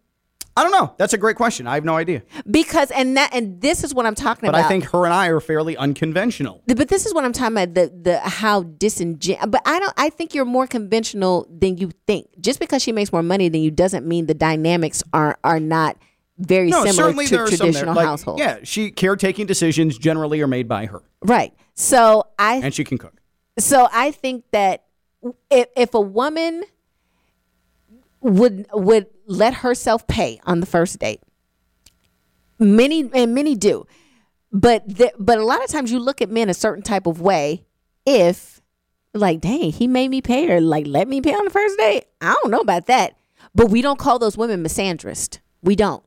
I 0.56 0.62
don't 0.62 0.72
know. 0.72 0.94
That's 0.98 1.14
a 1.14 1.18
great 1.18 1.36
question. 1.36 1.66
I 1.66 1.74
have 1.74 1.84
no 1.84 1.96
idea. 1.96 2.22
Because 2.50 2.90
and 2.90 3.16
that 3.16 3.30
and 3.32 3.60
this 3.60 3.82
is 3.84 3.94
what 3.94 4.04
I'm 4.04 4.14
talking 4.14 4.46
But 4.48 4.54
about. 4.54 4.64
I 4.66 4.68
think 4.68 4.84
her 4.90 5.04
and 5.06 5.14
I 5.14 5.28
are 5.28 5.40
fairly 5.40 5.76
unconventional. 5.76 6.62
But 6.66 6.88
this 6.88 7.06
is 7.06 7.14
what 7.14 7.24
I'm 7.24 7.32
talking 7.32 7.56
about 7.56 7.74
the 7.74 7.92
the 8.02 8.18
how 8.18 8.64
disingen. 8.64 9.50
But 9.50 9.62
I 9.64 9.78
don't. 9.78 9.94
I 9.96 10.10
think 10.10 10.34
you're 10.34 10.44
more 10.44 10.66
conventional 10.66 11.46
than 11.50 11.78
you 11.78 11.90
think. 12.06 12.28
Just 12.40 12.60
because 12.60 12.82
she 12.82 12.92
makes 12.92 13.12
more 13.12 13.22
money 13.22 13.48
than 13.48 13.62
you 13.62 13.70
doesn't 13.70 14.06
mean 14.06 14.26
the 14.26 14.34
dynamics 14.34 15.02
are 15.14 15.38
are 15.42 15.60
not 15.60 15.96
very 16.38 16.68
No, 16.70 16.84
similar 16.84 17.12
to 17.24 17.30
there 17.30 17.44
are 17.44 17.46
some 17.46 17.56
there. 17.56 17.56
traditional 17.72 17.94
Like, 17.94 18.06
households. 18.06 18.40
Yeah, 18.40 18.58
she 18.64 18.90
caretaking 18.90 19.46
decisions 19.46 19.96
generally 19.96 20.40
are 20.42 20.46
made 20.48 20.68
by 20.68 20.86
her, 20.86 21.02
Right. 21.22 21.54
So 21.74 22.24
I 22.38 22.56
and 22.56 22.74
she 22.74 22.84
can 22.84 22.98
cook. 22.98 23.20
So 23.58 23.88
I 23.92 24.10
think 24.10 24.44
that 24.50 24.84
if, 25.50 25.68
if 25.76 25.94
a 25.94 26.00
woman 26.00 26.64
would 28.22 28.66
would 28.72 29.06
let 29.26 29.54
herself 29.54 30.06
pay 30.06 30.40
on 30.44 30.60
the 30.60 30.66
first 30.66 30.98
date, 30.98 31.20
many 32.58 33.10
and 33.12 33.34
many 33.34 33.54
do, 33.54 33.86
but 34.52 34.86
the, 34.88 35.12
but 35.18 35.38
a 35.38 35.44
lot 35.44 35.62
of 35.62 35.70
times 35.70 35.90
you 35.90 35.98
look 35.98 36.22
at 36.22 36.30
men 36.30 36.48
a 36.48 36.54
certain 36.54 36.82
type 36.82 37.06
of 37.06 37.20
way. 37.20 37.64
If 38.04 38.60
like, 39.14 39.40
dang, 39.40 39.72
he 39.72 39.86
made 39.86 40.08
me 40.08 40.22
pay 40.22 40.50
or 40.50 40.60
like 40.60 40.86
let 40.86 41.08
me 41.08 41.20
pay 41.20 41.34
on 41.34 41.44
the 41.44 41.50
first 41.50 41.76
date. 41.78 42.06
I 42.20 42.34
don't 42.42 42.50
know 42.50 42.60
about 42.60 42.86
that, 42.86 43.16
but 43.54 43.70
we 43.70 43.82
don't 43.82 43.98
call 43.98 44.18
those 44.18 44.36
women 44.36 44.62
misandrist. 44.62 45.38
We 45.62 45.76
don't. 45.76 46.04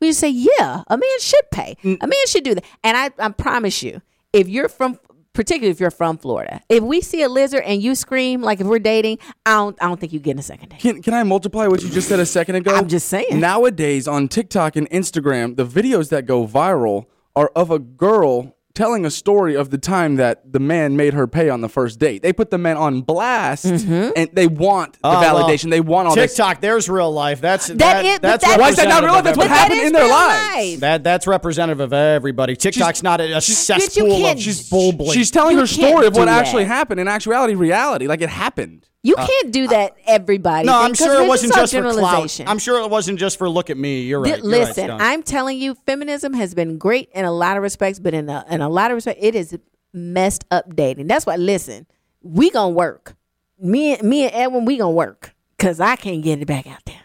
We 0.00 0.08
just 0.08 0.20
say, 0.20 0.30
yeah, 0.30 0.82
a 0.86 0.96
man 0.96 1.20
should 1.20 1.50
pay. 1.50 1.76
Mm. 1.84 1.98
A 2.00 2.06
man 2.06 2.26
should 2.26 2.44
do 2.44 2.54
that. 2.54 2.64
And 2.82 2.96
I, 2.96 3.10
I 3.18 3.28
promise 3.30 3.82
you, 3.82 4.00
if 4.32 4.48
you're 4.48 4.68
from, 4.68 4.98
particularly 5.32 5.70
if 5.70 5.80
you're 5.80 5.90
from 5.90 6.18
Florida, 6.18 6.60
if 6.68 6.82
we 6.82 7.00
see 7.00 7.22
a 7.22 7.28
lizard 7.28 7.62
and 7.64 7.82
you 7.82 7.94
scream 7.94 8.42
like 8.42 8.60
if 8.60 8.66
we're 8.66 8.78
dating, 8.78 9.18
I 9.46 9.52
don't, 9.54 9.82
I 9.82 9.86
don't 9.86 10.00
think 10.00 10.12
you 10.12 10.20
get 10.20 10.38
a 10.38 10.42
second 10.42 10.70
date. 10.70 10.80
Can, 10.80 11.02
can 11.02 11.14
I 11.14 11.22
multiply 11.22 11.66
what 11.66 11.82
you 11.82 11.90
just 11.90 12.08
said 12.08 12.20
a 12.20 12.26
second 12.26 12.56
ago? 12.56 12.74
I'm 12.74 12.88
just 12.88 13.08
saying. 13.08 13.40
Nowadays 13.40 14.08
on 14.08 14.28
TikTok 14.28 14.76
and 14.76 14.88
Instagram, 14.90 15.56
the 15.56 15.66
videos 15.66 16.10
that 16.10 16.26
go 16.26 16.46
viral 16.46 17.06
are 17.36 17.50
of 17.54 17.70
a 17.70 17.78
girl 17.78 18.56
telling 18.80 19.04
a 19.04 19.10
story 19.10 19.54
of 19.54 19.68
the 19.70 19.76
time 19.78 20.16
that 20.16 20.52
the 20.52 20.58
man 20.58 20.96
made 20.96 21.12
her 21.12 21.26
pay 21.26 21.50
on 21.50 21.60
the 21.60 21.68
first 21.68 21.98
date. 21.98 22.22
They 22.22 22.32
put 22.32 22.50
the 22.50 22.56
man 22.58 22.76
on 22.78 23.02
blast 23.02 23.66
Mm-hmm. 23.66 24.10
and 24.16 24.30
they 24.32 24.46
want 24.46 24.94
the 24.94 25.00
well, 25.10 25.22
validation. 25.22 25.68
they 25.70 25.80
want 25.82 26.08
all 26.08 26.14
this. 26.14 26.32
TikTok. 26.34 26.60
There's 26.62 26.88
real 26.88 27.12
life. 27.12 27.40
That's 27.42 27.66
That 27.66 27.76
that, 27.78 28.04
is- 28.04 28.18
but 28.20 28.22
that's 28.22 28.44
that- 28.46 28.58
Why 28.58 28.68
is 28.70 28.76
that 28.76 28.88
not 28.88 29.02
real 29.04 29.12
life? 29.12 29.24
That's 29.24 29.36
what 29.36 29.46
of 29.46 29.50
But 29.50 29.54
that 29.54 29.60
happened 29.68 29.80
in 29.86 29.92
their 29.92 30.08
lives. 30.08 30.54
life. 30.56 30.80
That 30.80 31.04
that's 31.04 31.26
representative 31.26 31.80
of 31.80 31.92
everybody. 31.92 32.56
TikTok's 32.56 33.02
not 33.02 33.20
a, 33.20 33.36
a 33.36 33.40
cesspool 33.40 34.26
of 34.26 34.40
She's- 34.40 34.68
bull 34.70 35.10
She's 35.12 35.30
telling 35.30 35.54
You 35.56 35.60
her 35.60 35.66
story 35.66 36.06
of 36.06 36.16
what 36.16 36.28
actually 36.28 36.64
that. 36.64 36.68
happened. 36.68 37.00
In 37.00 37.08
actuality, 37.08 37.54
reality, 37.54 38.06
like 38.06 38.22
it 38.22 38.30
happened. 38.30 38.86
You 39.02 39.14
uh, 39.16 39.26
can't 39.26 39.52
do 39.52 39.68
that, 39.68 39.96
everybody. 40.06 40.66
No, 40.66 40.78
I'm 40.78 40.92
sure 40.94 41.22
it 41.22 41.28
wasn't 41.28 41.54
just 41.54 41.72
for 41.72 41.90
clout. 41.92 42.40
I'm 42.46 42.58
sure 42.58 42.82
it 42.82 42.90
wasn't 42.90 43.18
just 43.18 43.38
for 43.38 43.48
look 43.48 43.70
at 43.70 43.78
me. 43.78 44.02
You're 44.02 44.20
right. 44.20 44.28
You're 44.28 44.36
right, 44.36 44.44
Listen, 44.44 44.84
Stone. 44.84 45.00
I'm 45.00 45.22
telling 45.22 45.58
you, 45.58 45.74
feminism 45.86 46.34
has 46.34 46.54
been 46.54 46.76
great 46.76 47.08
in 47.14 47.24
a 47.24 47.32
lot 47.32 47.56
of 47.56 47.62
respects, 47.62 47.98
but 47.98 48.12
in 48.12 48.28
a, 48.28 48.44
in 48.50 48.60
a 48.60 48.68
lot 48.68 48.90
of 48.90 48.96
respects, 48.96 49.20
it 49.22 49.34
is 49.34 49.56
messed 49.94 50.44
up 50.50 50.76
dating. 50.76 51.06
That's 51.06 51.24
why. 51.24 51.36
Listen, 51.36 51.86
we 52.22 52.50
gonna 52.50 52.70
work. 52.70 53.16
Me, 53.58 53.94
and 53.96 54.08
me 54.08 54.24
and 54.24 54.34
Edwin, 54.34 54.64
we 54.66 54.76
gonna 54.76 54.90
work 54.90 55.34
because 55.56 55.80
I 55.80 55.96
can't 55.96 56.22
get 56.22 56.40
it 56.40 56.46
back 56.46 56.66
out 56.66 56.84
there. 56.84 57.00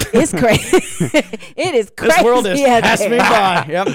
It's 0.12 0.32
crazy. 0.32 0.76
it 1.56 1.74
is 1.74 1.90
crazy. 1.96 2.14
This 2.16 2.24
world 2.24 2.46
is 2.46 2.60
passing 2.60 3.10
me 3.12 3.18
by. 3.18 3.64
Yep. 3.68 3.88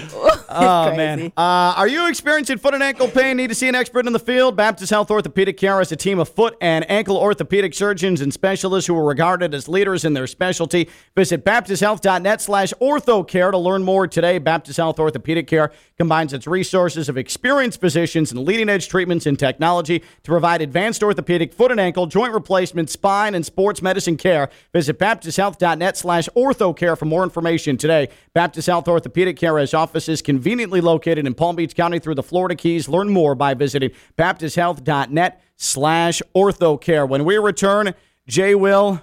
oh 0.50 0.86
crazy. 0.88 0.98
man. 0.98 1.34
Uh, 1.36 1.74
are 1.78 1.88
you 1.88 2.08
experiencing 2.08 2.58
foot 2.58 2.74
and 2.74 2.82
ankle 2.82 3.08
pain? 3.08 3.38
Need 3.38 3.48
to 3.48 3.56
see 3.56 3.68
an 3.68 3.76
expert 3.76 4.08
in 4.08 4.14
the 4.14 4.20
field? 4.20 4.56
Baptist 4.56 4.92
Health 4.92 5.12
Orthopedic 5.12 5.58
Care 5.58 5.78
has 5.80 5.92
a 5.92 5.96
team 5.96 6.20
of 6.20 6.30
foot 6.30 6.56
and 6.62 6.90
ankle 6.90 7.18
orthopedic 7.18 7.74
surgeons 7.74 8.22
and 8.22 8.34
specialists 8.34 8.88
who 8.88 8.96
are 8.98 9.04
regarded 9.04 9.54
as 9.54 9.68
leaders 9.68 10.06
in 10.06 10.14
their 10.14 10.26
specialty. 10.28 10.90
Visit 11.16 11.44
baptisthealth.net 11.44 12.42
slash 12.42 12.74
orthocare 12.82 13.52
to 13.52 13.58
learn 13.58 13.84
more 13.84 14.08
today. 14.08 14.38
Baptist 14.38 14.78
Health 14.78 15.00
Orthopedic 15.00 15.48
Care 15.48 15.72
combines 15.98 16.34
its 16.34 16.48
resources 16.48 17.10
of 17.10 17.18
experienced 17.18 17.80
physicians 17.82 18.32
and 18.32 18.42
leading 18.46 18.70
edge 18.70 18.88
treatments 18.88 19.26
and 19.26 19.38
technology 19.38 20.00
to 20.00 20.06
provide 20.32 20.62
advanced 20.62 21.04
orthopedic 21.04 21.54
foot 21.54 21.72
and 21.72 21.80
ankle, 21.80 22.06
joint 22.08 22.34
replacement, 22.34 22.90
spine, 22.90 23.36
and 23.36 23.46
sports 23.46 23.82
medicine 23.82 24.18
care. 24.18 24.50
Visit 24.74 24.98
baptisthealth.net 24.98 25.95
slash 25.98 26.28
orthocare 26.36 26.98
for 26.98 27.06
more 27.06 27.24
information 27.24 27.78
today. 27.78 28.10
Baptist 28.34 28.68
Health 28.68 28.88
Orthopedic 28.88 29.38
Care 29.38 29.58
has 29.60 29.74
offices 29.74 30.22
conveniently 30.22 30.82
located 30.82 31.26
in 31.26 31.34
Palm 31.34 31.56
Beach 31.56 31.76
County 31.76 32.00
through 32.00 32.16
the 32.16 32.24
Florida 32.24 32.56
Keys. 32.56 32.88
Learn 32.90 33.10
more 33.10 33.36
by 33.36 33.54
visiting 33.54 33.92
baptisthealth.net 34.18 35.42
slash 35.58 36.22
orthocare. 36.36 37.08
When 37.08 37.26
we 37.26 37.38
return, 37.38 37.94
Jay 38.28 38.56
Will, 38.56 39.02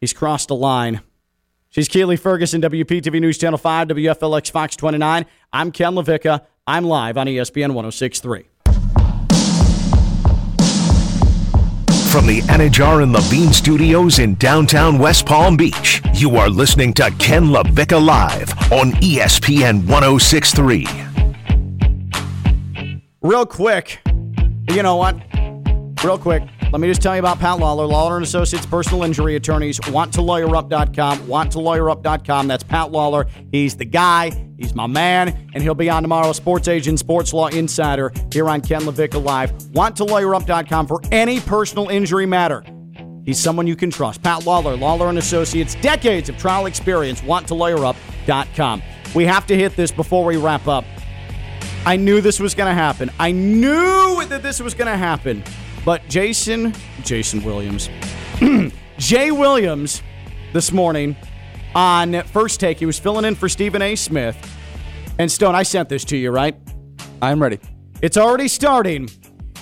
he's 0.00 0.12
crossed 0.12 0.50
a 0.50 0.54
line. 0.54 1.00
She's 1.70 1.88
Keli 1.88 2.18
Ferguson, 2.18 2.60
WPTV 2.60 3.20
News 3.20 3.38
Channel 3.38 3.58
5, 3.58 3.88
WFLX 3.88 4.50
Fox 4.50 4.76
29. 4.76 5.24
I'm 5.52 5.72
Ken 5.72 5.94
LaVecchia. 5.94 6.44
I'm 6.66 6.84
live 6.84 7.16
on 7.16 7.26
ESPN 7.26 7.72
1063. 7.72 8.51
From 12.12 12.26
the 12.26 12.42
Anajar 12.42 13.02
and 13.02 13.10
Levine 13.10 13.54
Studios 13.54 14.18
in 14.18 14.34
downtown 14.34 14.98
West 14.98 15.24
Palm 15.24 15.56
Beach, 15.56 16.02
you 16.12 16.36
are 16.36 16.50
listening 16.50 16.92
to 16.92 17.10
Ken 17.12 17.44
LaVecchia 17.46 18.04
Live 18.04 18.50
on 18.70 18.92
ESPN 19.00 19.86
1063. 19.86 20.86
Real 23.22 23.46
quick, 23.46 24.00
you 24.68 24.82
know 24.82 24.96
what? 24.96 25.16
Real 26.04 26.18
quick, 26.18 26.42
let 26.72 26.80
me 26.80 26.88
just 26.88 27.02
tell 27.02 27.14
you 27.14 27.20
about 27.20 27.38
Pat 27.38 27.58
Lawler, 27.58 27.86
Lawler 27.86 28.16
and 28.16 28.24
Associates 28.24 28.64
personal 28.64 29.02
injury 29.02 29.36
attorneys, 29.36 29.78
wanttolawyerup.com, 29.80 31.18
wanttolawyerup.com. 31.18 32.48
That's 32.48 32.64
Pat 32.64 32.90
Lawler. 32.90 33.26
He's 33.50 33.76
the 33.76 33.84
guy, 33.84 34.30
he's 34.56 34.74
my 34.74 34.86
man, 34.86 35.50
and 35.52 35.62
he'll 35.62 35.74
be 35.74 35.90
on 35.90 36.02
tomorrow, 36.02 36.32
sports 36.32 36.68
agent, 36.68 36.98
sports 36.98 37.34
law 37.34 37.48
insider 37.48 38.10
here 38.32 38.48
on 38.48 38.62
Ken 38.62 38.80
LaVecchia 38.82 39.22
Live. 39.22 39.52
wanttolawyerup.com 39.74 40.86
for 40.86 41.02
any 41.12 41.40
personal 41.40 41.90
injury 41.90 42.24
matter. 42.24 42.64
He's 43.26 43.38
someone 43.38 43.66
you 43.66 43.76
can 43.76 43.90
trust. 43.90 44.22
Pat 44.22 44.46
Lawler, 44.46 44.74
Lawler 44.74 45.10
and 45.10 45.18
Associates, 45.18 45.74
decades 45.76 46.30
of 46.30 46.38
trial 46.38 46.64
experience, 46.64 47.20
wanttolawyerup.com. 47.20 48.82
We 49.14 49.26
have 49.26 49.46
to 49.46 49.56
hit 49.56 49.76
this 49.76 49.92
before 49.92 50.24
we 50.24 50.38
wrap 50.38 50.66
up. 50.66 50.86
I 51.84 51.96
knew 51.96 52.20
this 52.20 52.40
was 52.40 52.54
going 52.54 52.68
to 52.68 52.74
happen. 52.74 53.10
I 53.18 53.30
knew 53.30 54.24
that 54.24 54.42
this 54.42 54.60
was 54.60 54.72
going 54.72 54.90
to 54.90 54.96
happen. 54.96 55.44
But 55.84 56.06
Jason, 56.08 56.74
Jason 57.02 57.42
Williams, 57.42 57.88
Jay 58.98 59.30
Williams 59.32 60.02
this 60.52 60.70
morning 60.70 61.16
on 61.74 62.22
First 62.24 62.60
Take, 62.60 62.78
he 62.78 62.86
was 62.86 62.98
filling 62.98 63.24
in 63.24 63.34
for 63.34 63.48
Stephen 63.48 63.82
A. 63.82 63.96
Smith. 63.96 64.36
And 65.18 65.30
Stone, 65.30 65.54
I 65.54 65.64
sent 65.64 65.88
this 65.88 66.04
to 66.06 66.16
you, 66.16 66.30
right? 66.30 66.56
I'm 67.20 67.42
ready. 67.42 67.58
It's 68.00 68.16
already 68.16 68.48
starting. 68.48 69.08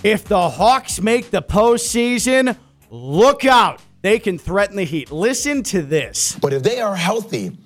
If 0.03 0.25
the 0.25 0.49
Hawks 0.49 1.01
make 1.01 1.31
the 1.31 1.43
postseason, 1.43 2.57
look 2.91 3.45
out. 3.45 3.81
They 4.03 4.19
can 4.19 4.39
threaten 4.39 4.77
the 4.77 4.85
Heat. 4.85 5.11
Listen 5.11 5.63
to 5.65 5.83
this. 5.83 6.37
But 6.41 6.53
if 6.53 6.63
they 6.63 6.81
are 6.81 6.97
healthy, 6.97 7.57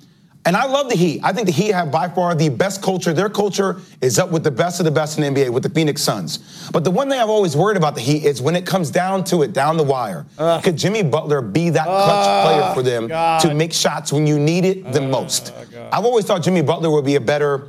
and 0.46 0.56
I 0.56 0.66
love 0.66 0.88
the 0.88 0.96
Heat. 0.96 1.20
I 1.22 1.32
think 1.32 1.46
the 1.46 1.52
Heat 1.52 1.72
have 1.72 1.90
by 1.90 2.08
far 2.08 2.34
the 2.34 2.48
best 2.48 2.82
culture. 2.82 3.12
Their 3.12 3.28
culture 3.28 3.80
is 4.00 4.18
up 4.18 4.30
with 4.30 4.44
the 4.44 4.50
best 4.50 4.78
of 4.80 4.84
the 4.84 4.90
best 4.90 5.18
in 5.18 5.34
the 5.34 5.42
NBA 5.42 5.50
with 5.50 5.62
the 5.62 5.70
Phoenix 5.70 6.02
Suns. 6.02 6.68
But 6.72 6.84
the 6.84 6.90
one 6.90 7.08
thing 7.08 7.18
I've 7.18 7.30
always 7.30 7.56
worried 7.56 7.76
about 7.76 7.94
the 7.94 8.00
Heat 8.00 8.24
is 8.24 8.42
when 8.42 8.56
it 8.56 8.66
comes 8.66 8.90
down 8.90 9.24
to 9.24 9.42
it, 9.42 9.52
down 9.52 9.76
the 9.76 9.82
wire. 9.82 10.26
Could 10.62 10.76
Jimmy 10.76 11.02
Butler 11.02 11.40
be 11.40 11.70
that 11.70 11.84
clutch 11.86 12.46
player 12.46 12.74
for 12.74 12.82
them 12.82 13.08
to 13.40 13.54
make 13.54 13.72
shots 13.72 14.12
when 14.12 14.26
you 14.26 14.38
need 14.38 14.64
it 14.64 14.92
the 14.92 15.00
most? 15.00 15.52
I've 15.92 16.04
always 16.04 16.24
thought 16.24 16.42
Jimmy 16.42 16.62
Butler 16.62 16.90
would 16.90 17.04
be 17.04 17.14
a 17.16 17.20
better 17.20 17.68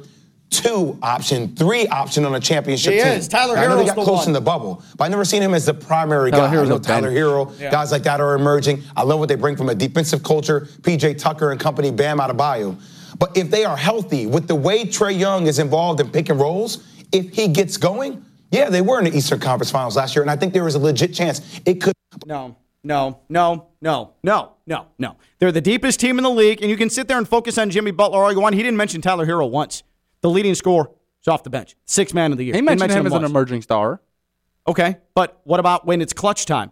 two 0.61 0.97
option, 1.01 1.55
three 1.55 1.87
option 1.87 2.25
on 2.25 2.35
a 2.35 2.39
championship 2.39 2.93
He 2.93 2.99
team. 2.99 3.07
is. 3.09 3.27
Tyler 3.27 3.57
I 3.57 3.67
know 3.67 3.83
got 3.85 3.95
the 3.95 4.03
close 4.03 4.19
one. 4.19 4.27
in 4.27 4.33
the 4.33 4.41
bubble, 4.41 4.81
but 4.97 5.05
I 5.05 5.07
never 5.07 5.25
seen 5.25 5.41
him 5.41 5.53
as 5.53 5.65
the 5.65 5.73
primary 5.73 6.31
Tyler 6.31 6.43
guy. 6.47 6.53
Herro's 6.55 6.67
I 6.67 6.69
know 6.69 6.79
Tyler 6.79 7.01
bench. 7.09 7.17
Herro, 7.17 7.59
Yeah. 7.59 7.71
guys 7.71 7.91
like 7.91 8.03
that 8.03 8.21
are 8.21 8.35
emerging. 8.35 8.83
I 8.95 9.03
love 9.03 9.19
what 9.19 9.29
they 9.29 9.35
bring 9.35 9.55
from 9.55 9.69
a 9.69 9.75
defensive 9.75 10.23
culture. 10.23 10.67
PJ 10.81 11.15
Tucker 11.17 11.51
and 11.51 11.59
company, 11.59 11.91
Bam 11.91 12.19
out 12.19 12.29
of 12.29 12.37
Adebayo. 12.37 12.75
But 13.17 13.37
if 13.37 13.49
they 13.49 13.63
are 13.65 13.77
healthy, 13.77 14.25
with 14.27 14.47
the 14.47 14.55
way 14.55 14.83
Trae 14.85 15.17
Young 15.17 15.47
is 15.47 15.59
involved 15.59 15.99
in 16.01 16.09
pick 16.09 16.29
and 16.29 16.39
rolls, 16.39 16.83
if 17.11 17.33
he 17.33 17.47
gets 17.47 17.77
going, 17.77 18.25
yeah, 18.51 18.69
they 18.69 18.81
were 18.81 18.99
in 18.99 19.05
the 19.05 19.15
Eastern 19.15 19.39
Conference 19.39 19.71
Finals 19.71 19.95
last 19.95 20.15
year, 20.15 20.21
and 20.21 20.29
I 20.31 20.35
think 20.35 20.53
there 20.53 20.63
was 20.63 20.75
a 20.75 20.79
legit 20.79 21.13
chance 21.13 21.41
it 21.65 21.75
could. 21.81 21.93
No, 22.25 22.55
no, 22.83 23.19
no, 23.29 23.67
no, 23.81 24.11
no, 24.23 24.51
no, 24.67 24.85
no. 24.99 25.15
They're 25.39 25.51
the 25.51 25.61
deepest 25.61 25.99
team 25.99 26.17
in 26.17 26.23
the 26.23 26.29
league, 26.29 26.61
and 26.61 26.69
you 26.69 26.77
can 26.77 26.89
sit 26.89 27.07
there 27.07 27.17
and 27.17 27.27
focus 27.27 27.57
on 27.57 27.69
Jimmy 27.69 27.91
Butler 27.91 28.21
all 28.23 28.31
you 28.31 28.39
want. 28.39 28.55
He 28.55 28.63
didn't 28.63 28.77
mention 28.77 29.01
Tyler 29.01 29.25
Herro 29.25 29.49
once. 29.49 29.83
The 30.21 30.29
leading 30.29 30.55
scorer 30.55 30.89
is 31.21 31.27
off 31.27 31.43
the 31.43 31.49
bench, 31.49 31.75
six 31.85 32.13
man 32.13 32.31
of 32.31 32.37
the 32.37 32.45
year. 32.45 32.53
He 32.53 32.57
Didn't 32.57 32.65
mentioned 32.65 32.89
mention 32.89 32.99
him 33.01 33.07
as 33.07 33.13
an 33.13 33.25
emerging 33.25 33.61
star. 33.61 34.01
Okay, 34.67 34.97
but 35.13 35.39
what 35.43 35.59
about 35.59 35.85
when 35.85 36.01
it's 36.01 36.13
clutch 36.13 36.45
time? 36.45 36.71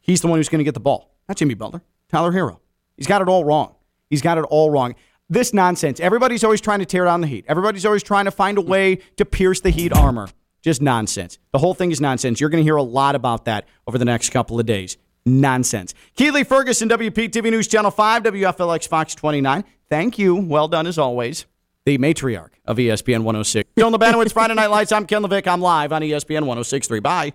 He's 0.00 0.20
the 0.22 0.28
one 0.28 0.38
who's 0.38 0.48
going 0.48 0.60
to 0.60 0.64
get 0.64 0.74
the 0.74 0.80
ball, 0.80 1.14
not 1.28 1.36
Jimmy 1.36 1.54
Butler. 1.54 1.82
Tyler 2.08 2.32
Herro. 2.32 2.60
He's 2.96 3.06
got 3.06 3.20
it 3.20 3.28
all 3.28 3.44
wrong. 3.44 3.74
He's 4.08 4.22
got 4.22 4.38
it 4.38 4.44
all 4.44 4.70
wrong. 4.70 4.94
This 5.28 5.52
nonsense. 5.52 6.00
Everybody's 6.00 6.42
always 6.42 6.62
trying 6.62 6.78
to 6.78 6.86
tear 6.86 7.04
down 7.04 7.20
the 7.20 7.26
Heat. 7.26 7.44
Everybody's 7.48 7.84
always 7.84 8.02
trying 8.02 8.24
to 8.24 8.30
find 8.30 8.56
a 8.56 8.62
way 8.62 8.96
to 9.16 9.26
pierce 9.26 9.60
the 9.60 9.68
Heat 9.70 9.92
armor. 9.92 10.28
Just 10.62 10.80
nonsense. 10.80 11.38
The 11.52 11.58
whole 11.58 11.74
thing 11.74 11.92
is 11.92 12.00
nonsense. 12.00 12.40
You're 12.40 12.50
going 12.50 12.62
to 12.62 12.66
hear 12.66 12.76
a 12.76 12.82
lot 12.82 13.14
about 13.14 13.44
that 13.44 13.68
over 13.86 13.98
the 13.98 14.06
next 14.06 14.30
couple 14.30 14.58
of 14.58 14.64
days. 14.64 14.96
Nonsense. 15.26 15.92
Keli 16.16 16.46
Ferguson, 16.46 16.88
WPTV 16.88 17.50
News 17.50 17.68
Channel 17.68 17.90
5, 17.90 18.22
WFLX 18.22 18.88
Fox 18.88 19.14
29. 19.14 19.64
Thank 19.90 20.18
you. 20.18 20.34
Well 20.34 20.68
done 20.68 20.86
as 20.86 20.98
always. 20.98 21.44
The 21.88 21.96
matriarch 21.96 22.50
of 22.66 22.76
ESPN 22.76 23.20
106. 23.20 23.70
Joe 23.78 23.90
Labanowitz, 23.90 24.30
Friday 24.30 24.52
Night 24.52 24.66
Lights. 24.66 24.92
I'm 24.92 25.06
Ken 25.06 25.22
LaVecchia. 25.22 25.50
I'm 25.50 25.62
live 25.62 25.90
on 25.90 26.02
ESPN 26.02 26.44
1063. 26.44 27.00
Bye. 27.00 27.26